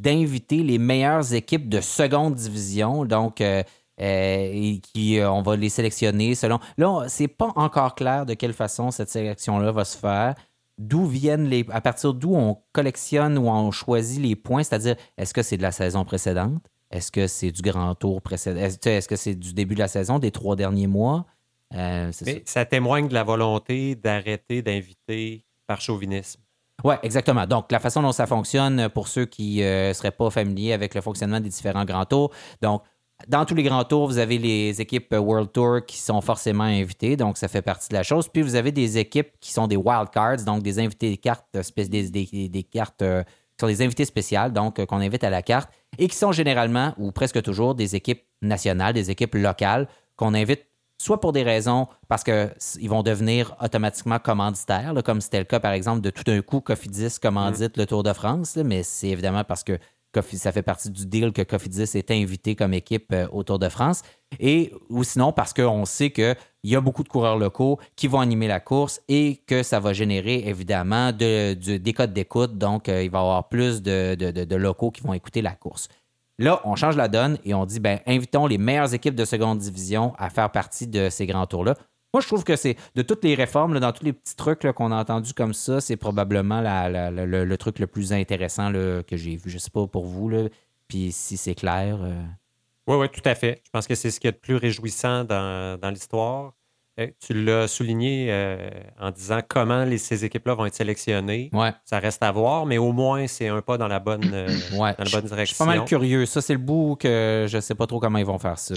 d'inviter 0.00 0.62
les 0.62 0.78
meilleures 0.78 1.34
équipes 1.34 1.68
de 1.68 1.80
seconde 1.80 2.34
division. 2.34 3.04
Donc, 3.04 3.40
euh, 3.40 3.62
euh, 4.00 4.78
qui, 4.82 5.18
euh, 5.18 5.30
on 5.30 5.42
va 5.42 5.56
les 5.56 5.68
sélectionner 5.68 6.34
selon. 6.34 6.58
Là, 6.78 7.04
c'est 7.08 7.28
pas 7.28 7.52
encore 7.56 7.94
clair 7.94 8.26
de 8.26 8.34
quelle 8.34 8.54
façon 8.54 8.90
cette 8.90 9.10
sélection-là 9.10 9.70
va 9.70 9.84
se 9.84 9.98
faire. 9.98 10.34
D'où 10.78 11.06
viennent 11.06 11.44
les. 11.44 11.66
À 11.70 11.80
partir 11.80 12.14
d'où 12.14 12.34
on 12.34 12.58
collectionne 12.72 13.36
ou 13.36 13.48
on 13.48 13.70
choisit 13.70 14.20
les 14.20 14.34
points, 14.34 14.64
c'est-à-dire, 14.64 14.96
est-ce 15.18 15.34
que 15.34 15.42
c'est 15.42 15.58
de 15.58 15.62
la 15.62 15.72
saison 15.72 16.04
précédente? 16.04 16.62
Est-ce 16.90 17.12
que 17.12 17.26
c'est 17.26 17.52
du 17.52 17.62
grand 17.62 17.94
tour 17.94 18.20
précédent? 18.22 18.60
Est-ce 18.60 19.08
que 19.08 19.16
c'est 19.16 19.34
du 19.34 19.54
début 19.54 19.74
de 19.74 19.80
la 19.80 19.88
saison, 19.88 20.18
des 20.18 20.30
trois 20.30 20.56
derniers 20.56 20.86
mois? 20.86 21.26
Euh, 21.74 22.12
ça. 22.12 22.26
ça. 22.44 22.64
témoigne 22.64 23.08
de 23.08 23.14
la 23.14 23.24
volonté 23.24 23.94
d'arrêter 23.94 24.60
d'inviter 24.62 25.44
par 25.66 25.80
chauvinisme. 25.80 26.41
Oui, 26.84 26.94
exactement. 27.02 27.46
Donc, 27.46 27.70
la 27.70 27.78
façon 27.78 28.02
dont 28.02 28.12
ça 28.12 28.26
fonctionne, 28.26 28.88
pour 28.88 29.08
ceux 29.08 29.24
qui 29.24 29.58
ne 29.58 29.64
euh, 29.64 29.92
seraient 29.92 30.10
pas 30.10 30.30
familiers 30.30 30.72
avec 30.72 30.94
le 30.94 31.00
fonctionnement 31.00 31.40
des 31.40 31.48
différents 31.48 31.84
grands 31.84 32.04
tours, 32.04 32.32
donc, 32.60 32.82
dans 33.28 33.44
tous 33.44 33.54
les 33.54 33.62
grands 33.62 33.84
tours, 33.84 34.06
vous 34.06 34.18
avez 34.18 34.38
les 34.38 34.80
équipes 34.80 35.12
World 35.12 35.52
Tour 35.52 35.84
qui 35.86 35.98
sont 35.98 36.20
forcément 36.20 36.64
invitées, 36.64 37.16
donc 37.16 37.36
ça 37.36 37.46
fait 37.46 37.62
partie 37.62 37.88
de 37.88 37.94
la 37.94 38.02
chose. 38.02 38.28
Puis 38.28 38.42
vous 38.42 38.56
avez 38.56 38.72
des 38.72 38.98
équipes 38.98 39.30
qui 39.40 39.52
sont 39.52 39.68
des 39.68 39.76
wild 39.76 40.10
cards, 40.10 40.42
donc 40.44 40.62
des 40.62 40.80
invités 40.80 41.10
des 41.10 41.16
cartes, 41.16 41.46
des, 41.52 42.48
des, 42.48 42.62
cartes 42.64 43.02
euh, 43.02 43.22
qui 43.22 43.60
sont 43.60 43.68
des 43.68 43.82
invités 43.82 44.04
spéciales, 44.04 44.52
donc 44.52 44.84
qu'on 44.84 45.00
invite 45.00 45.22
à 45.22 45.30
la 45.30 45.42
carte, 45.42 45.70
et 45.98 46.08
qui 46.08 46.16
sont 46.16 46.32
généralement, 46.32 46.94
ou 46.98 47.12
presque 47.12 47.40
toujours, 47.42 47.74
des 47.74 47.94
équipes 47.94 48.24
nationales, 48.40 48.94
des 48.94 49.10
équipes 49.10 49.36
locales 49.36 49.86
qu'on 50.16 50.34
invite 50.34 50.66
soit 51.02 51.20
pour 51.20 51.32
des 51.32 51.42
raisons 51.42 51.88
parce 52.08 52.22
qu'ils 52.22 52.88
vont 52.88 53.02
devenir 53.02 53.56
automatiquement 53.60 54.18
commanditaires, 54.18 54.94
comme 55.04 55.20
c'était 55.20 55.40
le 55.40 55.44
cas, 55.44 55.60
par 55.60 55.72
exemple, 55.72 56.00
de 56.00 56.10
tout 56.10 56.22
d'un 56.22 56.40
coup, 56.42 56.60
Cofidis 56.60 57.18
commandite 57.20 57.76
le 57.76 57.86
Tour 57.86 58.02
de 58.02 58.12
France, 58.12 58.56
mais 58.56 58.82
c'est 58.82 59.08
évidemment 59.08 59.44
parce 59.44 59.64
que 59.64 59.78
ça 60.20 60.52
fait 60.52 60.62
partie 60.62 60.90
du 60.90 61.06
deal 61.06 61.32
que 61.32 61.42
Cofidis 61.42 61.96
est 61.96 62.10
invité 62.10 62.54
comme 62.54 62.74
équipe 62.74 63.12
euh, 63.12 63.26
au 63.32 63.42
Tour 63.42 63.58
de 63.58 63.68
France. 63.68 64.02
Et 64.38 64.72
ou 64.88 65.04
sinon 65.04 65.32
parce 65.32 65.52
qu'on 65.52 65.84
sait 65.84 66.10
qu'il 66.10 66.36
y 66.64 66.76
a 66.76 66.80
beaucoup 66.80 67.02
de 67.02 67.08
coureurs 67.08 67.38
locaux 67.38 67.78
qui 67.96 68.08
vont 68.08 68.20
animer 68.20 68.46
la 68.46 68.60
course 68.60 69.00
et 69.08 69.42
que 69.46 69.62
ça 69.62 69.80
va 69.80 69.92
générer 69.92 70.46
évidemment 70.46 71.12
des 71.12 71.94
codes 71.96 72.12
d'écoute. 72.12 72.58
Donc, 72.58 72.88
euh, 72.88 73.02
il 73.02 73.10
va 73.10 73.18
y 73.18 73.22
avoir 73.22 73.48
plus 73.48 73.82
de, 73.82 74.54
locaux 74.56 74.90
qui 74.90 75.02
vont 75.02 75.14
écouter 75.14 75.42
la 75.42 75.52
course. 75.52 75.88
Là, 76.38 76.60
on 76.64 76.76
change 76.76 76.96
la 76.96 77.08
donne 77.08 77.38
et 77.44 77.54
on 77.54 77.66
dit, 77.66 77.80
ben, 77.80 78.00
invitons 78.06 78.46
les 78.46 78.58
meilleures 78.58 78.94
équipes 78.94 79.14
de 79.14 79.24
seconde 79.24 79.58
division 79.58 80.14
à 80.18 80.30
faire 80.30 80.50
partie 80.50 80.86
de 80.86 81.08
ces 81.08 81.26
grands 81.26 81.46
tours-là. 81.46 81.74
Moi, 82.14 82.20
je 82.20 82.26
trouve 82.26 82.44
que 82.44 82.56
c'est 82.56 82.76
de 82.94 83.00
toutes 83.00 83.24
les 83.24 83.34
réformes, 83.34 83.78
dans 83.80 83.92
tous 83.92 84.04
les 84.04 84.12
petits 84.12 84.36
trucs 84.36 84.70
qu'on 84.72 84.92
a 84.92 84.96
entendus 84.96 85.32
comme 85.32 85.54
ça, 85.54 85.80
c'est 85.80 85.96
probablement 85.96 86.60
le, 86.62 87.56
truc 87.56 87.78
le 87.78 87.86
plus 87.86 88.12
intéressant 88.12 88.70
que 88.70 89.16
j'ai 89.16 89.36
vu. 89.36 89.48
Je 89.48 89.54
ne 89.54 89.58
sais 89.58 89.70
pas 89.70 89.86
pour 89.86 90.04
vous, 90.04 90.30
puis 90.88 91.10
si 91.10 91.38
c'est 91.38 91.54
clair. 91.54 91.98
Oui, 92.00 92.94
euh. 92.94 92.98
oui, 92.98 93.08
tout 93.08 93.26
à 93.26 93.34
fait. 93.34 93.62
Je 93.64 93.70
pense 93.70 93.86
que 93.86 93.94
c'est 93.94 94.10
ce 94.10 94.20
qui 94.20 94.26
est 94.26 94.32
le 94.32 94.36
plus 94.36 94.56
réjouissant 94.56 95.24
dans, 95.24 95.90
l'histoire. 95.90 96.52
Euh, 97.00 97.06
tu 97.24 97.32
l'as 97.32 97.68
souligné 97.68 98.26
euh, 98.30 98.68
en 99.00 99.10
disant 99.10 99.40
comment 99.48 99.86
ces 99.96 100.26
équipes-là 100.26 100.54
vont 100.54 100.66
être 100.66 100.74
sélectionnées. 100.74 101.48
Ouais. 101.54 101.72
Ça 101.86 101.98
reste 101.98 102.22
à 102.22 102.30
voir, 102.32 102.66
mais 102.66 102.76
au 102.76 102.92
moins, 102.92 103.26
c'est 103.26 103.48
un 103.48 103.62
pas 103.62 103.78
dans 103.78 103.88
la 103.88 103.98
bonne, 103.98 104.24
ouais. 104.74 104.94
dans 104.98 105.04
la 105.04 105.10
bonne 105.10 105.24
direction. 105.24 105.36
Je 105.36 105.44
suis 105.44 105.56
pas 105.56 105.64
mal 105.64 105.84
curieux. 105.86 106.26
Ça, 106.26 106.42
c'est 106.42 106.52
le 106.52 106.58
bout 106.58 106.96
que 106.96 107.46
je 107.48 107.56
ne 107.56 107.60
sais 107.62 107.74
pas 107.74 107.86
trop 107.86 107.98
comment 107.98 108.18
ils 108.18 108.26
vont 108.26 108.38
faire 108.38 108.58
ça. 108.58 108.74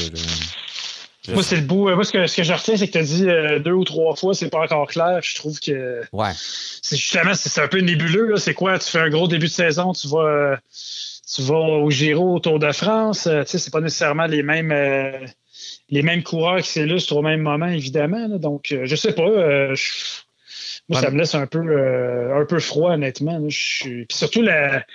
Moi, 1.33 1.43
c'est 1.43 1.55
le 1.55 1.63
bout. 1.63 1.89
Moi, 1.89 2.03
ce 2.03 2.11
que, 2.11 2.27
ce 2.27 2.37
que 2.37 2.43
je 2.43 2.53
retiens, 2.53 2.77
c'est 2.77 2.87
que 2.87 2.91
tu 2.93 2.97
as 2.97 3.03
dit 3.03 3.27
euh, 3.27 3.59
deux 3.59 3.71
ou 3.71 3.83
trois 3.83 4.15
fois, 4.15 4.33
c'est 4.33 4.49
pas 4.49 4.59
encore 4.59 4.87
clair. 4.87 5.19
Je 5.21 5.35
trouve 5.35 5.59
que. 5.59 6.01
Ouais. 6.11 6.31
C'est 6.81 6.97
justement, 6.97 7.33
c'est 7.33 7.61
un 7.61 7.67
peu 7.67 7.79
nébuleux. 7.79 8.35
C'est 8.37 8.53
quoi? 8.53 8.77
Tu 8.79 8.89
fais 8.89 8.99
un 8.99 9.09
gros 9.09 9.27
début 9.27 9.47
de 9.47 9.51
saison, 9.51 9.93
tu 9.93 10.07
vas, 10.07 10.57
tu 11.33 11.41
vas 11.41 11.55
au 11.55 11.89
Giro, 11.89 12.35
au 12.35 12.39
Tour 12.39 12.59
de 12.59 12.71
France. 12.71 13.27
Euh, 13.27 13.43
tu 13.43 13.51
sais, 13.51 13.57
c'est 13.57 13.71
pas 13.71 13.81
nécessairement 13.81 14.27
les 14.27 14.43
mêmes. 14.43 14.71
Euh, 15.65 15.85
les 15.89 16.01
mêmes 16.01 16.23
coureurs 16.23 16.61
qui 16.61 16.69
s'illustrent 16.69 17.15
au 17.15 17.21
même 17.21 17.41
moment, 17.41 17.67
évidemment. 17.67 18.27
Donc, 18.29 18.75
je 18.83 18.95
sais 18.95 19.13
pas. 19.13 19.73
Je, 19.75 19.83
moi, 20.87 21.01
ça 21.01 21.09
me 21.09 21.17
laisse 21.17 21.33
un 21.33 21.47
peu, 21.47 21.59
euh, 21.59 22.39
un 22.39 22.45
peu 22.45 22.59
froid, 22.59 22.91
honnêtement. 22.91 23.41
Puis 23.47 24.05
surtout, 24.11 24.43
la, 24.43 24.85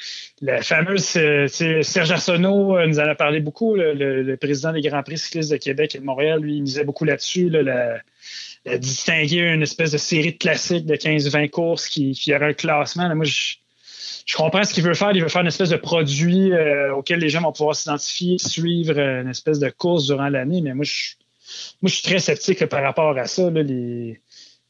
la 0.41 0.63
fameuse 0.63 1.17
euh, 1.17 1.49
Serge 1.49 2.13
Arsenault 2.13 2.77
euh, 2.77 2.87
nous 2.87 3.01
en 3.01 3.09
a 3.09 3.15
parlé 3.17 3.41
beaucoup, 3.41 3.75
le, 3.75 4.37
président 4.37 4.73
des 4.73 4.83
Grands 4.83 5.03
Prix 5.03 5.19
cyclistes 5.19 5.51
de 5.51 5.57
Québec 5.57 5.97
et 5.97 5.99
de 5.99 6.05
Montréal. 6.05 6.41
Lui, 6.41 6.57
il 6.57 6.63
misait 6.63 6.85
beaucoup 6.85 7.05
là-dessus, 7.05 7.51
la, 7.51 7.99
distinguer 8.79 9.41
une 9.41 9.63
espèce 9.63 9.91
de 9.91 9.99
série 9.99 10.33
de 10.33 10.39
classiques 10.39 10.87
de 10.87 10.95
15-20 10.95 11.51
courses 11.51 11.89
qui, 11.89 12.13
qui 12.13 12.35
aurait 12.35 12.51
un 12.51 12.53
classement. 12.53 13.13
moi, 13.17 13.25
je, 13.25 13.57
je 14.31 14.37
comprends 14.37 14.62
ce 14.62 14.73
qu'il 14.73 14.85
veut 14.85 14.95
faire. 14.95 15.11
Il 15.12 15.23
veut 15.23 15.29
faire 15.29 15.43
une 15.43 15.49
espèce 15.49 15.71
de 15.71 15.77
produit 15.77 16.53
auquel 16.95 17.19
les 17.19 17.29
gens 17.29 17.40
vont 17.40 17.53
pouvoir 17.53 17.75
s'identifier, 17.75 18.38
suivre 18.38 18.97
une 18.97 19.29
espèce 19.29 19.59
de 19.59 19.71
course 19.71 20.07
durant 20.07 20.29
l'année. 20.29 20.61
Mais 20.61 20.73
moi, 20.73 20.85
je, 20.85 21.14
moi, 21.83 21.88
je 21.88 21.95
suis 21.95 22.05
très 22.05 22.21
sceptique 22.21 22.64
par 22.66 22.83
rapport 22.83 23.19
à 23.19 23.27
ça. 23.27 23.51
Là, 23.51 23.62
les, 23.62 24.21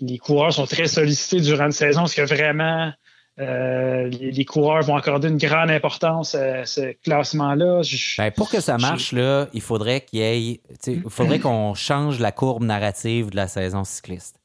les 0.00 0.18
coureurs 0.18 0.52
sont 0.52 0.66
très 0.66 0.86
sollicités 0.86 1.40
durant 1.40 1.66
une 1.66 1.72
saison. 1.72 2.04
Est-ce 2.04 2.16
que 2.16 2.22
vraiment 2.22 2.92
euh, 3.38 4.08
les, 4.08 4.44
coureurs 4.44 4.82
vont 4.82 4.96
accorder 4.96 5.28
une 5.28 5.38
grande 5.38 5.70
importance 5.70 6.34
à 6.34 6.66
ce 6.66 6.92
classement-là? 7.02 7.82
Ben, 8.18 8.30
pour 8.30 8.50
que 8.50 8.60
ça 8.60 8.76
marche, 8.76 9.12
là, 9.12 9.48
il 9.54 9.62
faudrait 9.62 10.02
qu'il 10.02 10.18
y 10.18 10.22
ait. 10.22 10.60
Il 10.86 11.02
faudrait 11.08 11.38
qu'on 11.38 11.74
change 11.74 12.18
la 12.18 12.32
courbe 12.32 12.64
narrative 12.64 13.30
de 13.30 13.36
la 13.36 13.48
saison 13.48 13.84
cycliste. 13.84 14.39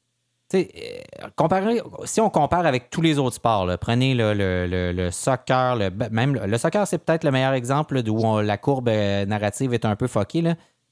Euh, 0.54 1.80
si 2.04 2.20
on 2.20 2.30
compare 2.30 2.66
avec 2.66 2.90
tous 2.90 3.02
les 3.02 3.18
autres 3.18 3.36
sports, 3.36 3.66
prenez 3.80 4.14
le, 4.14 5.10
soccer, 5.10 5.76
même 6.10 6.34
le, 6.36 6.58
soccer, 6.58 6.86
c'est 6.86 6.98
peut-être 6.98 7.24
le 7.24 7.32
meilleur 7.32 7.52
exemple 7.52 8.00
où 8.08 8.40
la 8.40 8.56
courbe 8.56 8.88
euh, 8.88 9.26
narrative 9.26 9.74
est 9.74 9.84
un 9.84 9.96
peu 9.96 10.06
foquée, 10.06 10.44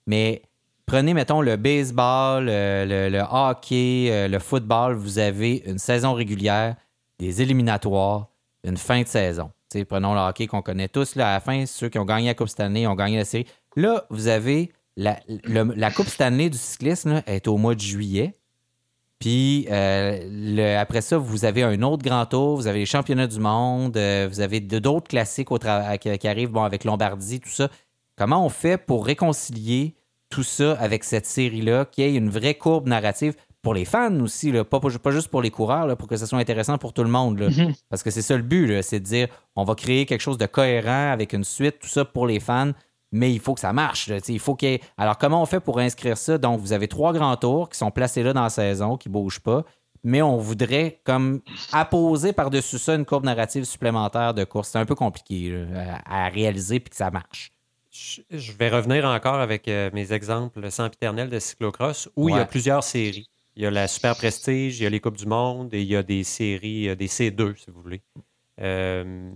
mais 0.06 0.42
Prenez, 0.86 1.14
mettons, 1.14 1.40
le 1.40 1.56
baseball, 1.56 2.44
le, 2.44 3.22
hockey, 3.30 4.08
euh, 4.10 4.28
le 4.28 4.38
football, 4.38 4.94
vous 4.94 5.18
avez 5.18 5.62
une 5.66 5.78
saison 5.78 6.12
régulière, 6.12 6.76
des 7.18 7.40
éliminatoires, 7.40 8.28
une 8.64 8.76
fin 8.76 9.00
de 9.00 9.06
saison. 9.06 9.50
prenons 9.88 10.12
le 10.12 10.20
hockey 10.20 10.46
qu'on 10.46 10.60
connaît 10.60 10.88
tous. 10.88 11.14
Là, 11.14 11.30
à 11.30 11.32
la 11.34 11.40
fin, 11.40 11.64
ceux 11.64 11.88
qui 11.88 11.98
ont 11.98 12.04
gagné 12.04 12.26
la 12.26 12.34
Coupe 12.34 12.48
Stanley 12.48 12.86
ont 12.86 12.94
gagné 12.94 13.16
la 13.16 13.24
série. 13.24 13.46
Là, 13.76 14.04
vous 14.10 14.28
avez 14.28 14.72
la, 14.96 15.16
Coupe 15.90 16.08
Stanley 16.08 16.50
du 16.50 16.58
cyclisme 16.58 17.22
est 17.26 17.48
au 17.48 17.56
mois 17.56 17.74
de 17.74 17.80
juillet. 17.80 18.34
Puis 19.24 19.66
euh, 19.70 20.78
après 20.78 21.00
ça, 21.00 21.16
vous 21.16 21.46
avez 21.46 21.62
un 21.62 21.80
autre 21.80 22.02
grand 22.04 22.26
tour, 22.26 22.56
vous 22.56 22.66
avez 22.66 22.80
les 22.80 22.84
championnats 22.84 23.26
du 23.26 23.40
monde, 23.40 23.96
euh, 23.96 24.28
vous 24.30 24.40
avez 24.40 24.60
d'autres 24.60 25.08
classiques 25.08 25.50
au 25.50 25.56
qui, 25.56 26.28
arrivent 26.28 26.50
bon, 26.50 26.62
avec 26.62 26.84
Lombardie, 26.84 27.40
tout 27.40 27.48
ça. 27.48 27.70
Comment 28.18 28.44
on 28.44 28.50
fait 28.50 28.76
pour 28.76 29.06
réconcilier 29.06 29.94
tout 30.28 30.42
ça 30.42 30.74
avec 30.74 31.04
cette 31.04 31.24
série-là, 31.24 31.86
qui 31.86 32.02
ait 32.02 32.14
une 32.14 32.28
vraie 32.28 32.52
courbe 32.52 32.86
narrative 32.86 33.34
pour 33.62 33.72
les 33.72 33.86
fans 33.86 34.20
aussi, 34.20 34.52
là, 34.52 34.62
pas, 34.62 34.78
pas, 34.78 35.10
juste 35.10 35.28
pour 35.28 35.40
les 35.40 35.50
coureurs, 35.50 35.96
pour 35.96 36.06
que 36.06 36.18
ce 36.18 36.26
soit 36.26 36.38
intéressant 36.38 36.76
pour 36.76 36.92
tout 36.92 37.02
le 37.02 37.08
monde. 37.08 37.40
Mhm. 37.40 37.72
Parce 37.88 38.02
que 38.02 38.10
c'est 38.10 38.20
ça 38.20 38.36
le 38.36 38.42
but, 38.42 38.82
c'est 38.82 39.00
de 39.00 39.06
dire 39.06 39.28
on 39.56 39.64
va 39.64 39.74
créer 39.74 40.04
quelque 40.04 40.20
chose 40.20 40.36
de 40.36 40.44
cohérent 40.44 41.12
avec 41.12 41.32
une 41.32 41.44
suite, 41.44 41.78
tout 41.80 41.88
ça 41.88 42.04
pour 42.04 42.26
les 42.26 42.40
fans, 42.40 42.72
mais 43.14 43.32
il 43.32 43.38
faut 43.38 43.54
que 43.54 43.60
ça 43.60 43.72
marche. 43.72 44.10
il 44.28 44.40
faut 44.40 44.56
qu'il 44.56 44.80
Alors, 44.98 45.16
comment 45.16 45.40
on 45.40 45.46
fait 45.46 45.60
pour 45.60 45.78
inscrire 45.78 46.18
ça? 46.18 46.36
Donc, 46.36 46.60
vous 46.60 46.72
avez 46.72 46.88
trois 46.88 47.12
grands 47.12 47.36
tours 47.36 47.70
qui 47.70 47.78
sont 47.78 47.92
placés 47.92 48.24
là 48.24 48.32
dans 48.32 48.42
la 48.42 48.50
saison, 48.50 48.96
qui 48.96 49.08
ne 49.08 49.12
bougent 49.12 49.40
pas, 49.40 49.64
mais 50.02 50.20
on 50.20 50.36
voudrait 50.36 51.00
comme 51.04 51.40
apposer 51.72 52.32
par-dessus 52.32 52.78
ça 52.78 52.94
une 52.96 53.04
courbe 53.04 53.24
narrative 53.24 53.64
supplémentaire 53.64 54.34
de 54.34 54.42
course. 54.42 54.70
C'est 54.70 54.78
un 54.78 54.84
peu 54.84 54.96
compliqué 54.96 55.64
à 56.04 56.28
réaliser 56.28 56.80
puis 56.80 56.90
que 56.90 56.96
ça 56.96 57.12
marche. 57.12 57.52
Je 57.92 58.52
vais 58.58 58.68
revenir 58.68 59.04
encore 59.04 59.36
avec 59.36 59.68
euh, 59.68 59.88
mes 59.94 60.12
exemples 60.12 60.68
sempiternels 60.72 61.30
de 61.30 61.38
cyclocross 61.38 62.08
où 62.16 62.28
il 62.28 62.34
y 62.34 62.38
a 62.38 62.44
plusieurs 62.44 62.82
séries. 62.82 63.28
Il 63.54 63.62
y 63.62 63.66
a 63.66 63.70
la 63.70 63.86
Super 63.86 64.16
Prestige, 64.16 64.80
il 64.80 64.82
y 64.82 64.86
a 64.86 64.90
les 64.90 64.98
Coupes 64.98 65.16
du 65.16 65.26
Monde 65.26 65.72
et 65.72 65.80
il 65.80 65.86
y 65.86 65.94
a 65.94 66.02
des 66.02 66.24
séries, 66.24 66.88
euh, 66.88 66.96
des 66.96 67.06
C2, 67.06 67.56
si 67.56 67.70
vous 67.70 67.80
voulez. 67.80 68.02
Euh, 68.60 69.30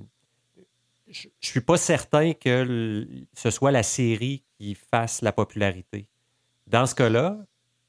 je 1.10 1.28
ne 1.28 1.32
suis 1.40 1.60
pas 1.60 1.76
certain 1.76 2.32
que 2.32 3.06
ce 3.34 3.50
soit 3.50 3.70
la 3.70 3.82
série 3.82 4.42
qui 4.58 4.74
fasse 4.74 5.22
la 5.22 5.32
popularité. 5.32 6.08
Dans 6.66 6.86
ce 6.86 6.94
cas-là, 6.94 7.38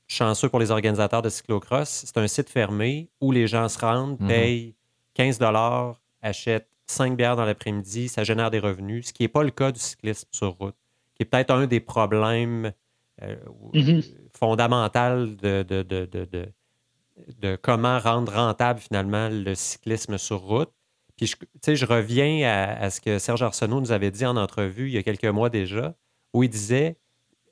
chanceux 0.08 0.50
pour 0.50 0.60
les 0.60 0.72
organisateurs 0.72 1.22
de 1.22 1.30
cyclocross, 1.30 2.06
c'est 2.06 2.18
un 2.18 2.28
site 2.28 2.50
fermé 2.50 3.10
où 3.22 3.32
les 3.32 3.48
gens 3.48 3.68
se 3.70 3.80
rendent, 3.80 4.20
mhm. 4.20 4.28
payent 4.28 4.76
15 5.14 5.40
achètent 6.22 6.70
5 6.88 7.16
bières 7.16 7.36
dans 7.36 7.46
l'après-midi, 7.46 8.10
ça 8.10 8.24
génère 8.24 8.50
des 8.52 8.60
revenus, 8.60 9.08
ce 9.08 9.14
qui 9.14 9.24
n'est 9.24 9.30
pas 9.30 9.44
le 9.44 9.52
cas 9.52 9.72
du 9.72 9.80
cyclisme 9.80 10.28
sur 10.32 10.50
route, 10.58 10.76
qui 11.16 11.24
est 11.24 11.26
peut-être 11.26 11.52
un 11.52 11.68
des 11.68 11.80
problèmes 11.80 12.72
euh, 13.22 13.36
mhm. 13.74 14.02
fondamentaux 14.34 15.28
de, 15.28 15.64
de, 17.42 17.56
comment 17.62 18.00
rendre 18.00 18.34
rentable 18.34 18.80
finalement 18.80 19.30
le 19.30 19.54
cyclisme 19.56 20.18
sur 20.18 20.40
route. 20.40 20.72
Puis 21.20 21.28
je, 21.28 21.76
je 21.76 21.86
reviens 21.86 22.48
à, 22.80 22.90
ce 22.90 23.02
que 23.02 23.20
Serge 23.20 23.42
Arsenault 23.44 23.82
nous 23.82 23.92
avait 23.92 24.12
dit 24.12 24.26
en 24.26 24.38
entrevue 24.38 24.88
il 24.88 24.94
y 24.94 24.98
a 24.98 25.04
quelques 25.04 25.26
mois 25.26 25.50
déjà, 25.50 25.96
où 26.34 26.44
il 26.44 26.50
disait 26.50 26.96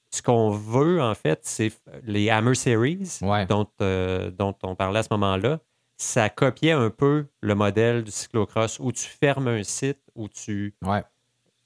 ce 0.09 0.21
qu'on 0.21 0.51
veut, 0.51 1.01
en 1.01 1.13
fait, 1.15 1.39
c'est 1.43 1.71
les 2.03 2.29
Hammer 2.29 2.55
Series 2.55 3.19
dont, 3.49 3.67
euh, 3.81 4.31
dont 4.31 4.55
on 4.63 4.75
parlait 4.75 4.99
à 4.99 5.03
ce 5.03 5.09
moment-là 5.11 5.59
ça 5.97 6.29
copiait 6.29 6.71
un 6.71 6.89
peu 6.91 7.25
le 7.41 7.55
modèle 7.55 8.03
du 8.03 8.11
cyclocross 8.11 8.79
où 8.79 8.91
tu 8.91 9.03
fermes 9.03 9.47
un 9.47 9.63
site, 9.63 9.99
où 10.15 10.29
tu, 10.29 10.75
Ouais. 10.83 11.03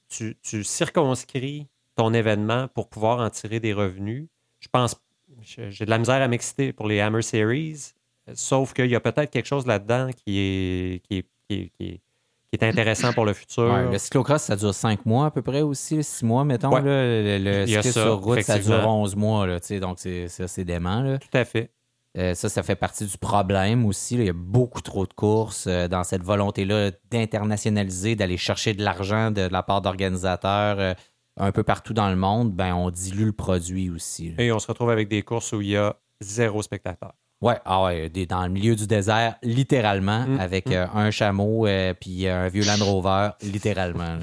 tu, 0.09 0.37
tu 0.41 0.63
circonscris 0.63 1.67
ton 1.95 2.13
événement 2.13 2.69
pour 2.69 2.87
pouvoir 2.87 3.19
en 3.19 3.29
tirer 3.29 3.59
des 3.59 3.73
revenus. 3.73 4.27
Je 4.59 4.69
pense, 4.69 4.95
j'ai 5.41 5.85
de 5.85 5.89
la 5.89 5.97
misère 5.97 6.21
à 6.21 6.27
m'exciter 6.29 6.71
pour 6.71 6.87
les 6.87 7.01
Hammer 7.01 7.21
Series, 7.21 7.93
sauf 8.33 8.73
qu'il 8.73 8.87
y 8.87 8.95
a 8.95 9.01
peut-être 9.01 9.29
quelque 9.29 9.47
chose 9.47 9.67
là-dedans 9.67 10.09
qui 10.15 10.39
est, 10.39 11.03
qui, 11.05 11.17
est, 11.17 11.25
qui, 11.55 11.61
est, 11.63 11.71
qui, 11.79 11.87
est, 11.89 11.97
qui 11.97 12.59
est 12.59 12.63
intéressant 12.63 13.13
pour 13.13 13.25
le 13.25 13.33
futur. 13.33 13.71
Ouais, 13.71 13.91
le 13.91 13.97
cyclocross, 13.97 14.41
ça 14.43 14.55
dure 14.55 14.73
5 14.73 15.05
mois 15.05 15.25
à 15.27 15.31
peu 15.31 15.41
près 15.41 15.61
aussi, 15.61 16.03
6 16.03 16.23
mois, 16.25 16.43
mettons. 16.45 16.69
Ouais. 16.73 16.81
là. 16.81 17.37
le 17.39 17.65
le 17.65 17.81
ça, 17.81 17.91
sur 17.91 18.19
route, 18.21 18.41
ça 18.41 18.53
dure 18.59 18.63
effectivement. 18.73 19.01
11 19.01 19.15
mois. 19.15 19.47
Là, 19.47 19.59
donc, 19.79 19.99
c'est- 19.99 20.27
ça, 20.27 20.47
c'est 20.47 20.63
dément. 20.65 21.01
Là. 21.01 21.17
Tout 21.17 21.37
à 21.37 21.45
fait. 21.45 21.71
Euh, 22.17 22.33
ça, 22.33 22.49
ça 22.49 22.61
fait 22.61 22.75
partie 22.75 23.05
du 23.05 23.17
problème 23.17 23.85
aussi. 23.85 24.17
là. 24.17 24.23
Il 24.23 24.27
y 24.27 24.29
a 24.29 24.33
beaucoup 24.33 24.81
trop 24.81 25.05
de 25.05 25.13
courses 25.13 25.65
euh, 25.67 25.87
dans 25.87 26.03
cette 26.03 26.23
volonté-là 26.23 26.91
d'internationaliser, 27.09 28.15
d'aller 28.15 28.35
chercher 28.37 28.73
de 28.73 28.83
l'argent 28.83 29.31
de, 29.31 29.47
de 29.47 29.53
la 29.53 29.63
part 29.63 29.81
d'organisateurs 29.81 30.77
euh, 30.79 30.93
un 31.37 31.51
peu 31.53 31.63
partout 31.63 31.93
dans 31.93 32.09
le 32.09 32.17
monde. 32.17 32.51
Ben, 32.53 32.73
on 32.75 32.89
dilue 32.91 33.25
le 33.27 33.31
produit 33.31 33.89
aussi. 33.89 34.31
là. 34.31 34.43
Et 34.43 34.51
on 34.51 34.59
se 34.59 34.67
retrouve 34.67 34.89
avec 34.89 35.07
des 35.07 35.21
courses 35.21 35.53
où 35.53 35.61
il 35.61 35.69
y 35.69 35.77
a 35.77 35.95
zéro 36.19 36.61
spectateur. 36.61 37.13
Ouais, 37.41 37.55
ah 37.65 37.83
ouais, 37.85 38.07
des- 38.09 38.25
dans 38.27 38.43
le 38.43 38.49
milieu 38.49 38.75
du 38.75 38.85
désert, 38.85 39.35
littéralement, 39.41 40.25
Mm, 40.27 40.39
avec 40.39 40.67
mm. 40.67 40.73
euh, 40.73 40.85
un 40.93 41.11
chameau 41.11 41.65
euh, 41.67 41.93
puis 41.99 42.27
un 42.27 42.47
vieux 42.49 42.63
Land 42.63 42.83
Rover, 42.85 43.29
littéralement. 43.41 44.19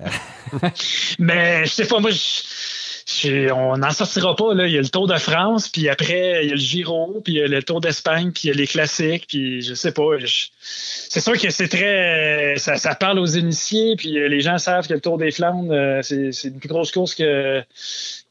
Mais 1.18 1.64
je 1.64 1.70
sais 1.70 1.86
pas, 1.86 2.00
moi, 2.00 2.10
je, 2.10 3.50
on 3.52 3.76
n'en 3.78 3.90
sortira 3.90 4.34
pas. 4.36 4.54
Là. 4.54 4.66
Il 4.66 4.72
y 4.72 4.78
a 4.78 4.80
le 4.82 4.88
Tour 4.88 5.06
de 5.06 5.16
France, 5.16 5.68
puis 5.68 5.88
après, 5.88 6.40
il 6.44 6.48
y 6.48 6.50
a 6.50 6.54
le 6.54 6.60
Giro, 6.60 7.20
puis 7.24 7.34
il 7.34 7.38
y 7.38 7.42
a 7.42 7.46
le 7.48 7.62
Tour 7.62 7.80
d'Espagne, 7.80 8.30
puis 8.32 8.42
il 8.44 8.48
y 8.48 8.50
a 8.50 8.54
les 8.54 8.66
classiques, 8.66 9.26
puis 9.28 9.62
je 9.62 9.74
sais 9.74 9.92
pas. 9.92 10.18
je- 10.18 10.48
c'est 10.60 11.20
sûr 11.20 11.38
que 11.38 11.50
c'est 11.50 11.68
très. 11.68 12.54
Ça, 12.56 12.76
ça 12.76 12.94
parle 12.94 13.18
aux 13.18 13.26
initiés, 13.26 13.94
puis 13.96 14.18
euh, 14.18 14.28
les 14.28 14.40
gens 14.40 14.58
savent 14.58 14.86
que 14.88 14.94
le 14.94 15.00
Tour 15.00 15.18
des 15.18 15.30
Flandres, 15.30 15.72
euh, 15.72 16.00
c'est 16.02 16.32
c'est 16.32 16.48
une 16.48 16.58
plus 16.58 16.68
grosse 16.68 16.90
course 16.92 17.14
que, 17.14 17.62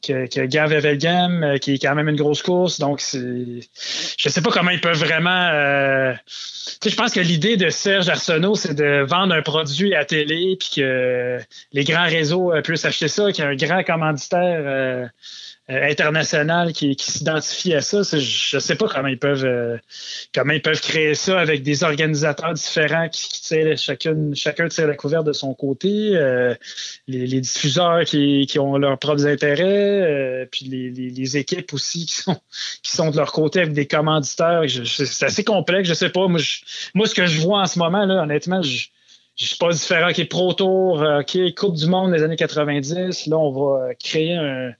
que, 0.06 0.26
que 0.26 0.46
Gave-Wevelgem, 0.46 1.42
euh, 1.42 1.58
qui 1.58 1.74
est 1.74 1.78
quand 1.78 1.94
même 1.94 2.08
une 2.08 2.16
grosse 2.16 2.42
course. 2.42 2.78
Donc. 2.78 3.00
Je 4.16 4.28
sais 4.28 4.40
pas 4.42 4.50
comment 4.50 4.70
ils 4.70 4.80
peuvent 4.80 4.98
vraiment. 4.98 5.48
euh, 5.52 6.14
je 6.84 6.94
pense 6.94 7.12
que 7.12 7.20
l'idée 7.20 7.56
de 7.56 7.68
Serge 7.68 8.08
Arsenault, 8.08 8.54
c'est 8.54 8.74
de 8.74 9.04
vendre 9.04 9.34
un 9.34 9.42
produit 9.42 9.94
à 9.94 10.04
télé, 10.04 10.56
puis 10.58 10.70
que 10.76 11.38
les 11.72 11.84
grands 11.84 12.06
réseaux 12.06 12.52
euh, 12.52 12.62
puissent 12.62 12.84
acheter 12.84 13.08
ça, 13.08 13.32
qu'il 13.32 13.44
y 13.44 13.46
a 13.46 13.50
un 13.50 13.56
grand 13.56 13.82
commanditaire 13.82 14.62
euh, 14.64 15.06
euh, 15.70 15.88
international 15.88 16.72
qui, 16.74 16.94
qui 16.94 17.10
s'identifie 17.10 17.72
à 17.74 17.80
ça. 17.80 18.02
Je 18.02 18.56
ne 18.56 18.60
sais 18.60 18.74
pas 18.76 18.86
comment 18.86 19.08
ils 19.08 19.18
peuvent 19.18 19.44
euh, 19.44 19.78
comment 20.34 20.52
ils 20.52 20.60
peuvent 20.60 20.80
créer 20.80 21.14
ça 21.14 21.40
avec 21.40 21.62
des 21.62 21.84
organisateurs 21.84 22.52
différents 22.52 23.08
qui, 23.08 23.28
qui 23.28 23.76
chacune, 23.76 24.34
chacun 24.36 24.68
tire 24.68 24.86
la 24.86 24.94
couverte 24.94 25.24
de 25.26 25.32
son 25.32 25.54
côté, 25.54 26.16
euh, 26.16 26.54
les, 27.08 27.26
les 27.26 27.40
diffuseurs 27.40 28.04
qui, 28.04 28.46
qui 28.46 28.58
ont 28.58 28.76
leurs 28.76 28.98
propres 28.98 29.26
intérêts, 29.26 29.62
euh, 30.02 30.46
puis 30.50 30.66
les, 30.66 30.90
les- 30.90 31.10
les 31.10 31.36
équipes 31.36 31.72
aussi 31.72 32.06
qui 32.06 32.14
sont, 32.14 32.36
qui 32.82 32.90
sont 32.92 33.10
de 33.10 33.16
leur 33.16 33.32
côté 33.32 33.60
avec 33.60 33.72
des 33.72 33.86
commanditaires. 33.86 34.62
C'est 34.84 35.24
assez 35.26 35.44
complexe, 35.44 35.88
je 35.88 35.94
sais 35.94 36.10
pas. 36.10 36.28
Moi, 36.28 36.40
je- 36.40 36.60
moi, 36.94 37.06
ce 37.06 37.14
que 37.14 37.26
je 37.26 37.40
vois 37.40 37.60
en 37.62 37.66
ce 37.66 37.78
moment, 37.78 38.04
là, 38.04 38.22
honnêtement, 38.22 38.60
je 38.62 38.88
je 39.36 39.46
suis 39.46 39.56
pas 39.56 39.72
différent. 39.72 40.10
OK, 40.10 40.28
Pro 40.28 40.52
Tour, 40.54 41.02
euh, 41.02 41.20
OK, 41.22 41.36
Coupe 41.56 41.74
du 41.74 41.86
Monde 41.86 42.12
des 42.12 42.22
années 42.22 42.36
90. 42.36 43.26
Là, 43.26 43.36
on 43.36 43.50
va 43.50 43.86
euh, 43.88 43.92
créer 43.98 44.34
un. 44.36 44.70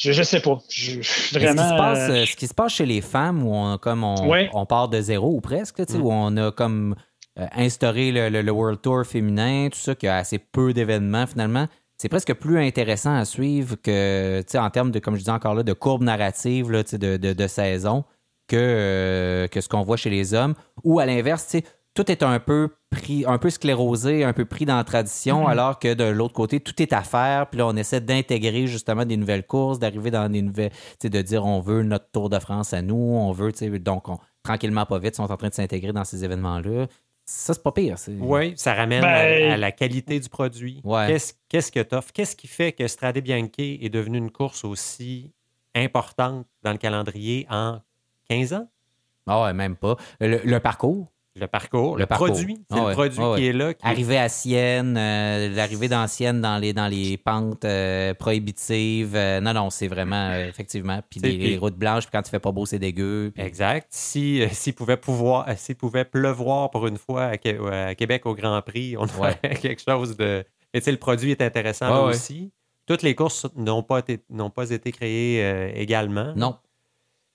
Je, 0.00 0.12
je 0.12 0.22
sais 0.22 0.40
pas. 0.40 0.58
Je, 0.70 0.96
Mais 0.96 1.02
Ce, 1.02 1.38
vraiment. 1.38 1.62
qui 1.62 1.68
se 1.68 1.74
passe, 1.76 2.10
euh, 2.10 2.24
ce 2.24 2.36
qui 2.36 2.46
se 2.46 2.54
passe 2.54 2.72
chez 2.72 2.86
les 2.86 3.02
femmes, 3.02 3.46
où 3.46 3.54
on, 3.54 3.76
comme 3.76 4.02
on, 4.02 4.28
Ouais. 4.30 4.48
on 4.54 4.64
part 4.64 4.88
de 4.88 4.98
zéro 5.00 5.28
ou 5.34 5.40
presque, 5.42 5.78
là, 5.80 5.84
Mm. 5.90 6.00
où 6.02 6.10
on 6.10 6.36
a 6.38 6.50
comme 6.52 6.94
euh, 7.38 7.46
instauré 7.54 8.10
le, 8.10 8.28
le- 8.30 8.40
le 8.42 8.50
World 8.50 8.80
Tour 8.80 9.04
féminin, 9.04 9.68
tout 9.70 9.78
ça, 9.78 9.94
qui 9.94 10.08
a 10.08 10.16
assez 10.16 10.38
peu 10.38 10.72
d'événements 10.72 11.26
finalement, 11.26 11.68
c'est 11.98 12.08
presque 12.08 12.32
plus 12.34 12.58
intéressant 12.58 13.14
à 13.14 13.24
suivre 13.26 13.76
que, 13.82 14.42
en 14.56 14.70
termes 14.70 14.90
de, 14.90 14.98
comme 15.00 15.14
je 15.14 15.20
disais 15.20 15.30
encore 15.32 15.54
là, 15.54 15.62
de 15.62 15.72
courbe 15.74 16.02
narrative 16.02 16.70
là, 16.70 16.82
de, 16.82 17.16
de, 17.18 17.32
de 17.34 17.46
saison 17.46 18.04
que, 18.48 18.56
euh, 18.56 19.48
que 19.48 19.60
ce 19.60 19.68
qu'on 19.68 19.82
voit 19.82 19.96
chez 19.98 20.08
les 20.10 20.32
hommes. 20.34 20.54
Ou 20.82 20.98
à 20.98 21.04
l'inverse, 21.06 21.44
tu 21.48 21.58
sais, 21.58 21.64
tout 21.94 22.10
est 22.10 22.22
un 22.22 22.38
peu 22.38 22.68
pris, 22.90 23.24
un 23.26 23.38
peu 23.38 23.50
sclérosé, 23.50 24.24
un 24.24 24.32
peu 24.32 24.44
pris 24.44 24.64
dans 24.64 24.76
la 24.76 24.84
tradition, 24.84 25.40
Mhm. 25.42 25.46
alors 25.48 25.78
que 25.78 25.92
de 25.94 26.04
l'autre 26.04 26.34
côté, 26.34 26.60
tout 26.60 26.80
est 26.82 26.92
à 26.92 27.02
faire. 27.02 27.48
Puis 27.48 27.58
là, 27.58 27.66
on 27.66 27.76
essaie 27.76 28.00
d'intégrer 28.00 28.66
justement 28.66 29.04
des 29.04 29.16
nouvelles 29.16 29.46
courses, 29.46 29.78
d'arriver 29.78 30.10
dans 30.10 30.28
des 30.30 30.42
nouvelles, 30.42 30.70
tu 30.70 30.78
sais, 31.02 31.10
de 31.10 31.20
dire 31.22 31.44
on 31.44 31.60
veut 31.60 31.82
notre 31.82 32.10
Tour 32.10 32.28
de 32.30 32.38
France 32.38 32.72
à 32.72 32.82
nous, 32.82 32.94
on 32.96 33.32
veut, 33.32 33.52
tu 33.52 33.58
sais, 33.58 33.78
donc 33.78 34.08
on- 34.08 34.18
tranquillement, 34.42 34.86
pas 34.86 34.98
vite, 34.98 35.16
sont 35.16 35.30
en 35.30 35.36
train 35.36 35.48
de 35.48 35.54
s'intégrer 35.54 35.92
dans 35.92 36.04
ces 36.04 36.24
événements-là. 36.24 36.86
Ça, 37.26 37.54
c'est 37.54 37.62
pas 37.62 37.70
pire. 37.72 37.96
c'est- 37.98 38.16
Oui, 38.18 38.54
ça 38.56 38.74
ramène 38.74 39.02
Ben- 39.02 39.50
à, 39.50 39.54
à 39.54 39.56
la 39.56 39.70
qualité 39.70 40.18
du 40.18 40.28
produit. 40.28 40.80
Ouais. 40.82 41.06
Qu'est-ce 41.08 41.34
qu'est-ce 41.48 41.70
que 41.70 41.80
t'offres? 41.80 42.10
Qu'est-ce 42.12 42.34
qui 42.34 42.48
fait 42.48 42.72
que 42.72 42.88
Strade 42.88 43.18
Bianche 43.18 43.50
est 43.58 43.88
devenue 43.88 44.18
une 44.18 44.30
course 44.32 44.64
aussi 44.64 45.30
importante 45.76 46.46
dans 46.62 46.72
le 46.72 46.78
calendrier 46.78 47.46
en 47.50 47.80
15 48.28 48.52
ans? 48.52 48.68
Ah 49.26 49.42
ouais, 49.44 49.52
même 49.52 49.76
pas. 49.76 49.96
Le, 50.20 50.40
le 50.44 50.60
parcours, 50.60 51.06
Le 51.36 51.46
parcours, 51.46 51.94
le, 51.94 52.00
Le 52.00 52.06
parcours. 52.06 52.26
produit. 52.28 52.56
C'est 52.68 52.74
Ah 52.76 52.80
le 52.80 52.86
ouais, 52.86 52.92
produit 52.92 53.18
ah 53.22 53.30
ouais. 53.30 53.38
qui 53.38 53.46
est 53.46 53.52
là. 53.52 53.72
qui- 53.72 53.86
arriver 53.86 54.18
à 54.18 54.28
Sienne, 54.28 54.96
euh, 54.98 55.48
l'arrivée 55.54 55.86
dans 55.88 56.06
Sienne 56.08 56.40
dans 56.40 56.58
les, 56.58 56.72
dans 56.72 56.88
les 56.88 57.16
pentes 57.18 57.64
euh, 57.64 58.14
prohibitives. 58.14 59.14
euh, 59.14 59.40
non, 59.40 59.52
non, 59.54 59.70
c'est 59.70 59.86
vraiment, 59.86 60.30
euh, 60.30 60.48
effectivement. 60.48 61.00
Puis 61.08 61.20
les, 61.20 61.56
routes 61.56 61.76
blanches, 61.76 62.04
puis 62.04 62.10
quand 62.12 62.26
il 62.26 62.30
fait 62.30 62.40
pas 62.40 62.50
beau, 62.50 62.66
c'est 62.66 62.80
dégueu. 62.80 63.32
Exact. 63.36 63.86
Si, 63.90 64.42
euh, 64.42 64.48
s'il 64.50 64.74
pouvait 64.74 64.96
pouvoir, 64.96 65.46
s'il 65.56 65.76
pouvait 65.76 66.04
pleuvoir 66.04 66.70
pour 66.70 66.86
une 66.88 66.98
fois 66.98 67.26
à, 67.26 67.36
Qué- 67.36 67.58
à 67.70 67.94
Québec 67.94 68.26
au 68.26 68.34
Grand 68.34 68.60
Prix, 68.62 68.96
on 68.96 69.04
Ouais. 69.04 69.10
aurait 69.18 69.38
quelque 69.62 69.82
chose 69.88 70.16
de. 70.16 70.44
Mais 70.74 70.80
tu 70.80 70.86
sais, 70.86 70.90
le 70.92 70.98
produit 70.98 71.30
est 71.30 71.42
intéressant 71.42 71.86
Ouais, 71.88 71.94
là 71.94 72.04
ouais. 72.06 72.10
aussi. 72.14 72.50
Toutes 72.86 73.02
les 73.02 73.14
courses 73.14 73.46
n'ont 73.56 73.84
pas 73.84 74.00
été, 74.00 74.18
n'ont 74.30 74.50
pas 74.50 74.68
été 74.70 74.90
créées 74.90 75.44
euh, 75.44 75.70
également. 75.76 76.32
Non. 76.34 76.56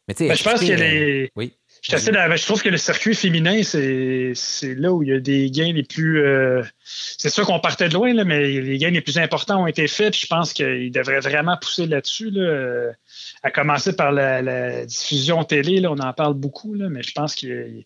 Mais 0.07 0.13
tu 0.13 0.23
sais, 0.23 0.27
ben, 0.29 0.35
je 0.35 0.43
pense 0.43 0.59
que 0.59 0.65
les. 0.73 1.31
Oui. 1.35 1.53
Je, 1.87 2.45
trouve 2.45 2.63
que 2.63 2.69
le 2.69 2.77
circuit 2.77 3.13
féminin, 3.13 3.61
c'est 3.63 4.33
là 4.75 4.91
où 4.91 5.03
il 5.03 5.09
y 5.09 5.13
a 5.13 5.19
des 5.19 5.51
gains 5.51 5.71
les 5.71 5.83
plus. 5.83 6.25
euh, 6.25 6.63
c'est 6.83 7.29
sûr 7.29 7.45
qu'on 7.45 7.59
partait 7.59 7.89
de 7.89 7.93
loin, 7.93 8.11
là, 8.13 8.23
mais 8.23 8.47
les 8.47 8.77
gains 8.79 8.89
les 8.89 9.01
plus 9.01 9.19
importants 9.19 9.61
ont 9.61 9.67
été 9.67 9.87
faits. 9.87 10.17
Je 10.17 10.25
pense 10.25 10.53
qu'ils 10.53 10.91
devraient 10.91 11.19
vraiment 11.19 11.57
pousser 11.57 11.85
là-dessus. 11.85 12.31
Là, 12.31 12.91
à 13.43 13.51
commencer 13.51 13.95
par 13.95 14.11
la, 14.11 14.41
la 14.41 14.85
diffusion 14.85 15.43
télé, 15.43 15.79
là, 15.79 15.91
on 15.91 15.99
en 15.99 16.13
parle 16.13 16.33
beaucoup, 16.33 16.73
là, 16.73 16.89
mais 16.89 17.03
je 17.03 17.11
pense 17.11 17.35
qu'il 17.35 17.85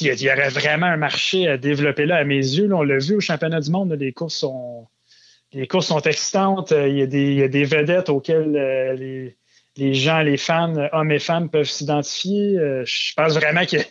y, 0.00 0.30
aurait 0.30 0.50
vraiment 0.50 0.86
un 0.86 0.96
marché 0.96 1.48
à 1.48 1.56
développer 1.56 2.06
là, 2.06 2.16
à 2.18 2.24
mes 2.24 2.36
yeux. 2.36 2.68
là. 2.68 2.76
on 2.76 2.82
l'a 2.82 2.98
vu 2.98 3.16
au 3.16 3.20
championnat 3.20 3.60
du 3.60 3.70
monde, 3.70 3.92
les 3.92 4.12
courses 4.12 4.36
sont. 4.36 4.86
Les 5.52 5.66
courses 5.66 5.88
sont 5.88 6.00
excitantes. 6.02 6.70
Il 6.70 6.96
y 6.96 7.02
a 7.02 7.06
des, 7.06 7.32
il 7.32 7.38
y 7.38 7.42
a 7.42 7.48
des 7.48 7.64
vedettes 7.64 8.08
auxquelles 8.08 8.54
euh, 8.54 8.92
les, 8.94 9.36
les 9.76 9.94
gens, 9.94 10.20
les 10.20 10.36
fans, 10.36 10.74
hommes 10.92 11.12
et 11.12 11.18
femmes, 11.18 11.48
peuvent 11.48 11.68
s'identifier. 11.68 12.58
Euh, 12.58 12.82
je 12.84 13.12
pense 13.14 13.34
vraiment 13.34 13.64
qu'il 13.64 13.78
y, 13.78 13.82
a- 13.82 13.86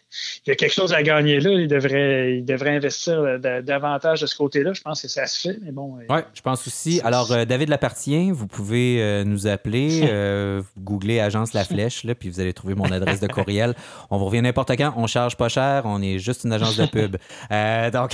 il 0.45 0.49
y 0.49 0.51
a 0.51 0.55
quelque 0.55 0.73
chose 0.73 0.93
à 0.93 1.01
gagner 1.03 1.39
là. 1.39 1.51
Ils 1.51 1.67
devraient, 1.67 2.37
ils 2.37 2.45
devraient 2.45 2.75
investir 2.75 3.19
euh, 3.19 3.37
da- 3.37 3.61
davantage 3.61 4.21
de 4.21 4.25
ce 4.25 4.35
côté-là. 4.35 4.73
Je 4.73 4.81
pense 4.81 5.01
que 5.01 5.07
ça 5.07 5.25
se 5.25 5.39
fait, 5.39 5.57
mais 5.61 5.71
bon. 5.71 5.97
euh, 5.97 6.03
Oui, 6.09 6.19
je 6.33 6.41
pense 6.41 6.67
aussi. 6.67 6.99
Alors, 7.03 7.31
euh, 7.31 7.45
David 7.45 7.69
Lapartien, 7.69 8.31
vous 8.33 8.45
pouvez 8.47 9.01
euh, 9.01 9.23
nous 9.23 9.47
appeler, 9.47 10.01
euh, 10.09 10.61
vous 10.75 10.81
googlez 10.81 11.19
Agence 11.19 11.53
La 11.53 11.63
Flèche, 11.63 12.03
là, 12.03 12.13
puis 12.13 12.29
vous 12.29 12.39
allez 12.39 12.53
trouver 12.53 12.75
mon 12.75 12.91
adresse 12.91 13.19
de 13.21 13.27
courriel. 13.31 13.73
On 14.09 14.17
vous 14.17 14.25
revient 14.25 14.41
n'importe 14.41 14.71
quand, 14.71 14.93
on 14.97 15.07
charge 15.07 15.37
pas 15.37 15.49
cher, 15.49 15.83
on 15.85 16.01
est 16.01 16.19
juste 16.19 16.43
une 16.43 16.51
agence 16.53 16.75
de 16.77 16.85
pub. 16.91 17.15
Euh, 17.51 17.89
donc, 17.89 18.11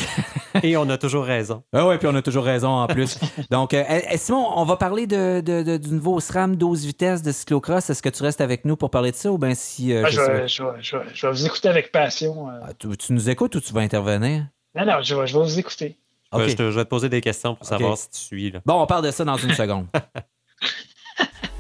Et 0.63 0.77
on 0.77 0.87
a 0.89 0.97
toujours 0.97 1.25
raison. 1.25 1.63
ah 1.73 1.87
ouais, 1.87 1.97
puis 1.97 2.07
on 2.07 2.15
a 2.15 2.21
toujours 2.21 2.45
raison 2.45 2.69
en 2.69 2.87
plus. 2.87 3.17
Donc, 3.49 3.73
euh, 3.73 3.83
eh, 4.11 4.17
Simon, 4.17 4.45
on 4.55 4.63
va 4.65 4.77
parler 4.77 5.07
de, 5.07 5.41
de- 5.41 5.63
de- 5.63 5.77
du 5.77 5.89
nouveau 5.89 6.19
SRAM 6.19 6.55
12 6.55 6.85
vitesses 6.85 7.21
de 7.23 7.31
cyclocross. 7.59 7.89
Est-ce 7.89 8.01
que 8.01 8.09
tu 8.09 8.23
restes 8.23 8.41
avec 8.41 8.65
nous 8.65 8.75
pour 8.75 8.89
parler 8.89 9.11
de 9.11 9.15
ça 9.15 9.31
ou 9.31 9.37
bien 9.37 9.53
si. 9.55 9.93
euh, 9.93 10.03
ah, 10.05 10.09
je 10.09 10.19
vais, 10.21 10.47
je 10.47 10.63
vais- 10.63 10.69
je 10.81 10.97
vais- 10.97 11.05
je 11.13 11.27
vais 11.27 11.33
vous 11.33 11.45
écouter 11.45 11.69
avec 11.69 11.91
passion. 11.91 12.49
euh. 12.49 12.59
Ah, 12.63 12.73
tu, 12.73 12.95
tu 12.97 13.13
nous 13.13 13.29
écoutes 13.29 13.55
ou 13.55 13.61
tu 13.61 13.73
vas 13.73 13.81
intervenir? 13.81 14.45
Non, 14.75 14.85
non, 14.85 15.01
je 15.01 15.15
vais, 15.15 15.27
je 15.27 15.37
vais 15.37 15.43
vous 15.43 15.59
écouter. 15.59 15.97
Je, 16.33 16.53
te- 16.53 16.69
je 16.71 16.75
vais 16.75 16.83
te 16.83 16.89
poser 16.89 17.07
des 17.09 17.21
questions 17.21 17.55
pour 17.55 17.65
savoir 17.65 17.97
si 17.97 18.09
tu 18.09 18.17
suis. 18.19 18.51
Là. 18.51 18.59
Bon, 18.65 18.81
on 18.81 18.85
parle 18.87 19.05
de 19.05 19.11
ça 19.11 19.23
dans 19.23 19.37
une 19.37 19.53
seconde. 19.53 19.87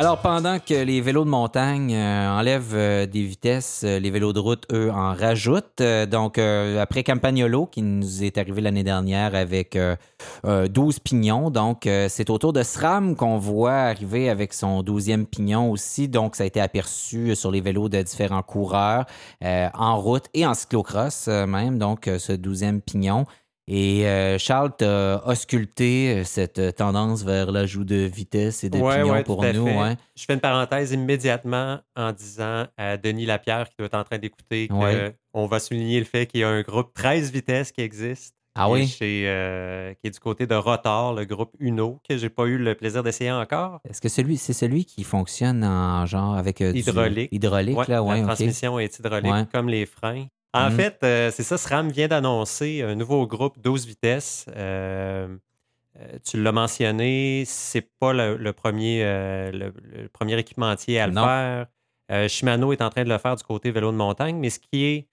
Alors, 0.00 0.16
pendant 0.16 0.58
que 0.58 0.72
les 0.72 1.02
vélos 1.02 1.26
de 1.26 1.28
montagne 1.28 1.94
euh, 1.94 2.30
enlèvent 2.30 2.72
euh, 2.72 3.04
des 3.04 3.22
vitesses, 3.22 3.82
euh, 3.84 3.98
les 3.98 4.10
vélos 4.10 4.32
de 4.32 4.38
route, 4.38 4.64
eux, 4.72 4.90
en 4.90 5.12
rajoutent. 5.12 5.82
Donc, 6.10 6.38
après 6.38 7.04
Campagnolo, 7.04 7.66
qui 7.66 7.82
nous 7.82 8.24
est 8.24 8.38
arrivé 8.38 8.62
l'année 8.62 8.82
dernière 8.82 9.34
avec 9.34 9.76
euh, 9.76 9.96
euh, 10.46 10.68
12 10.68 11.00
pignons, 11.00 11.50
donc 11.50 11.86
c'est 12.08 12.30
au 12.30 12.38
tour 12.38 12.54
de 12.54 12.62
SRAM 12.62 13.14
qu'on 13.14 13.36
voit 13.36 13.74
arriver 13.74 14.30
avec 14.30 14.54
son 14.54 14.82
12e 14.82 15.26
pignon 15.26 15.70
aussi. 15.70 16.08
Donc, 16.08 16.34
ça 16.34 16.44
a 16.44 16.46
été 16.46 16.62
aperçu 16.62 17.36
sur 17.36 17.50
les 17.50 17.60
vélos 17.60 17.90
de 17.90 18.00
différents 18.00 18.42
coureurs 18.42 19.04
en 19.42 20.00
route 20.00 20.24
et 20.32 20.46
en 20.46 20.54
cyclocross 20.54 21.28
même, 21.28 21.78
donc 21.78 22.06
ce 22.06 22.32
12e 22.32 22.80
pignon. 22.80 23.26
Et 23.72 24.04
euh, 24.08 24.36
Charles, 24.36 24.72
tu 24.76 24.84
as 24.84 25.22
ausculté 25.28 26.10
euh, 26.16 26.24
cette 26.24 26.58
euh, 26.58 26.72
tendance 26.72 27.22
vers 27.22 27.52
l'ajout 27.52 27.84
de 27.84 27.94
vitesse 27.94 28.64
et 28.64 28.68
de 28.68 28.80
Ouais, 28.80 28.96
pignon 29.00 29.12
ouais, 29.12 29.22
pour 29.22 29.44
nous. 29.44 29.64
ouais? 29.64 29.96
Je 30.16 30.24
fais 30.24 30.34
une 30.34 30.40
parenthèse 30.40 30.90
immédiatement 30.90 31.78
en 31.94 32.10
disant 32.10 32.66
à 32.76 32.96
Denis 32.96 33.26
Lapierre, 33.26 33.68
qui 33.68 33.76
doit 33.78 33.86
être 33.86 33.94
en 33.94 34.02
train 34.02 34.18
d'écouter, 34.18 34.68
qu'on 35.32 35.46
va 35.46 35.60
souligner 35.60 36.00
le 36.00 36.04
fait 36.04 36.26
qu'il 36.26 36.40
y 36.40 36.42
a 36.44 36.48
un 36.48 36.62
groupe 36.62 36.92
13 36.94 37.30
vitesses 37.30 37.70
qui 37.70 37.82
existe. 37.82 38.34
Ah 38.56 38.66
qui 38.66 38.72
est 38.72 38.74
oui? 38.74 38.86
chez, 38.88 39.22
euh, 39.28 39.94
qui 39.94 40.08
est 40.08 40.10
du 40.10 40.18
côté 40.18 40.48
de 40.48 40.56
Rotor, 40.56 41.14
le 41.14 41.24
groupe 41.24 41.52
Uno, 41.60 42.00
que 42.08 42.16
j'ai 42.18 42.28
pas 42.28 42.46
eu 42.46 42.58
le 42.58 42.74
plaisir 42.74 43.04
d'essayer 43.04 43.30
encore. 43.30 43.78
Est-ce 43.88 44.00
que 44.00 44.08
celui, 44.08 44.36
c'est 44.36 44.52
celui 44.52 44.84
qui 44.84 45.04
fonctionne 45.04 45.62
en 45.62 46.04
genre 46.06 46.34
avec 46.34 46.60
euh, 46.60 46.72
du- 46.72 46.80
Hydraulique. 46.80 47.28
hydraulique, 47.30 47.76
là, 47.86 48.02
la 48.04 48.22
transmission 48.24 48.80
est 48.80 48.98
hydraulique, 48.98 49.48
comme 49.52 49.68
les 49.68 49.86
freins. 49.86 50.26
En 50.52 50.66
Mhm. 50.70 50.76
fait, 50.76 50.98
euh, 51.04 51.30
c'est 51.30 51.44
ça, 51.44 51.56
SRAM 51.58 51.90
vient 51.90 52.08
d'annoncer 52.08 52.82
un 52.82 52.94
nouveau 52.96 53.26
groupe 53.26 53.58
12 53.60 53.86
vitesses. 53.86 54.46
Euh, 54.56 55.36
euh, 55.98 56.18
tu 56.24 56.42
l'as 56.42 56.52
mentionné, 56.52 57.44
c'est 57.46 57.88
pas 58.00 58.12
le, 58.12 58.36
le 58.36 58.52
premier, 58.52 59.02
euh, 59.04 59.52
le, 59.52 59.72
le 59.82 60.08
premier 60.08 60.38
équipementier 60.38 60.98
à 61.00 61.06
le 61.06 61.12
Non. 61.14 61.22
faire. 61.24 61.66
Shimano 62.28 62.72
est 62.72 62.82
en 62.82 62.90
train 62.90 63.04
de 63.04 63.08
le 63.08 63.18
faire 63.18 63.36
du 63.36 63.44
côté 63.44 63.70
vélo 63.70 63.92
de 63.92 63.96
montagne, 63.96 64.36
mais 64.36 64.50
ce 64.50 64.58
qui 64.58 64.84
est, 64.84 65.08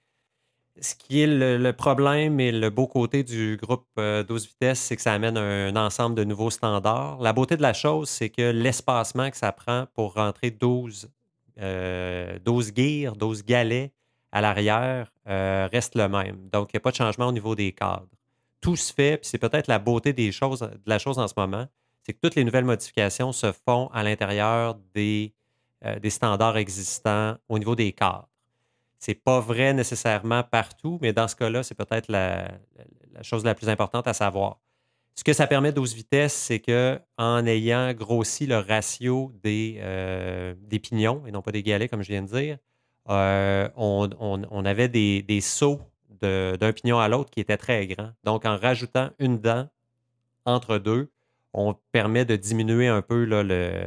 ce 0.81 0.95
qui 0.95 1.21
est 1.21 1.27
le, 1.27 1.57
le 1.57 1.73
problème 1.73 2.39
et 2.39 2.51
le 2.51 2.69
beau 2.71 2.87
côté 2.87 3.23
du 3.23 3.57
groupe 3.61 3.85
euh, 3.99 4.23
12 4.23 4.47
vitesses, 4.47 4.79
c'est 4.79 4.95
que 4.95 5.01
ça 5.03 5.13
amène 5.13 5.37
un, 5.37 5.75
ensemble 5.75 6.15
de 6.15 6.23
nouveaux 6.23 6.49
standards. 6.49 7.19
La 7.21 7.33
beauté 7.33 7.55
de 7.57 7.61
la 7.61 7.73
chose, 7.73 8.09
c'est 8.09 8.29
que 8.29 8.49
l'espacement 8.51 9.29
que 9.29 9.37
ça 9.37 9.51
prend 9.51 9.85
pour 9.93 10.13
rentrer 10.15 10.49
12, 10.51 11.09
euh, 11.59 12.39
12 12.43 12.71
gears, 12.75 13.15
12 13.15 13.43
galets 13.45 13.91
à 14.31 14.41
l'arrière 14.41 15.11
euh, 15.27 15.67
reste 15.71 15.95
le 15.95 16.07
même. 16.07 16.49
Donc, 16.51 16.73
il 16.73 16.75
n'y 16.75 16.77
a 16.77 16.81
pas 16.81 16.91
de 16.91 16.95
changement 16.95 17.27
au 17.27 17.31
niveau 17.31 17.55
des 17.55 17.71
cadres. 17.71 18.07
Tout 18.61 18.75
se 18.75 18.93
fait, 18.93 19.17
puis 19.17 19.29
c'est 19.29 19.37
peut-être 19.37 19.67
la 19.67 19.79
beauté 19.79 20.13
de 20.13 20.31
la 20.85 20.99
chose 20.99 21.19
en 21.19 21.27
ce 21.27 21.33
moment, 21.37 21.67
c'est 22.03 22.13
que 22.13 22.19
toutes 22.21 22.35
les 22.35 22.43
nouvelles 22.43 22.65
modifications 22.65 23.31
se 23.31 23.51
font 23.51 23.87
à 23.93 24.03
l'intérieur 24.03 24.75
des, 24.93 25.33
euh, 25.85 25.99
des 25.99 26.09
standards 26.09 26.57
existants 26.57 27.35
au 27.49 27.59
niveau 27.59 27.75
des 27.75 27.91
cadres. 27.91 28.29
C'est 28.99 29.15
pas 29.15 29.39
vrai 29.39 29.73
nécessairement 29.73 30.43
partout, 30.43 30.97
mais 31.01 31.13
dans 31.13 31.27
ce 31.27 31.35
cas-là, 31.35 31.63
c'est 31.63 31.75
peut-être 31.75 32.09
la 32.09 32.49
chose 33.21 33.43
la 33.43 33.53
plus 33.53 33.69
importante 33.69 34.07
à 34.07 34.13
savoir. 34.13 34.59
Ce 35.17 35.23
que 35.23 35.33
ça 35.33 35.47
permet 35.47 35.71
12 35.71 35.95
vitesses, 35.95 36.33
c'est 36.33 36.59
que 36.59 36.99
en 37.17 37.43
ayant 37.47 37.91
grossi 37.93 38.45
le 38.45 38.59
ratio 38.59 39.33
des, 39.41 39.77
euh, 39.79 40.53
des 40.61 40.77
pignons 40.77 41.23
et 41.25 41.31
non 41.31 41.41
pas 41.41 41.51
des 41.51 41.63
galets, 41.63 41.89
comme 41.89 42.03
je 42.03 42.09
viens 42.09 42.21
de 42.21 42.27
dire, 42.27 42.59
euh, 43.09 43.69
on, 43.75 44.09
on- 44.19 44.41
on 44.51 44.65
avait 44.65 44.89
des, 44.89 45.21
des 45.21 45.41
sauts 45.41 45.79
de- 46.21 46.55
d'un 46.59 46.71
pignon 46.73 46.99
à 46.99 47.07
l'autre 47.07 47.29
qui 47.29 47.39
étaient 47.39 47.57
très 47.57 47.87
grands. 47.87 48.11
Donc, 48.23 48.45
en 48.45 48.57
rajoutant 48.57 49.09
une 49.19 49.37
dent 49.39 49.67
entre 50.45 50.77
deux, 50.77 51.11
on 51.53 51.75
permet 51.91 52.25
de 52.25 52.35
diminuer 52.35 52.87
un 52.87 53.01
peu 53.01 53.23
là, 53.25 53.43
le, 53.43 53.85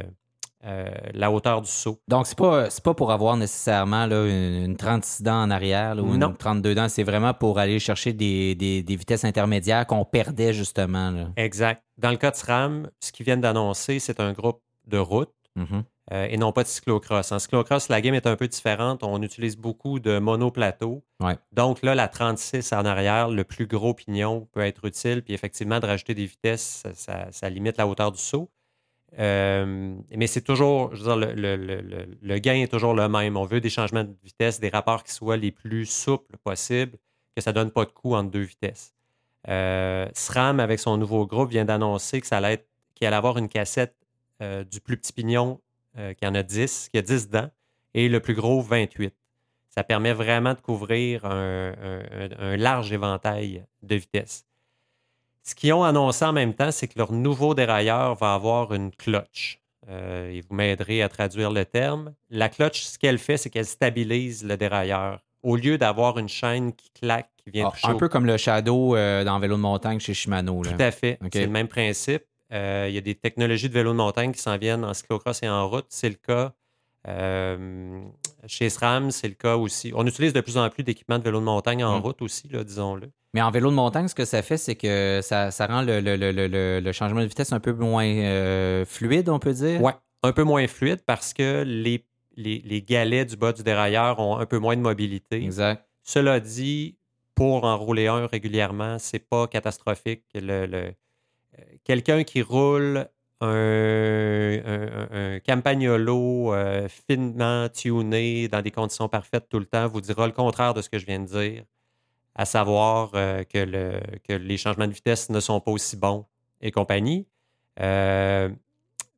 euh, 0.63 0.85
la 1.13 1.31
hauteur 1.31 1.61
du 1.61 1.69
saut. 1.69 1.99
Donc, 2.07 2.27
c'est 2.27 2.37
pas, 2.37 2.69
c'est 2.69 2.83
pas 2.83 2.93
pour 2.93 3.11
avoir 3.11 3.35
nécessairement 3.37 4.05
là, 4.05 4.25
une, 4.25 4.63
une 4.65 4.77
36 4.77 5.23
dents 5.23 5.41
en 5.43 5.49
arrière 5.49 5.95
là, 5.95 6.03
ou 6.03 6.15
Non. 6.17 6.29
une 6.29 6.37
32 6.37 6.75
dents. 6.75 6.87
C'est 6.89 7.03
vraiment 7.03 7.33
pour 7.33 7.57
aller 7.59 7.79
chercher 7.79 8.13
des, 8.13 8.55
des- 8.55 8.83
des 8.83 8.95
vitesses 8.95 9.23
intermédiaires 9.25 9.87
qu'on 9.87 10.05
perdait 10.05 10.53
justement. 10.53 11.11
Là. 11.11 11.27
Exact. 11.35 11.83
Dans 11.97 12.11
le 12.11 12.17
cas 12.17 12.31
de 12.31 12.35
SRAM, 12.35 12.89
ce 12.99 13.11
qu'ils 13.11 13.25
viennent 13.25 13.41
d'annoncer, 13.41 13.99
c'est 13.99 14.19
un 14.19 14.33
groupe 14.33 14.61
de 14.87 14.97
route 14.97 15.31
Mhm. 15.55 15.83
euh, 16.13 16.27
et 16.29 16.37
non 16.37 16.51
pas 16.53 16.63
de 16.63 16.67
cyclocross. 16.69 17.31
En 17.31 17.39
cyclocross, 17.39 17.89
la 17.89 17.99
game 18.01 18.13
est 18.15 18.25
un 18.27 18.35
peu 18.35 18.47
différente. 18.47 19.03
On 19.03 19.21
utilise 19.21 19.57
beaucoup 19.57 19.99
de 19.99 20.17
monoplateau. 20.19 21.03
Ouais. 21.19 21.37
Donc 21.51 21.81
là, 21.83 21.93
la 21.95 22.07
36 22.07 22.71
en 22.73 22.85
arrière, 22.85 23.29
le 23.29 23.43
plus 23.43 23.67
gros 23.67 23.93
pignon 23.93 24.47
peut 24.53 24.61
être 24.61 24.85
utile. 24.85 25.21
Puis 25.23 25.33
effectivement, 25.33 25.79
de 25.79 25.85
rajouter 25.87 26.13
des 26.15 26.25
vitesses, 26.25 26.81
ça, 26.83 26.93
ça- 26.93 27.27
ça 27.31 27.49
limite 27.49 27.77
la 27.77 27.87
hauteur 27.87 28.11
du 28.11 28.19
saut. 28.19 28.49
Euh, 29.19 29.93
mais 30.15 30.27
c'est 30.27 30.41
toujours, 30.41 30.95
je 30.95 31.03
veux 31.03 31.07
dire, 31.07 31.17
le, 31.17 31.33
le- 31.33 31.57
le- 31.57 31.81
le- 31.81 32.17
le 32.21 32.39
gain 32.39 32.53
est 32.55 32.71
toujours 32.71 32.93
le 32.93 33.09
même. 33.09 33.35
On 33.35 33.43
veut 33.43 33.59
des 33.59 33.69
changements 33.69 34.03
de 34.05 34.15
vitesse, 34.23 34.59
des 34.59 34.69
rapports 34.69 35.03
qui 35.03 35.11
soient 35.11 35.35
les 35.37 35.51
plus 35.51 35.85
souples 35.85 36.37
possibles, 36.43 36.97
que 37.35 37.41
ça 37.41 37.51
ne 37.51 37.55
donne 37.55 37.71
pas 37.71 37.83
de 37.85 37.91
coup 37.91 38.15
entre 38.15 38.31
deux 38.31 38.41
vitesses. 38.41 38.93
Euh, 39.49 40.07
SRAM, 40.13 40.59
avec 40.61 40.79
son 40.79 40.95
nouveau 40.97 41.25
groupe, 41.25 41.49
vient 41.49 41.65
d'annoncer 41.65 42.21
que 42.21 42.27
ça 42.27 42.37
allait 42.37 42.53
être, 42.53 42.67
qu'il 42.95 43.05
allait 43.07 43.15
avoir 43.17 43.37
une 43.37 43.49
cassette 43.49 43.95
euh, 44.41 44.63
du 44.63 44.81
plus 44.81 44.97
petit 44.97 45.13
pignon 45.13 45.59
euh, 45.97 46.13
qui 46.13 46.25
en 46.25 46.35
a 46.35 46.43
10, 46.43 46.89
qui 46.91 46.97
a 46.97 47.01
10 47.01 47.29
dents, 47.29 47.49
et 47.93 48.09
le 48.09 48.19
plus 48.19 48.33
gros 48.33 48.61
28. 48.61 49.13
Ça 49.69 49.83
permet 49.83 50.13
vraiment 50.13 50.53
de 50.53 50.59
couvrir 50.59 51.25
un, 51.25 51.71
un- 51.71 52.03
un- 52.25 52.39
un 52.39 52.57
large 52.57 52.91
éventail 52.91 53.63
de 53.83 53.95
vitesses. 53.95 54.45
Ce 55.43 55.55
qu'ils 55.55 55.73
ont 55.73 55.83
annoncé 55.83 56.23
en 56.25 56.33
même 56.33 56.53
temps, 56.53 56.71
c'est 56.71 56.87
que 56.87 56.97
leur 56.99 57.11
nouveau 57.11 57.53
dérailleur 57.55 58.15
va 58.15 58.33
avoir 58.33 58.73
une 58.73 58.91
clutch. 58.91 59.59
Euh, 59.89 60.29
et 60.29 60.41
vous 60.41 60.53
m'aiderez 60.55 61.01
à 61.01 61.09
traduire 61.09 61.49
le 61.51 61.65
terme. 61.65 62.13
La 62.29 62.49
clutch, 62.49 62.83
ce 62.83 62.99
qu'elle 62.99 63.17
fait, 63.17 63.37
c'est 63.37 63.49
qu'elle 63.49 63.65
stabilise 63.65 64.43
le 64.45 64.55
dérailleur. 64.55 65.23
Au 65.41 65.55
lieu 65.55 65.79
d'avoir 65.79 66.19
une 66.19 66.29
chaîne 66.29 66.71
qui 66.73 66.91
claque, 66.91 67.31
qui 67.37 67.49
vient 67.49 67.65
Ah, 67.67 67.71
toucher 67.71 67.87
un 67.87 67.93
au 67.93 67.97
peu 67.97 68.07
comme 68.07 68.27
le 68.27 68.37
Shadow 68.37 68.95
euh, 68.95 69.23
dans 69.23 69.39
Vélo 69.39 69.55
de 69.55 69.61
montagne 69.61 69.99
chez 69.99 70.13
Shimano. 70.13 70.61
Là. 70.61 70.73
tout 70.73 70.81
à 70.83 70.91
fait. 70.91 71.17
C'est 71.33 71.45
le 71.45 71.51
même 71.51 71.67
principe. 71.67 72.23
Euh, 72.53 72.85
il 72.89 72.95
y 72.95 72.97
a 72.97 73.01
des 73.01 73.15
technologies 73.15 73.69
de 73.69 73.73
vélo 73.73 73.91
de 73.91 73.97
montagne 73.97 74.31
qui 74.31 74.41
s'en 74.41 74.57
viennent 74.57 74.83
en 74.83 74.93
cyclocross 74.93 75.41
et 75.43 75.49
en 75.49 75.69
route. 75.69 75.85
C'est 75.89 76.09
le 76.09 76.15
cas 76.15 76.53
euh, 77.07 78.01
chez 78.47 78.69
SRAM, 78.69 79.11
c'est 79.11 79.27
le 79.27 79.33
cas 79.33 79.55
aussi. 79.55 79.91
On 79.95 80.05
utilise 80.05 80.33
de 80.33 80.41
plus 80.41 80.57
en 80.57 80.69
plus 80.69 80.83
d'équipements 80.83 81.17
de 81.19 81.23
vélo 81.23 81.39
de 81.39 81.45
montagne 81.45 81.83
en 81.83 81.97
Mm. 81.97 82.01
route 82.01 82.21
aussi, 82.21 82.47
disons-le. 82.47 83.09
Mais 83.33 83.41
en 83.41 83.49
vélo 83.51 83.69
de 83.69 83.75
montagne, 83.75 84.07
ce 84.07 84.15
que 84.15 84.25
ça 84.25 84.41
fait, 84.41 84.57
c'est 84.57 84.75
que 84.75 85.21
ça, 85.23 85.51
ça 85.51 85.65
rend 85.65 85.81
le, 85.81 85.99
le- 86.01 86.15
le- 86.17 86.31
le- 86.31 86.47
le- 86.47 86.79
le 86.81 86.91
changement 86.91 87.21
de 87.21 87.25
vitesse 87.25 87.53
un 87.53 87.59
peu 87.59 87.71
moins 87.73 88.05
euh, 88.05 88.85
fluide, 88.85 89.29
on 89.29 89.39
peut 89.39 89.53
dire? 89.53 89.81
Ouais, 89.81 89.93
un 90.23 90.33
peu 90.33 90.43
moins 90.43 90.67
fluide 90.67 91.01
parce 91.05 91.33
que 91.33 91.63
les, 91.65 92.05
les, 92.35 92.61
les 92.65 92.81
galets 92.81 93.25
du 93.29 93.37
bas 93.37 93.53
du 93.53 93.63
dérailleur 93.63 94.19
ont 94.19 94.37
un 94.37 94.45
peu 94.45 94.59
moins 94.59 94.75
de 94.75 94.81
mobilité. 94.81 95.37
Exact. 95.43 95.87
Cela 96.03 96.39
dit, 96.39 96.97
pour 97.35 97.63
en 97.63 97.77
rouler 97.77 98.07
un 98.07 98.27
régulièrement, 98.27 98.97
c'est 98.99 99.19
pas 99.27 99.47
catastrophique. 99.47 100.23
Le, 100.35 100.93
Quelqu'un 101.83 102.23
qui 102.23 102.41
roule 102.41 103.07
un, 103.41 103.47
un- 103.47 105.07
un- 105.11 105.35
un 105.35 105.39
Campagnolo 105.39 106.53
euh, 106.53 106.87
finement 106.87 107.67
tuné 107.69 108.47
dans 108.47 108.61
des 108.61 108.69
conditions 108.71 109.09
parfaites 109.09 109.49
tout 109.49 109.59
le 109.59 109.65
temps 109.65 109.87
vous 109.87 110.01
dira 110.01 110.27
le 110.27 110.33
contraire 110.33 110.73
de 110.75 110.81
ce 110.81 110.89
que 110.89 110.99
je 110.99 111.05
viens 111.07 111.19
de 111.19 111.25
dire, 111.25 111.63
à 112.35 112.45
savoir 112.45 113.11
euh, 113.15 113.43
que, 113.43 113.57
le- 113.57 113.99
que 114.27 114.33
les 114.33 114.57
changements 114.57 114.87
de 114.87 114.93
vitesse 114.93 115.29
ne 115.29 115.39
sont 115.39 115.59
pas 115.59 115.71
aussi 115.71 115.97
bons 115.97 116.25
et 116.61 116.71
compagnie. 116.71 117.27
Euh, 117.79 118.49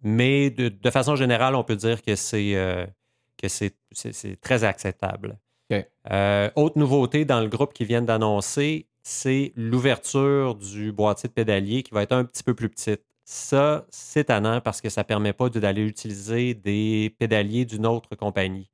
mais 0.02 0.50
de, 0.50 0.70
de 0.70 0.90
façon 0.90 1.16
générale, 1.16 1.56
on 1.56 1.64
peut 1.64 1.76
dire 1.76 2.02
que 2.02 2.16
c'est 2.16 2.54
que 3.38 3.48
c'est- 3.50 3.76
c'est- 3.92 4.14
c'est 4.14 4.40
très 4.40 4.64
acceptable. 4.64 5.38
Autre 6.56 6.78
nouveauté 6.78 7.26
dans 7.26 7.42
le 7.42 7.48
groupe 7.48 7.74
qui 7.74 7.84
viennent 7.84 8.06
d'annoncer, 8.06 8.88
c'est 9.04 9.52
l'ouverture 9.56 10.56
du 10.56 10.92
boîtier 10.92 11.28
de 11.30 11.34
pédalier 11.34 11.84
qui 11.84 11.94
va 11.94 12.04
être 12.04 12.14
un 12.14 12.24
petit 12.26 12.44
peu 12.44 12.54
plus 12.54 12.70
petite. 12.70 13.02
Ça, 13.26 13.86
c'est 13.90 14.26
tannant 14.26 14.60
parce 14.62 14.82
que 14.82 14.90
ça 14.90 15.02
ne 15.02 15.06
permet 15.06 15.34
pas 15.34 15.50
d'aller 15.50 15.84
utiliser 15.86 16.54
des 16.54 17.16
pédaliers 17.20 17.66
d'une 17.66 17.86
autre 17.86 18.16
compagnie. 18.16 18.70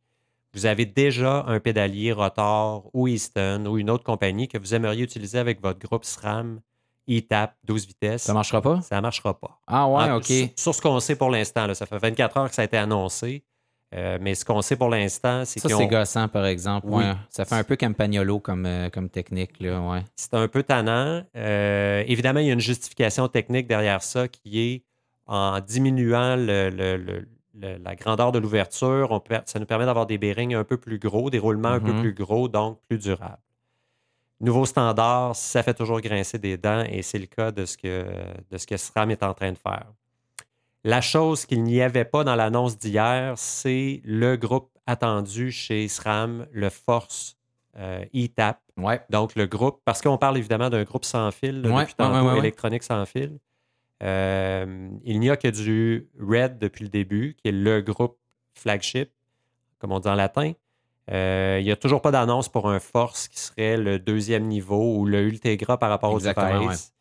Vous 0.54 0.66
avez 0.66 0.86
déjà 0.88 1.44
un 1.48 1.60
pédalier 1.60 2.12
Rotor 2.12 2.90
ou 2.94 3.08
Easton 3.08 3.66
ou 3.68 3.78
une 3.78 3.90
autre 3.92 4.04
compagnie 4.04 4.48
que 4.48 4.58
vous 4.58 4.74
aimeriez 4.74 5.04
utiliser 5.04 5.38
avec 5.38 5.62
votre 5.62 5.78
groupe 5.80 6.04
SRAM, 6.06 6.62
ETAP, 7.08 7.56
12 7.64 7.86
vitesses. 7.88 8.24
Ça 8.24 8.34
marchera 8.34 8.62
pas? 8.62 8.82
Ça 8.82 8.96
ne 8.96 9.02
marchera 9.02 9.40
pas. 9.40 9.60
Ah 9.68 9.88
ouais, 9.88 10.04
En- 10.12 10.18
OK. 10.18 10.26
Sur, 10.26 10.48
sur 10.56 10.76
ce 10.76 10.82
qu'on 10.82 11.00
sait 11.00 11.16
pour 11.16 11.30
l'instant, 11.30 11.72
ça 11.76 11.86
fait 11.86 12.00
24 12.00 12.38
heures 12.38 12.50
que 12.50 12.56
ça 12.56 12.64
a 12.64 12.66
été 12.66 12.78
annoncé. 12.78 13.44
Euh, 13.96 14.20
mais 14.22 14.36
ce 14.36 14.46
qu'on 14.46 14.62
sait 14.62 14.76
pour 14.76 14.90
l'instant, 14.90 15.46
c'est 15.46 15.60
Ça, 15.60 15.68
qu'ils 15.68 15.78
c'est 15.78 15.84
ont- 15.84 15.88
gossant, 15.88 16.28
par 16.28 16.46
exemple. 16.46 16.86
Oui. 16.90 17.04
ouais. 17.04 17.14
Ça 17.30 17.44
fait 17.46 17.56
un 17.56 17.64
peu 17.64 17.76
Campagnolo 17.76 18.40
comme, 18.40 18.66
euh, 18.68 18.90
comme 18.92 19.10
technique. 19.10 19.60
Là, 19.60 19.82
ouais. 19.82 20.04
c'est 20.16 20.36
un 20.36 20.48
peu 20.48 20.62
tannant. 20.62 21.24
Euh, 21.36 22.04
évidemment, 22.06 22.40
il 22.40 22.46
y 22.48 22.50
a 22.52 22.54
une 22.54 22.60
justification 22.60 23.28
technique 23.28 23.68
derrière 23.68 24.04
ça 24.04 24.28
qui 24.28 24.60
est 24.62 24.84
en 25.26 25.60
diminuant 25.60 26.36
le- 26.36 26.70
le- 26.70 26.98
le- 26.98 27.28
le- 27.56 27.78
la 27.84 27.96
grandeur 27.96 28.32
de 28.32 28.38
l'ouverture, 28.40 29.10
on 29.12 29.22
ça 29.46 29.60
nous 29.60 29.66
permet 29.66 29.86
d'avoir 29.86 30.06
des 30.06 30.18
bearings 30.20 30.54
un 30.56 30.64
peu 30.64 30.78
plus 30.78 31.00
gros, 31.00 31.30
des 31.32 31.40
roulements 31.40 31.70
un 31.70 31.80
peu 31.80 31.92
Mhm. 31.94 32.00
plus 32.02 32.14
gros, 32.14 32.48
donc 32.48 32.80
plus 32.88 33.00
durables. 33.00 33.40
Nouveau 34.40 34.66
standard, 34.66 35.36
ça 35.36 35.64
fait 35.64 35.74
toujours 35.74 36.00
grincer 36.00 36.38
des 36.38 36.58
dents 36.58 36.84
et 36.88 37.02
c'est 37.02 37.20
le 37.20 37.26
cas 37.26 37.52
de 37.52 37.66
ce 37.66 37.76
que, 37.76 38.06
de 38.50 38.58
ce 38.58 38.66
que 38.66 38.78
SRAM 38.78 39.12
est 39.12 39.22
en 39.24 39.34
train 39.34 39.52
de 39.52 39.58
faire. 39.58 39.88
La 40.84 41.02
chose 41.02 41.46
qu'il 41.46 41.64
n'y 41.64 41.82
avait 41.82 42.06
pas 42.06 42.24
dans 42.24 42.36
l'annonce 42.36 42.78
d'hier, 42.78 43.34
c'est 43.38 44.02
le 44.06 44.38
groupe 44.38 44.70
attendu 44.86 45.52
chez 45.52 45.88
SRAM, 45.88 46.48
le 46.52 46.70
Force 46.70 47.38
euh, 47.78 48.06
ETAP. 48.14 48.60
Ouais. 48.78 49.02
Donc, 49.10 49.36
le 49.36 49.46
groupe, 49.46 49.82
parce 49.86 50.02
qu'on 50.02 50.18
parle 50.18 50.38
évidemment 50.38 50.70
d'un 50.70 50.84
groupe 50.84 51.06
sans 51.06 51.32
fil, 51.32 51.62
là, 51.62 51.70
Ouais, 51.70 51.82
depuis 51.82 51.96
tantôt, 51.96 52.30
ouais, 52.30 52.38
électronique 52.40 52.84
sans 52.84 53.06
fil. 53.06 53.40
Euh, 54.02 54.90
il 55.04 55.20
n'y 55.20 55.30
a 55.30 55.36
que 55.36 55.50
du 55.50 56.10
RED 56.20 56.58
depuis 56.58 56.86
le 56.86 56.90
début, 56.90 57.36
qui 57.42 57.50
est 57.50 57.54
le 57.54 57.82
groupe 57.82 58.18
flagship, 58.54 59.12
comme 59.80 59.92
on 59.92 60.00
dit 60.00 60.08
en 60.08 60.16
latin. 60.16 60.54
Euh, 61.12 61.58
il 61.60 61.66
n'y 61.66 61.72
a 61.72 61.76
toujours 61.76 62.02
pas 62.02 62.12
d'annonce 62.12 62.50
pour 62.50 62.70
un 62.70 62.80
Force 62.80 63.28
qui 63.28 63.40
serait 63.40 63.78
le 63.78 64.00
deuxième 64.00 64.46
niveau 64.46 64.96
ou 64.96 65.06
le 65.06 65.22
Ultegra 65.22 65.78
par 65.78 65.90
rapport 65.90 66.14
aux 66.14 66.20
devices. 66.20 66.94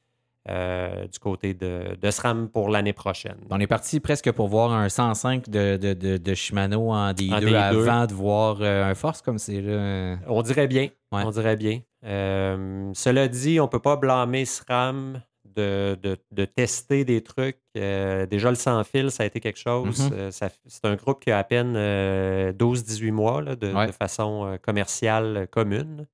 Euh, 0.49 1.07
du 1.09 1.19
côté 1.19 1.53
de, 1.53 1.97
de 2.01 2.11
SRAM 2.11 2.49
pour 2.49 2.71
l'année 2.71 2.95
prochaine. 2.95 3.37
On 3.51 3.61
est 3.61 3.67
parti 3.67 4.01
presque 4.01 4.33
pour 4.33 4.49
voir 4.49 4.73
un 4.73 4.89
105 4.89 5.51
de, 5.51 5.77
de, 5.77 6.17
de, 6.17 6.35
Shimano 6.35 6.91
en 6.91 7.13
D2 7.13 7.55
avant 7.55 8.07
de 8.07 8.15
voir 8.15 8.57
euh, 8.63 8.91
un 8.91 8.95
Force 8.95 9.21
comme 9.21 9.37
c'est 9.39 9.61
là. 9.61 10.17
On 10.27 10.41
dirait 10.41 10.67
bien. 10.67 10.89
On 11.13 11.31
dirait 11.31 11.57
bien. 11.57 11.81
cela 12.03 13.29
dit, 13.29 13.61
on 13.61 13.65
ne 13.65 13.69
peut 13.69 13.79
pas 13.79 13.97
blâmer 13.97 14.47
SRAM 14.47 15.21
de, 15.59 16.45
tester 16.45 17.05
des 17.05 17.23
trucs. 17.23 17.59
Euh, 17.77 18.27
déjà, 18.27 18.51
le 18.51 18.57
sans-fil, 18.57 19.11
ça 19.11 19.23
a 19.23 19.27
été 19.27 19.41
quelque 19.41 19.59
chose. 19.59 20.11
Euh, 20.13 20.31
c'est 20.31 20.85
un 20.85 20.97
groupe 20.97 21.23
qui 21.23 21.31
a 21.31 21.39
à 21.39 21.45
peine 21.45 21.75
12-18 21.75 21.77
euh, 21.77 23.13
mois 23.13 23.43
de, 23.43 23.93
façon 23.93 24.59
commerciale 24.63 25.49
commune. 25.51 26.07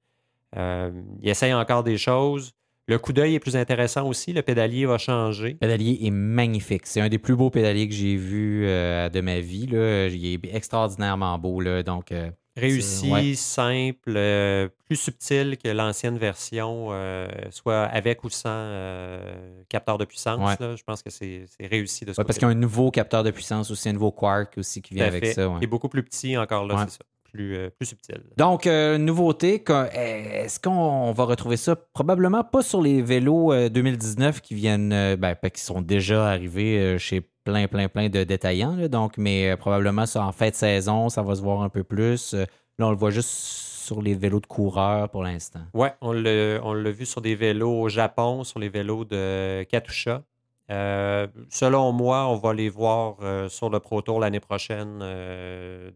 il 0.54 1.28
essaye 1.28 1.54
encore 1.54 1.84
des 1.84 1.98
choses. 1.98 2.52
Le 2.86 2.98
coup 2.98 3.12
d'œil 3.12 3.34
est 3.34 3.40
plus 3.40 3.56
intéressant 3.56 4.06
aussi. 4.06 4.32
Le 4.32 4.42
pédalier 4.42 4.86
va 4.86 4.98
changer. 4.98 5.50
Le 5.50 5.58
pédalier 5.58 5.98
est 6.02 6.10
magnifique. 6.10 6.86
C'est 6.86 7.00
un 7.00 7.08
des 7.08 7.18
plus 7.18 7.34
beaux 7.34 7.50
pédaliers 7.50 7.88
que 7.88 7.94
j'ai 7.94 8.16
vu 8.16 8.66
de 8.66 9.20
ma 9.20 9.40
vie. 9.40 9.66
Là. 9.66 10.08
Il 10.08 10.26
est 10.26 10.54
extraordinairement 10.54 11.38
beau. 11.38 11.60
Là. 11.60 11.82
Donc, 11.82 12.12
Réussi, 12.56 13.34
simple, 13.34 14.14
euh, 14.14 14.68
plus 14.84 14.94
subtil 14.94 15.58
que 15.58 15.68
l'ancienne 15.68 16.18
version, 16.18 16.88
euh, 16.92 17.28
soit 17.50 17.82
avec 17.82 18.22
ou 18.22 18.30
sans 18.30 18.48
euh, 18.48 19.62
capteur 19.68 19.98
de 19.98 20.04
puissance. 20.04 20.56
je 20.60 20.82
pense 20.84 21.02
que 21.02 21.10
c'est 21.10 21.46
réussi 21.60 22.04
de 22.04 22.12
ce 22.12 22.22
Parce 22.22 22.38
qu'il 22.38 22.46
y 22.46 22.50
a 22.50 22.54
un 22.54 22.54
nouveau 22.54 22.92
capteur 22.92 23.24
de 23.24 23.32
puissance 23.32 23.72
aussi, 23.72 23.88
un 23.88 23.94
nouveau 23.94 24.12
Quark 24.12 24.54
aussi 24.58 24.82
qui 24.82 24.94
vient 24.94 25.06
avec 25.06 25.26
ça. 25.26 25.52
Il 25.60 25.64
est 25.64 25.68
beaucoup 25.68 25.88
plus 25.88 26.04
petit 26.04 26.36
encore 26.36 26.64
là, 26.64 26.86
c'est 26.86 26.98
ça. 26.98 27.04
Plus, 27.34 27.70
plus, 27.78 27.86
subtil. 27.86 28.22
Donc, 28.36 28.66
nouveauté, 28.66 29.64
est-ce 29.92 30.60
qu'on 30.60 31.12
va 31.12 31.24
retrouver 31.24 31.56
ça? 31.56 31.74
Probablement 31.74 32.44
pas 32.44 32.62
sur 32.62 32.80
les 32.80 33.02
vélos 33.02 33.52
2019 33.70 34.40
qui 34.40 34.54
viennent, 34.54 35.16
ben, 35.16 35.34
qui 35.52 35.60
sont 35.60 35.82
déjà 35.82 36.28
arrivés 36.28 36.96
chez 36.98 37.28
plein, 37.44 37.68
plein, 37.68 37.88
plein 37.88 38.08
de 38.08 38.24
détaillants. 38.24 38.88
donc, 38.88 39.16
mais 39.18 39.50
euh, 39.50 39.56
probablement 39.56 40.06
ça, 40.06 40.24
en 40.24 40.32
fin 40.32 40.48
de 40.48 40.54
saison, 40.54 41.08
ça 41.08 41.22
va 41.22 41.34
se 41.34 41.42
voir 41.42 41.62
un 41.62 41.68
peu 41.68 41.84
plus. 41.84 42.34
Euh, 42.34 42.44
là, 42.78 42.88
on 42.88 42.90
le 42.90 42.96
voit 42.96 43.10
juste 43.10 43.28
sur 43.28 44.02
les 44.02 44.14
vélos 44.14 44.40
de 44.40 44.46
coureurs 44.46 45.10
pour 45.10 45.22
l'instant. 45.22 45.60
Oui, 45.74 45.88
on 46.00 46.12
l'a 46.12 46.90
vu 46.90 47.04
sur 47.04 47.20
des 47.20 47.34
vélos 47.34 47.82
au 47.82 47.88
Japon, 47.88 48.42
sur 48.42 48.58
les 48.58 48.70
vélos 48.70 49.04
de 49.04 49.62
Katusha. 49.64 50.22
Euh, 50.70 51.26
selon 51.50 51.92
moi, 51.92 52.26
on 52.26 52.36
va 52.36 52.54
les 52.54 52.70
voir 52.70 53.16
sur 53.50 53.68
le 53.68 53.80
Pro 53.80 54.00
Tour 54.00 54.20
l'année 54.20 54.40
prochaine 54.40 55.00
de, 55.00 55.92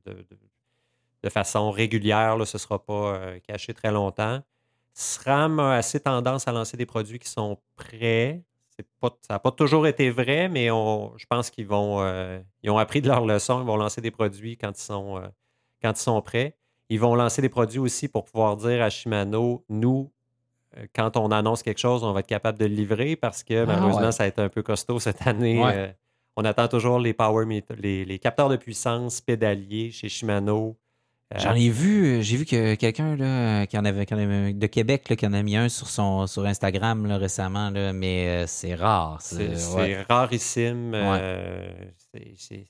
façon 1.29 1.71
régulière. 1.71 2.37
Là, 2.37 2.47
ce 2.47 2.57
ne 2.57 2.61
sera 2.61 2.85
pas 2.85 3.39
caché 3.47 3.75
très 3.75 3.91
longtemps. 3.91 4.41
SRAM 4.95 5.61
a 5.61 5.75
assez 5.75 6.01
tendance 6.01 6.49
à 6.49 6.53
lancer 6.53 6.77
des 6.77 6.87
produits 6.87 7.19
qui 7.19 7.29
sont 7.29 7.59
prêts 7.77 8.43
ça 9.03 9.35
n'a 9.35 9.39
pas 9.39 9.51
toujours 9.51 9.87
été 9.87 10.11
vrai, 10.11 10.49
mais 10.49 10.67
je 10.67 11.27
pense 11.29 11.51
qu'ils 11.51 11.67
vont 11.67 12.01
euh, 12.01 12.41
ils 12.63 12.71
ont 12.71 12.79
appris 12.79 13.01
de 13.01 13.09
leur 13.09 13.25
leçon. 13.25 13.61
Ils 13.61 13.67
vont 13.67 13.77
lancer 13.77 14.01
des 14.01 14.11
produits 14.11 14.57
quand 14.57 14.79
ils 14.79 14.83
sont, 14.83 15.19
euh, 15.19 15.27
quand 15.83 15.93
ils 15.93 16.03
sont 16.03 16.21
prêts. 16.23 16.57
Ils 16.89 17.01
vont 17.01 17.15
lancer 17.15 17.43
des 17.43 17.49
produits 17.49 17.81
aussi 17.81 18.09
pour 18.09 18.25
pouvoir 18.25 18.57
dire 18.57 18.83
à 18.83 18.89
Shimano, 18.89 19.65
nous, 19.69 20.11
euh, 20.77 20.87
quand 20.95 21.17
on 21.17 21.31
annonce 21.31 21.63
quelque 21.63 21.81
chose, 21.81 22.03
on 22.03 22.13
va 22.13 22.21
être 22.21 22.27
capable 22.27 22.59
de 22.59 22.67
le 22.67 22.75
livrer 22.75 23.17
parce 23.17 23.43
que 23.43 23.63
ah, 23.63 23.67
malheureusement, 23.67 24.13
ça 24.13 24.25
a 24.25 24.27
été 24.27 24.41
un 24.41 24.49
peu 24.49 24.63
costaud 24.63 25.01
cette 25.01 25.27
année. 25.27 25.63
on 26.37 26.45
attend 26.45 26.69
toujours 26.69 26.99
les 26.99 27.13
power 27.13 27.45
les, 27.77 28.05
les, 28.05 28.19
capteurs 28.19 28.49
de 28.49 28.57
puissance 28.57 29.21
pédaliers 29.21 29.91
chez 29.91 30.09
Shimano. 30.09 30.77
Euh, 31.35 31.39
J'en 31.41 31.55
ai 31.55 31.69
vu, 31.69 32.07
euh, 32.07 32.23
j'ai 32.23 32.39
vu 32.39 32.47
que 32.47 32.75
quelqu'un 32.75 33.15
là, 33.15 33.67
qui 33.67 33.77
en 33.77 33.85
avait, 33.85 34.07
de 34.07 34.67
Québec 34.67 35.11
là, 35.11 35.17
qui 35.17 35.27
en 35.27 35.35
a 35.35 35.43
mis 35.43 35.57
un 35.59 35.69
sur 35.69 35.91
son 35.91 36.27
sur 36.27 36.47
Instagram 36.47 37.05
là, 37.07 37.19
récemment, 37.19 37.69
là, 37.69 37.93
mais 37.93 38.29
euh, 38.29 38.45
c'est 38.47 38.75
rare. 38.75 39.19
C'est 39.21 40.07
rarissime. 40.09 40.95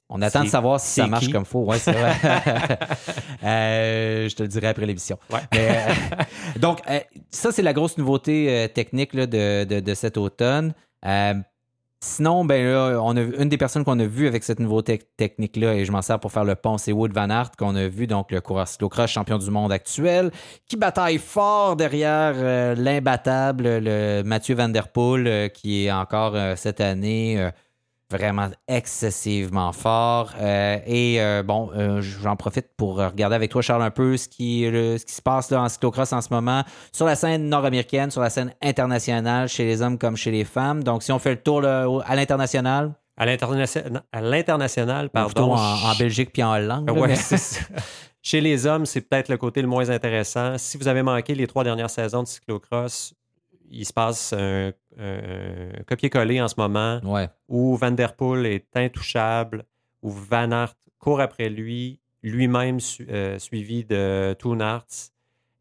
On 0.08 0.20
attend 0.22 0.42
de 0.42 0.48
savoir 0.48 0.80
si 0.80 0.94
ça 0.94 1.06
marche 1.06 1.30
comme 1.30 1.44
il 1.44 1.48
faut. 1.48 1.64
Ouais, 1.64 1.78
c'est 1.78 1.92
vrai. 1.92 2.14
je 4.28 4.34
te 4.34 4.42
le 4.42 4.48
dirai 4.48 4.66
après 4.66 4.86
l'émission. 4.86 5.20
donc, 6.56 6.80
ça, 7.30 7.52
c'est 7.52 7.62
la 7.62 7.72
grosse 7.72 7.96
nouveauté 7.96 8.68
technique 8.74 9.14
de, 9.14 9.62
de, 9.62 9.78
de, 9.78 9.94
cet 9.94 10.16
automne. 10.16 10.74
Sinon, 12.00 12.44
ben 12.44 12.64
là, 12.64 12.96
une 13.40 13.48
des 13.48 13.58
personnes 13.58 13.82
qu'on 13.84 13.98
a 13.98 14.06
vues 14.06 14.28
avec 14.28 14.44
cette 14.44 14.60
nouveauté 14.60 15.00
technique-là, 15.16 15.74
et 15.74 15.84
je 15.84 15.90
m'en 15.90 16.00
sers 16.00 16.20
pour 16.20 16.30
faire 16.30 16.44
le 16.44 16.54
pont, 16.54 16.78
c'est 16.78 16.92
Wood 16.92 17.12
Van 17.12 17.28
Aert, 17.28 17.50
qu'on 17.58 17.74
a 17.74 17.88
vu, 17.88 18.06
donc 18.06 18.30
le 18.30 18.40
coureur 18.40 18.68
cyclocross 18.68 19.10
champion 19.10 19.36
du 19.36 19.50
monde 19.50 19.72
actuel, 19.72 20.30
qui 20.68 20.76
bataille 20.76 21.18
fort 21.18 21.74
derrière 21.74 22.34
euh, 22.36 22.76
l'imbattable, 22.76 23.80
le 23.82 24.22
Mathieu 24.22 24.54
Van 24.54 24.68
Der 24.68 24.92
Poel, 24.92 25.26
euh, 25.26 25.48
qui 25.48 25.86
est 25.86 25.92
encore 25.92 26.36
euh, 26.36 26.54
cette 26.54 26.80
année 26.80 27.50
vraiment 28.10 28.48
excessivement 28.66 29.72
fort. 29.72 30.32
Euh, 30.38 30.78
et 30.86 31.20
euh, 31.20 31.42
bon, 31.42 31.70
euh, 31.74 32.00
j'en 32.00 32.36
profite 32.36 32.68
pour 32.76 32.96
regarder 32.96 33.36
avec 33.36 33.50
toi, 33.50 33.62
Charles, 33.62 33.82
un 33.82 33.90
peu 33.90 34.16
ce 34.16 34.28
qui, 34.28 34.62
ce 34.64 35.04
qui 35.04 35.12
se 35.12 35.22
passe 35.22 35.50
là, 35.50 35.62
en 35.62 35.68
cyclocross 35.68 36.12
en 36.12 36.20
ce 36.20 36.32
moment 36.32 36.64
sur 36.92 37.06
la 37.06 37.16
scène 37.16 37.48
nord-américaine, 37.48 38.10
sur 38.10 38.22
la 38.22 38.30
scène 38.30 38.52
internationale, 38.62 39.48
chez 39.48 39.64
les 39.64 39.82
hommes 39.82 39.98
comme 39.98 40.16
chez 40.16 40.30
les 40.30 40.44
femmes. 40.44 40.82
Donc, 40.82 41.02
si 41.02 41.12
on 41.12 41.18
fait 41.18 41.30
le 41.30 41.42
tour 41.42 41.64
à 41.64 42.16
l'international? 42.16 42.92
À 43.16 43.26
l'international, 43.26 45.10
pardon. 45.10 45.54
En, 45.54 45.90
en, 45.90 45.94
Belgique 45.98 46.30
puis 46.32 46.42
en 46.42 46.52
Hollande. 46.52 46.88
Chez 48.22 48.40
les 48.40 48.66
hommes, 48.66 48.84
c'est 48.84 49.00
peut-être 49.00 49.28
le 49.28 49.38
côté 49.38 49.62
le 49.62 49.68
moins 49.68 49.88
intéressant. 49.90 50.58
Si 50.58 50.76
vous 50.76 50.88
avez 50.88 51.02
manqué 51.02 51.34
les 51.34 51.46
trois 51.46 51.64
dernières 51.64 51.88
saisons 51.88 52.22
de 52.22 52.28
cyclocross, 52.28 53.14
il 53.70 53.84
se 53.84 53.92
passe 53.92 54.32
un, 54.32 54.72
copier-coller 55.86 56.40
en 56.40 56.48
ce 56.48 56.54
moment 56.58 57.00
où 57.48 57.76
Van 57.76 57.90
Der 57.90 58.14
Poel 58.14 58.46
est 58.46 58.76
intouchable, 58.76 59.64
où 60.02 60.10
Van 60.10 60.50
Aert 60.50 60.74
court 60.98 61.20
après 61.20 61.48
lui, 61.48 62.00
lui-même 62.22 62.78
euh, 63.08 63.38
suivi 63.38 63.84
de 63.84 64.34
Toon 64.38 64.60
Arts, 64.60 65.12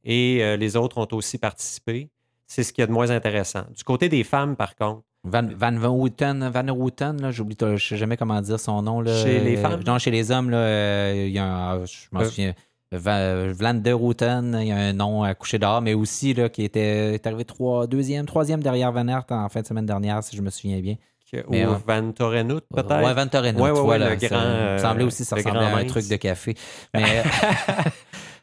et 0.03 0.39
euh, 0.41 0.57
les 0.57 0.75
autres 0.75 0.97
ont 0.97 1.07
aussi 1.11 1.37
participé. 1.37 2.09
C'est 2.47 2.63
ce 2.63 2.71
qui 2.71 2.81
est 2.81 2.87
de 2.87 2.91
moins 2.91 3.11
intéressant. 3.11 3.65
Du 3.75 3.83
côté 3.83 4.07
des 4.09 4.23
femmes, 4.23 4.55
par 4.55 4.75
contre, 4.75 5.03
Van, 5.23 5.47
Van 5.55 5.75
Houten, 5.87 6.49
Van 6.49 6.67
Houten, 6.69 7.31
j'oublie, 7.31 7.57
je 7.59 7.65
ne 7.65 7.77
sais 7.77 7.97
jamais 7.97 8.15
comment 8.15 8.39
dire 8.39 8.59
son 8.59 8.81
nom. 8.81 9.01
Là, 9.01 9.13
chez 9.21 9.39
les 9.41 9.57
femmes? 9.57 9.83
Non, 9.85 9.99
chez 9.99 10.11
les 10.11 10.31
hommes, 10.31 10.49
là, 10.49 10.57
euh, 10.57 11.25
il 11.27 11.33
y 11.33 11.39
a 11.39 11.45
un, 11.45 11.85
je 11.85 12.07
m'en 12.11 12.23
souviens, 12.23 12.53
Vlan 12.91 13.73
der 13.75 13.95
Routen, 13.95 14.57
il 14.61 14.67
y 14.67 14.71
a 14.71 14.77
un 14.77 14.93
nom 14.93 15.23
à 15.23 15.33
coucher 15.35 15.59
d'or, 15.59 15.81
mais 15.81 15.93
aussi 15.93 16.33
là, 16.33 16.49
qui 16.49 16.63
était 16.63 17.15
est 17.15 17.27
arrivé 17.27 17.43
trois, 17.43 17.87
deuxième, 17.87 18.25
troisième 18.25 18.61
derrière 18.61 18.91
Van 18.91 19.07
Aert 19.07 19.25
en 19.29 19.49
fin 19.49 19.61
de 19.61 19.65
semaine 19.65 19.85
dernière, 19.85 20.23
si 20.23 20.35
je 20.37 20.41
me 20.41 20.49
souviens 20.49 20.79
bien. 20.79 20.95
Ou 21.33 21.55
euh, 21.55 21.75
Van 21.85 22.11
Torenut, 22.13 22.63
peut-être? 22.73 23.05
Oui, 23.05 23.13
Van 23.13 23.27
Torenut. 23.27 23.59
Ouais, 23.59 23.71
ouais, 23.71 23.99
le 23.99 24.15
grand, 24.15 24.29
ça, 24.29 24.77
semblait 24.77 25.03
aussi 25.03 25.25
ça 25.25 25.35
ressemblait 25.35 25.65
à 25.65 25.75
un 25.75 25.85
truc 25.85 26.07
de 26.07 26.15
café. 26.15 26.55
Mais... 26.93 27.23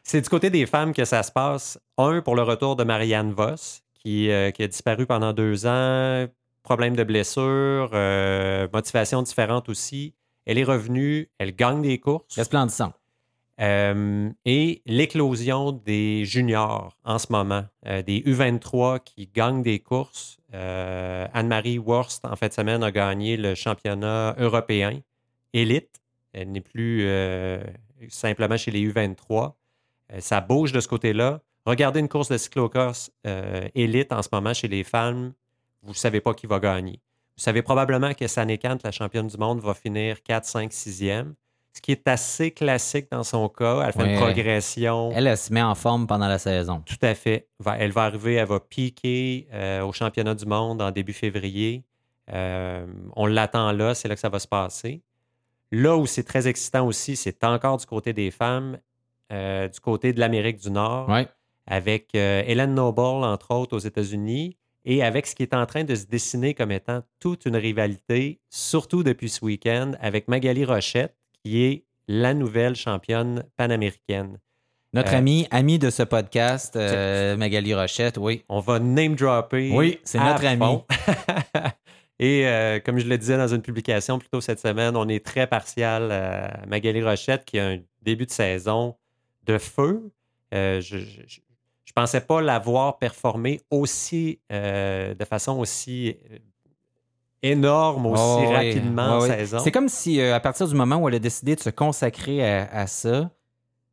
C'est 0.03 0.21
du 0.21 0.29
côté 0.29 0.51
des 0.51 0.67
femmes 0.67 0.93
que 0.93 1.03
ça 1.03 1.23
se 1.23 1.31
passe. 1.31 1.79
Un, 1.97 2.21
pour 2.21 2.35
le 2.35 2.43
retour 2.43 2.75
de 2.75 2.83
Marianne 2.83 3.31
Voss, 3.31 3.81
qui, 3.95 4.29
euh, 4.29 4.51
qui 4.51 4.61
a 4.61 4.67
disparu 4.67 5.07
pendant 5.07 5.33
deux 5.33 5.65
ans, 5.65 6.27
problème 6.61 6.95
de 6.95 7.03
blessure, 7.03 7.89
euh, 7.93 8.67
motivation 8.71 9.23
différente 9.23 9.67
aussi. 9.67 10.13
Elle 10.45 10.59
est 10.59 10.63
revenue, 10.63 11.31
elle 11.39 11.55
gagne 11.55 11.81
des 11.81 11.97
courses. 11.97 12.35
Resplendissant. 12.35 12.93
Euh, 13.61 14.29
et 14.43 14.81
l'éclosion 14.85 15.71
des 15.71 16.25
juniors 16.25 16.97
en 17.05 17.17
ce 17.17 17.27
moment, 17.29 17.63
euh, 17.85 18.01
des 18.01 18.19
U23 18.21 18.99
qui 18.99 19.29
gagnent 19.33 19.63
des 19.63 19.79
courses. 19.79 20.37
Euh, 20.53 21.25
Anne-Marie 21.33 21.79
Worst, 21.79 22.25
en 22.25 22.35
fin 22.35 22.47
de 22.47 22.53
semaine, 22.53 22.83
a 22.83 22.91
gagné 22.91 23.37
le 23.37 23.55
championnat 23.55 24.35
européen 24.37 24.99
élite. 25.53 26.01
Elle 26.33 26.51
n'est 26.51 26.61
plus 26.61 27.07
simplement 28.09 28.57
chez 28.57 28.69
les 28.69 28.91
U23. 28.91 29.53
ça 30.19 30.41
bouge 30.41 30.73
de 30.73 30.81
ce 30.81 30.87
côté-là. 30.89 31.39
Regardez 31.65 32.01
une 32.01 32.09
course 32.09 32.27
de 32.27 32.37
cyclocross 32.37 33.09
élite 33.73 34.11
en 34.11 34.21
ce 34.21 34.27
moment 34.33 34.53
chez 34.53 34.67
les 34.67 34.83
femmes. 34.83 35.31
Vous 35.81 35.91
ne 35.91 35.95
savez 35.95 36.19
pas 36.19 36.33
qui 36.33 36.45
va 36.45 36.59
gagner. 36.59 36.99
Vous 37.37 37.43
savez 37.43 37.61
probablement 37.61 38.13
que 38.13 38.27
Sané 38.27 38.57
Kant, 38.57 38.77
la 38.83 38.91
championne 38.91 39.27
du 39.27 39.37
monde, 39.37 39.61
va 39.61 39.73
finir 39.73 40.21
4, 40.23 40.43
5, 40.43 40.71
6e 40.71 41.35
ce 41.75 41.81
qui 41.81 41.91
est 41.91 42.07
assez 42.07 42.51
classique 42.51 43.07
dans 43.11 43.23
son 43.23 43.49
cas. 43.49 43.83
Elle 43.85 43.91
fait 43.91 44.13
une 44.13 44.17
progression. 44.17 45.11
Elle, 45.13 45.37
se 45.37 45.51
met 45.51 45.61
en 45.61 45.75
forme 45.75 46.07
pendant 46.07 46.27
la 46.27 46.39
saison. 46.39 46.81
Tout 46.85 46.95
à 47.01 47.13
fait. 47.13 47.49
Elle 47.77 47.91
va 47.91 48.03
arriver, 48.03 48.35
elle 48.35 48.47
va 48.47 48.61
piquer 48.61 49.47
euh, 49.51 49.83
au 49.83 49.91
championnat 49.91 50.35
du 50.35 50.45
monde 50.45 50.81
en 50.81 50.91
début 50.91 51.11
février. 51.11 51.83
Euh, 52.31 52.87
on 53.17 53.25
l'attend 53.25 53.73
là, 53.73 53.93
c'est 53.93 54.07
là 54.07 54.15
que 54.15 54.21
ça 54.21 54.29
va 54.29 54.39
se 54.39 54.47
passer. 54.47 55.01
Là 55.71 55.97
où 55.97 56.05
c'est 56.05 56.23
très 56.23 56.47
excitant 56.47 56.87
aussi, 56.87 57.17
c'est 57.17 57.43
encore 57.43 57.75
du 57.75 57.85
côté 57.85 58.13
des 58.13 58.31
femmes, 58.31 58.77
euh, 59.33 59.67
du 59.67 59.79
côté 59.81 60.13
de 60.13 60.19
l'Amérique 60.21 60.61
du 60.61 60.71
Nord, 60.71 61.11
avec 61.67 62.15
Hélène 62.15 62.73
Noble, 62.73 63.25
entre 63.25 63.51
autres, 63.53 63.75
aux 63.75 63.79
États-Unis, 63.79 64.55
et 64.85 65.03
avec 65.03 65.27
ce 65.27 65.35
qui 65.35 65.43
est 65.43 65.53
en 65.53 65.65
train 65.65 65.83
de 65.83 65.95
se 65.95 66.05
dessiner 66.05 66.53
comme 66.53 66.71
étant 66.71 67.01
toute 67.19 67.45
une 67.45 67.57
rivalité, 67.57 68.39
surtout 68.49 69.03
depuis 69.03 69.29
ce 69.29 69.43
week-end, 69.43 69.91
avec 69.99 70.29
Magali 70.29 70.63
Rochette, 70.63 71.15
qui 71.45 71.63
est 71.63 71.83
la 72.07 72.33
nouvelle 72.33 72.75
championne 72.75 73.43
panaméricaine. 73.55 74.39
Notre 74.93 75.13
Euh, 75.13 75.17
ami, 75.17 75.47
ami 75.51 75.77
de 75.77 75.91
ce 75.91 76.01
podcast, 76.01 76.75
euh, 76.75 77.37
Magali 77.37 77.75
Rochette, 77.75 78.17
oui. 78.17 78.43
On 78.49 78.59
va 78.61 78.79
name 78.79 79.15
dropper. 79.15 79.71
Oui, 79.71 79.99
c'est 80.03 80.17
notre 80.17 80.43
ami. 80.45 80.79
Et 82.19 82.47
euh, 82.47 82.79
comme 82.79 82.97
je 82.97 83.05
le 83.07 83.17
disais 83.17 83.37
dans 83.37 83.47
une 83.53 83.61
publication 83.61 84.17
plus 84.17 84.29
tôt 84.29 84.41
cette 84.41 84.59
semaine, 84.59 84.95
on 84.95 85.07
est 85.07 85.23
très 85.23 85.45
partial 85.47 86.11
à 86.11 86.65
Magali 86.65 87.03
Rochette 87.03 87.45
qui 87.45 87.59
a 87.59 87.67
un 87.67 87.77
début 88.01 88.25
de 88.25 88.31
saison 88.31 88.95
de 89.43 89.57
feu. 89.59 90.09
Euh, 90.53 90.79
je, 90.81 90.97
je, 90.97 91.21
je- 91.27 91.39
pensais 91.93 92.19
pas 92.21 92.41
l'avoir 92.41 92.97
performé 92.97 93.61
aussi 93.71 94.39
euh, 94.51 95.13
de 95.13 95.23
façon 95.25 95.57
aussi 95.59 96.17
énorme, 97.51 98.05
aussi 98.07 98.21
Oh, 98.23 98.45
oui. 98.47 98.53
rapidement 98.53 99.21
saison. 99.21 99.59
C'est 99.59 99.71
comme 99.71 99.89
si, 99.89 100.19
euh, 100.19 100.35
à 100.35 100.39
partir 100.39 100.67
du 100.67 100.75
moment 100.75 100.97
où 100.97 101.07
elle 101.07 101.15
a 101.15 101.19
décidé 101.19 101.55
de 101.55 101.61
se 101.61 101.69
consacrer 101.69 102.45
à, 102.47 102.67
à 102.71 102.87
ça, 102.87 103.29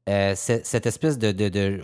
euh, 0.08 0.32
cette 0.34 0.86
espèce 0.86 1.18
de. 1.18 1.30
de, 1.30 1.48
de 1.48 1.80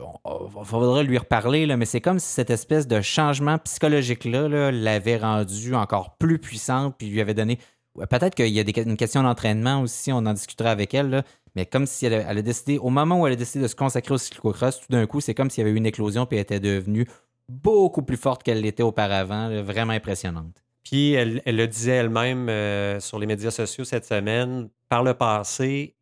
il 0.61 0.65
faudra 0.65 1.03
lui 1.05 1.19
reparler, 1.19 1.67
là, 1.67 1.77
mais 1.77 1.85
c'est 1.85 2.01
comme 2.01 2.19
si 2.19 2.27
cette 2.29 2.51
espèce 2.51 2.89
de 2.89 3.01
changement 3.01 3.59
psychologique-là 3.59 4.49
là, 4.49 4.73
l'avait 4.73 5.19
rendue 5.19 5.75
encore 5.75 6.17
plus 6.17 6.39
puissante, 6.41 6.97
puis 6.99 7.09
lui 7.11 7.21
avait 7.21 7.35
donné. 7.35 7.59
ouais, 7.95 8.07
Peut-être 8.07 8.35
qu'il 8.35 8.49
y 8.49 8.59
a 8.59 8.65
des, 8.65 8.73
une 8.83 8.97
question 8.97 9.23
d'entraînement 9.23 9.83
aussi, 9.83 10.11
on 10.13 10.19
en 10.19 10.33
discutera 10.33 10.71
avec 10.71 10.95
elle, 10.95 11.11
là, 11.11 11.23
mais 11.55 11.65
comme 11.65 11.87
si 11.87 12.07
elle, 12.07 12.15
a- 12.15 12.31
elle 12.31 12.39
a 12.39 12.43
décidé, 12.43 12.79
au 12.79 12.91
moment 12.91 13.21
où 13.21 13.27
elle 13.29 13.35
a 13.35 13.37
décidé 13.37 13.63
de 13.63 13.69
se 13.69 13.77
consacrer 13.77 14.15
au 14.15 14.19
cyclocross, 14.19 14.81
tout 14.81 14.87
d'un 14.91 15.07
coup, 15.07 15.21
c'est 15.21 15.35
comme 15.35 15.49
s'il 15.49 15.63
y 15.63 15.65
avait 15.65 15.73
eu 15.75 15.77
une 15.79 15.87
éclosion, 15.87 16.27
puis 16.27 16.39
elle 16.39 16.43
était 16.43 16.59
devenue 16.61 17.07
beaucoup 17.49 18.03
plus 18.03 18.17
forte 18.17 18.43
qu'elle 18.43 18.61
l'était 18.61 18.83
auparavant, 18.83 19.47
là, 19.49 19.63
vraiment 19.63 19.93
impressionnante. 19.93 20.57
Puis 20.89 21.13
elle, 21.13 21.43
le 21.45 21.67
disait 21.67 21.97
elle-même 21.97 22.49
euh, 22.49 22.99
sur 22.99 23.19
les 23.19 23.27
médias 23.27 23.51
sociaux 23.51 23.85
cette 23.85 24.07
semaine. 24.07 24.71
Par 24.89 25.03
le 25.03 25.13
passé, 25.13 25.95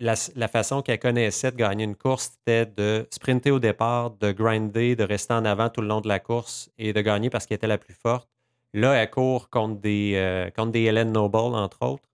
la, 0.00 0.16
façon 0.48 0.82
qu'elle 0.82 0.98
connaissait 0.98 1.52
de 1.52 1.56
gagner 1.56 1.84
une 1.84 1.94
course, 1.94 2.32
c'était 2.34 2.66
de 2.66 3.06
sprinter 3.10 3.52
au 3.52 3.60
départ, 3.60 4.10
de 4.10 4.32
grinder, 4.32 4.96
de 4.96 5.04
rester 5.04 5.34
en 5.34 5.44
avant 5.44 5.68
tout 5.68 5.80
le 5.80 5.86
long 5.86 6.00
de 6.00 6.08
la 6.08 6.18
course 6.18 6.70
et 6.76 6.92
de 6.92 7.00
gagner 7.02 7.30
parce 7.30 7.46
qu'elle 7.46 7.54
était 7.54 7.68
la 7.68 7.78
plus 7.78 7.94
forte. 7.94 8.28
Là, 8.74 8.94
elle 8.94 9.10
court 9.10 9.48
contre 9.48 9.80
des, 9.80 10.14
euh, 10.16 10.50
contre 10.50 10.72
des 10.72 10.82
Helen 10.82 11.12
Noble, 11.12 11.36
entre 11.36 11.78
autres. 11.82 12.08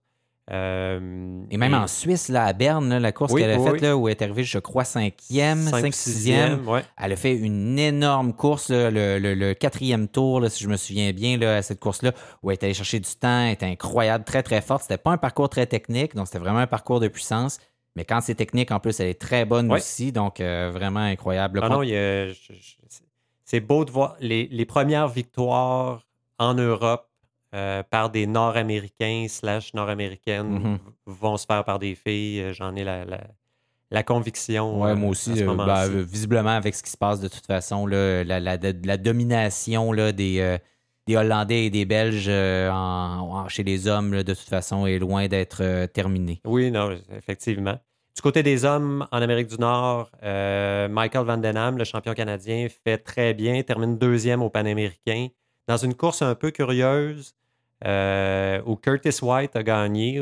Euh, 0.51 1.43
Et 1.51 1.57
même 1.57 1.73
en 1.75 1.85
Suisse, 1.87 2.27
là, 2.29 2.45
à 2.45 2.53
Berne, 2.53 2.89
là, 2.89 2.99
la 2.99 3.11
course 3.11 3.31
Oui, 3.33 3.41
qu'elle 3.41 3.51
a 3.51 3.57
oui, 3.59 3.63
faite, 3.71 3.81
oui. 3.83 3.91
où 3.91 4.07
elle 4.07 4.13
est 4.15 4.21
arrivée, 4.23 4.43
je 4.43 4.57
crois, 4.59 4.83
cinquième, 4.83 5.61
cinq, 5.63 5.81
cinq, 5.81 5.93
sixième, 5.93 6.49
sixième. 6.57 6.67
ouais. 6.67 6.83
Elle 6.97 7.11
a 7.13 7.15
fait 7.15 7.35
une 7.35 7.77
énorme 7.77 8.33
course, 8.33 8.69
là, 8.69 8.89
le, 8.89 9.19
le- 9.19 9.35
le 9.35 9.53
quatrième 9.53 10.07
tour, 10.07 10.43
si 10.49 10.63
je 10.63 10.69
me 10.69 10.77
souviens 10.77 11.11
bien, 11.13 11.37
là, 11.37 11.57
à 11.57 11.61
cette 11.61 11.79
course-là, 11.79 12.13
où 12.41 12.49
elle 12.49 12.57
est 12.57 12.63
allée 12.63 12.73
chercher 12.73 12.99
du 12.99 13.09
temps, 13.15 13.41
elle 13.45 13.53
était 13.53 13.65
incroyable, 13.67 14.23
très, 14.23 14.41
très 14.41 14.61
forte. 14.61 14.81
C'était 14.83 14.97
pas 14.97 15.11
un 15.11 15.17
parcours 15.17 15.49
très 15.49 15.67
technique, 15.67 16.15
donc 16.15 16.25
c'était 16.27 16.39
vraiment 16.39 16.59
un 16.59 16.67
parcours 16.67 16.99
de 16.99 17.07
puissance. 17.07 17.59
Mais 17.95 18.05
quand 18.05 18.21
c'est 18.21 18.35
technique, 18.35 18.71
en 18.71 18.79
plus, 18.79 18.99
elle 18.99 19.07
est 19.07 19.19
très 19.19 19.45
bonne 19.45 19.71
aussi, 19.71 20.11
donc 20.11 20.39
euh, 20.39 20.69
vraiment 20.73 20.99
incroyable. 21.01 21.59
Ah 21.63 21.69
non, 21.69 21.81
a- 21.81 22.31
c'est 23.45 23.59
beau 23.59 23.83
de 23.83 23.91
voir 23.91 24.15
les, 24.19 24.47
les 24.51 24.65
premières 24.65 25.07
victoires 25.07 26.05
en 26.37 26.53
Europe 26.53 27.08
euh, 27.55 27.83
par 27.83 28.09
des 28.09 28.27
Nord-Américains 28.27 29.25
slash 29.27 29.73
Nord-Américaines 29.73 30.49
Mhm. 30.49 30.73
v- 30.75 30.79
vont 31.07 31.37
se 31.37 31.45
faire 31.45 31.63
par 31.63 31.79
des 31.79 31.95
filles. 31.95 32.41
Euh, 32.41 32.53
J'en 32.53 32.75
ai 32.75 32.83
la, 32.83 33.05
la, 33.05 33.21
la 33.91 34.03
conviction. 34.03 34.81
Ouais, 34.81 34.91
euh, 34.91 34.95
moi 34.95 35.09
aussi, 35.09 35.41
euh, 35.43 35.55
bah, 35.55 35.85
euh, 35.85 36.03
visiblement, 36.03 36.51
avec 36.51 36.75
ce 36.75 36.83
qui 36.83 36.91
se 36.91 36.97
passe 36.97 37.19
de 37.19 37.27
toute 37.27 37.45
façon, 37.47 37.85
là, 37.87 38.23
la, 38.23 38.57
domination 38.97 39.91
là, 39.91 40.11
des, 40.11 40.57
des 41.07 41.15
Hollandais 41.17 41.65
et 41.65 41.69
des 41.69 41.85
Belges 41.85 42.29
en- 42.29 43.43
en- 43.43 43.47
chez 43.49 43.63
les 43.63 43.87
hommes, 43.87 44.13
là, 44.13 44.23
de 44.23 44.33
toute 44.33 44.47
façon, 44.49 44.85
est 44.85 44.99
loin 44.99 45.27
d'être 45.27 45.85
terminée. 45.87 46.41
Oui, 46.45 46.69
non, 46.71 46.91
effectivement. 47.17 47.79
Du 48.15 48.21
côté 48.21 48.43
des 48.43 48.65
hommes 48.65 49.07
en 49.11 49.21
Amérique 49.21 49.47
du 49.47 49.57
Nord, 49.57 50.11
Michael 50.21 51.25
Van 51.25 51.37
Den 51.37 51.55
Ham, 51.57 51.77
le 51.77 51.83
champion 51.85 52.13
canadien, 52.13 52.67
fait 52.83 52.97
très 52.97 53.33
bien, 53.33 53.61
termine 53.63 53.97
deuxième 53.97 54.41
au 54.41 54.49
Panaméricain. 54.49 55.27
Dans 55.69 55.77
une 55.77 55.93
course 55.93 56.21
un 56.23 56.33
peu 56.35 56.49
curieuse, 56.51 57.35
euh, 57.85 58.59
où 58.65 58.75
Curtis 58.75 59.19
White 59.21 59.55
a 59.55 59.63
gagné. 59.63 60.15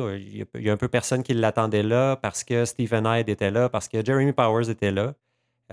Il 0.54 0.64
y 0.64 0.70
a- 0.70 0.74
un 0.74 0.78
peu 0.78 0.90
personne 0.90 1.24
qui 1.24 1.34
l'attendait 1.34 1.84
là 1.84 2.16
parce 2.18 2.44
que 2.44 2.66
Stephen 2.66 3.06
Hyde 3.08 3.30
était 3.30 3.50
là, 3.50 3.70
parce 3.70 3.88
que 3.88 4.06
Jeremy 4.06 4.34
Powers 4.34 4.70
était 4.70 4.92
là. 4.92 5.14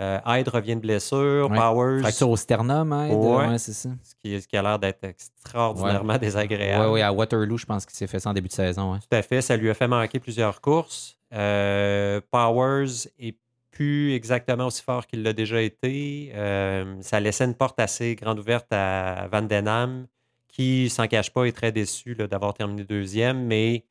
Euh, 0.01 0.19
Hyde 0.27 0.49
revient 0.49 0.77
de 0.77 0.81
blessure. 0.81 1.49
Ouais. 1.51 1.57
Powers, 1.59 2.01
Fracture 2.01 2.31
au 2.31 2.37
sternum, 2.37 2.93
hein, 2.93 3.07
Ed? 3.07 3.15
Ouais. 3.15 3.47
Ouais, 3.49 3.59
c'est 3.59 3.73
ça. 3.73 3.91
ce 4.03 4.15
qui, 4.23 4.41
ce 4.41 4.49
qui 4.49 4.57
a 4.57 4.63
l'air 4.63 4.79
d'être 4.79 5.05
extraordinairement 5.05 6.19
désagréable. 6.19 6.87
Oui, 6.87 6.93
oui, 6.95 7.03
à 7.03 7.13
Waterloo, 7.13 7.59
je 7.59 7.67
pense 7.67 7.85
qu'il 7.87 7.97
s'est 7.97 8.07
fait 8.09 8.19
ça 8.19 8.31
en 8.31 8.33
début 8.33 8.49
de 8.49 8.53
saison. 8.53 8.93
ouais. 8.95 8.99
Tout 8.99 9.17
à 9.17 9.23
fait. 9.23 9.41
Ça 9.43 9.57
lui 9.57 9.71
a 9.71 9.75
fait 9.75 9.87
manquer 9.89 10.19
plusieurs 10.21 10.61
courses. 10.61 11.17
Euh, 11.33 12.21
Powers 12.31 13.09
est 13.21 13.37
plus 13.75 14.15
exactement 14.15 14.69
aussi 14.69 14.83
fort 14.83 15.07
qu'il 15.07 15.23
l'a 15.23 15.33
déjà 15.33 15.61
été. 15.61 16.31
Euh, 16.35 16.97
ça 17.03 17.19
laissait 17.21 17.45
une 17.45 17.55
porte 17.55 17.79
assez 17.81 18.15
grande 18.15 18.39
ouverte 18.39 18.73
à 18.73 19.29
Van 19.33 19.43
Den 19.43 19.69
Ham, 19.69 20.07
qui, 20.49 20.89
s'en 20.89 21.09
cache 21.09 21.33
pas, 21.33 21.45
est 21.45 21.53
très 21.53 21.73
déçu 21.73 22.15
d'avoir 22.15 22.55
terminé 22.55 22.85
deuxième. 22.85 23.45
Mais 23.45 23.85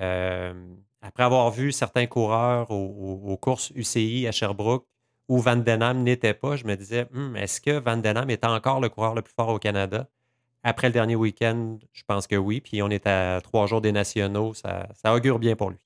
euh, 0.00 0.52
après 1.00 1.22
avoir 1.22 1.50
vu 1.52 1.70
certains 1.70 2.06
coureurs 2.06 2.70
aux, 2.72 3.36
courses 3.40 3.70
UCI 3.76 4.26
à 4.26 4.32
Sherbrooke, 4.32 4.86
où 5.28 5.38
Van 5.38 5.56
Den 5.56 5.82
Ham 5.82 6.02
n'était 6.02 6.34
pas, 6.34 6.56
je 6.56 6.64
me 6.64 6.74
disais, 6.76 7.06
Hum, 7.14 7.36
est-ce 7.36 7.60
que 7.60 7.78
Van 7.78 7.96
Den 7.96 8.16
Ham 8.16 8.30
est 8.30 8.44
encore 8.44 8.80
le 8.80 8.88
coureur 8.88 9.14
le 9.14 9.22
plus 9.22 9.34
fort 9.34 9.50
au 9.50 9.58
Canada? 9.58 10.08
Après 10.64 10.88
le 10.88 10.92
dernier 10.92 11.14
week-end, 11.14 11.78
je 11.92 12.02
pense 12.06 12.26
que 12.26 12.34
oui. 12.34 12.60
Puis 12.60 12.82
on 12.82 12.90
est 12.90 13.06
à 13.06 13.40
trois 13.40 13.66
jours 13.68 13.80
des 13.80 13.92
nationaux. 13.92 14.52
Ça 14.54 15.14
augure 15.14 15.38
bien 15.38 15.54
pour 15.54 15.70
lui. 15.70 15.78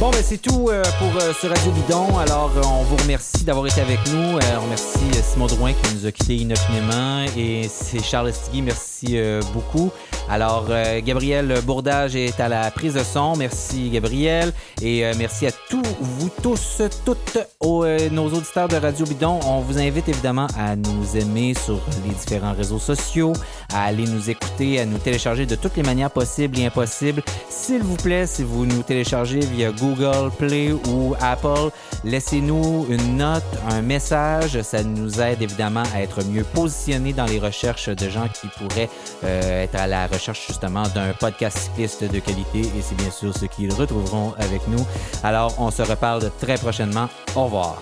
Bon, 0.00 0.08
ben 0.08 0.22
c'est 0.24 0.40
tout 0.40 0.70
euh, 0.70 0.82
pour 0.98 1.14
euh, 1.20 1.34
ce 1.38 1.46
Radio 1.46 1.72
Bidon. 1.72 2.16
Alors, 2.16 2.50
euh, 2.56 2.62
on 2.64 2.84
vous 2.84 2.96
remercie 2.96 3.44
d'avoir 3.44 3.66
été 3.66 3.82
avec 3.82 3.98
nous. 4.10 4.38
Euh, 4.38 4.40
on 4.58 4.62
remercie 4.62 4.98
euh, 5.14 5.20
Simon 5.22 5.44
Drouin 5.44 5.74
qui 5.74 5.94
nous 5.94 6.06
a 6.06 6.10
quittés 6.10 6.36
inopinément. 6.36 7.26
Et 7.36 7.68
c'est 7.68 8.02
Charles 8.02 8.30
Estigui. 8.30 8.62
Merci 8.62 9.18
euh, 9.18 9.42
beaucoup. 9.52 9.90
Alors, 10.30 10.68
Gabriel 11.04 11.52
Bourdage 11.66 12.14
est 12.14 12.38
à 12.38 12.48
la 12.48 12.70
prise 12.70 12.94
de 12.94 13.02
son. 13.02 13.34
Merci, 13.36 13.90
Gabriel. 13.90 14.52
Et 14.80 15.02
merci 15.18 15.48
à 15.48 15.50
tous, 15.50 15.82
vous 16.00 16.30
tous, 16.40 16.82
toutes, 17.04 17.38
aux, 17.58 17.84
nos 18.12 18.28
auditeurs 18.28 18.68
de 18.68 18.76
Radio 18.76 19.04
Bidon. 19.06 19.40
On 19.44 19.58
vous 19.58 19.78
invite 19.78 20.08
évidemment 20.08 20.46
à 20.56 20.76
nous 20.76 21.16
aimer 21.16 21.54
sur 21.54 21.80
les 22.06 22.14
différents 22.14 22.52
réseaux 22.52 22.78
sociaux, 22.78 23.32
à 23.72 23.84
aller 23.84 24.04
nous 24.04 24.30
écouter, 24.30 24.80
à 24.80 24.86
nous 24.86 24.98
télécharger 24.98 25.46
de 25.46 25.54
toutes 25.54 25.76
les 25.76 25.82
manières 25.82 26.10
possibles 26.10 26.58
et 26.58 26.66
impossibles. 26.66 27.22
S'il 27.48 27.82
vous 27.82 27.96
plaît, 27.96 28.26
si 28.26 28.42
vous 28.42 28.66
nous 28.66 28.82
téléchargez 28.82 29.40
via 29.40 29.70
Google 29.70 30.30
Play 30.38 30.72
ou 30.72 31.14
Apple, 31.20 31.70
laissez-nous 32.04 32.86
une 32.88 33.16
note, 33.16 33.44
un 33.68 33.82
message. 33.82 34.60
Ça 34.62 34.82
nous 34.82 35.20
aide 35.20 35.42
évidemment 35.42 35.82
à 35.94 36.02
être 36.02 36.24
mieux 36.24 36.44
positionnés 36.44 37.12
dans 37.12 37.26
les 37.26 37.38
recherches 37.38 37.88
de 37.88 38.08
gens 38.08 38.28
qui 38.28 38.48
pourraient 38.48 38.90
euh, 39.24 39.64
être 39.64 39.76
à 39.76 39.86
la 39.86 40.06
recherche 40.06 40.46
justement 40.46 40.84
d'un 40.94 41.12
podcast 41.18 41.58
cycliste 41.58 42.04
de 42.04 42.18
qualité. 42.18 42.60
Et 42.60 42.82
c'est 42.82 42.96
bien 42.96 43.10
sûr 43.10 43.36
ce 43.36 43.46
qu'ils 43.46 43.72
retrouveront 43.72 44.34
avec 44.38 44.66
nous. 44.68 44.84
Alors, 45.22 45.54
on 45.58 45.70
se 45.70 45.82
reparle 45.82 46.30
très 46.40 46.56
prochainement. 46.56 47.08
Au 47.36 47.44
revoir. 47.44 47.78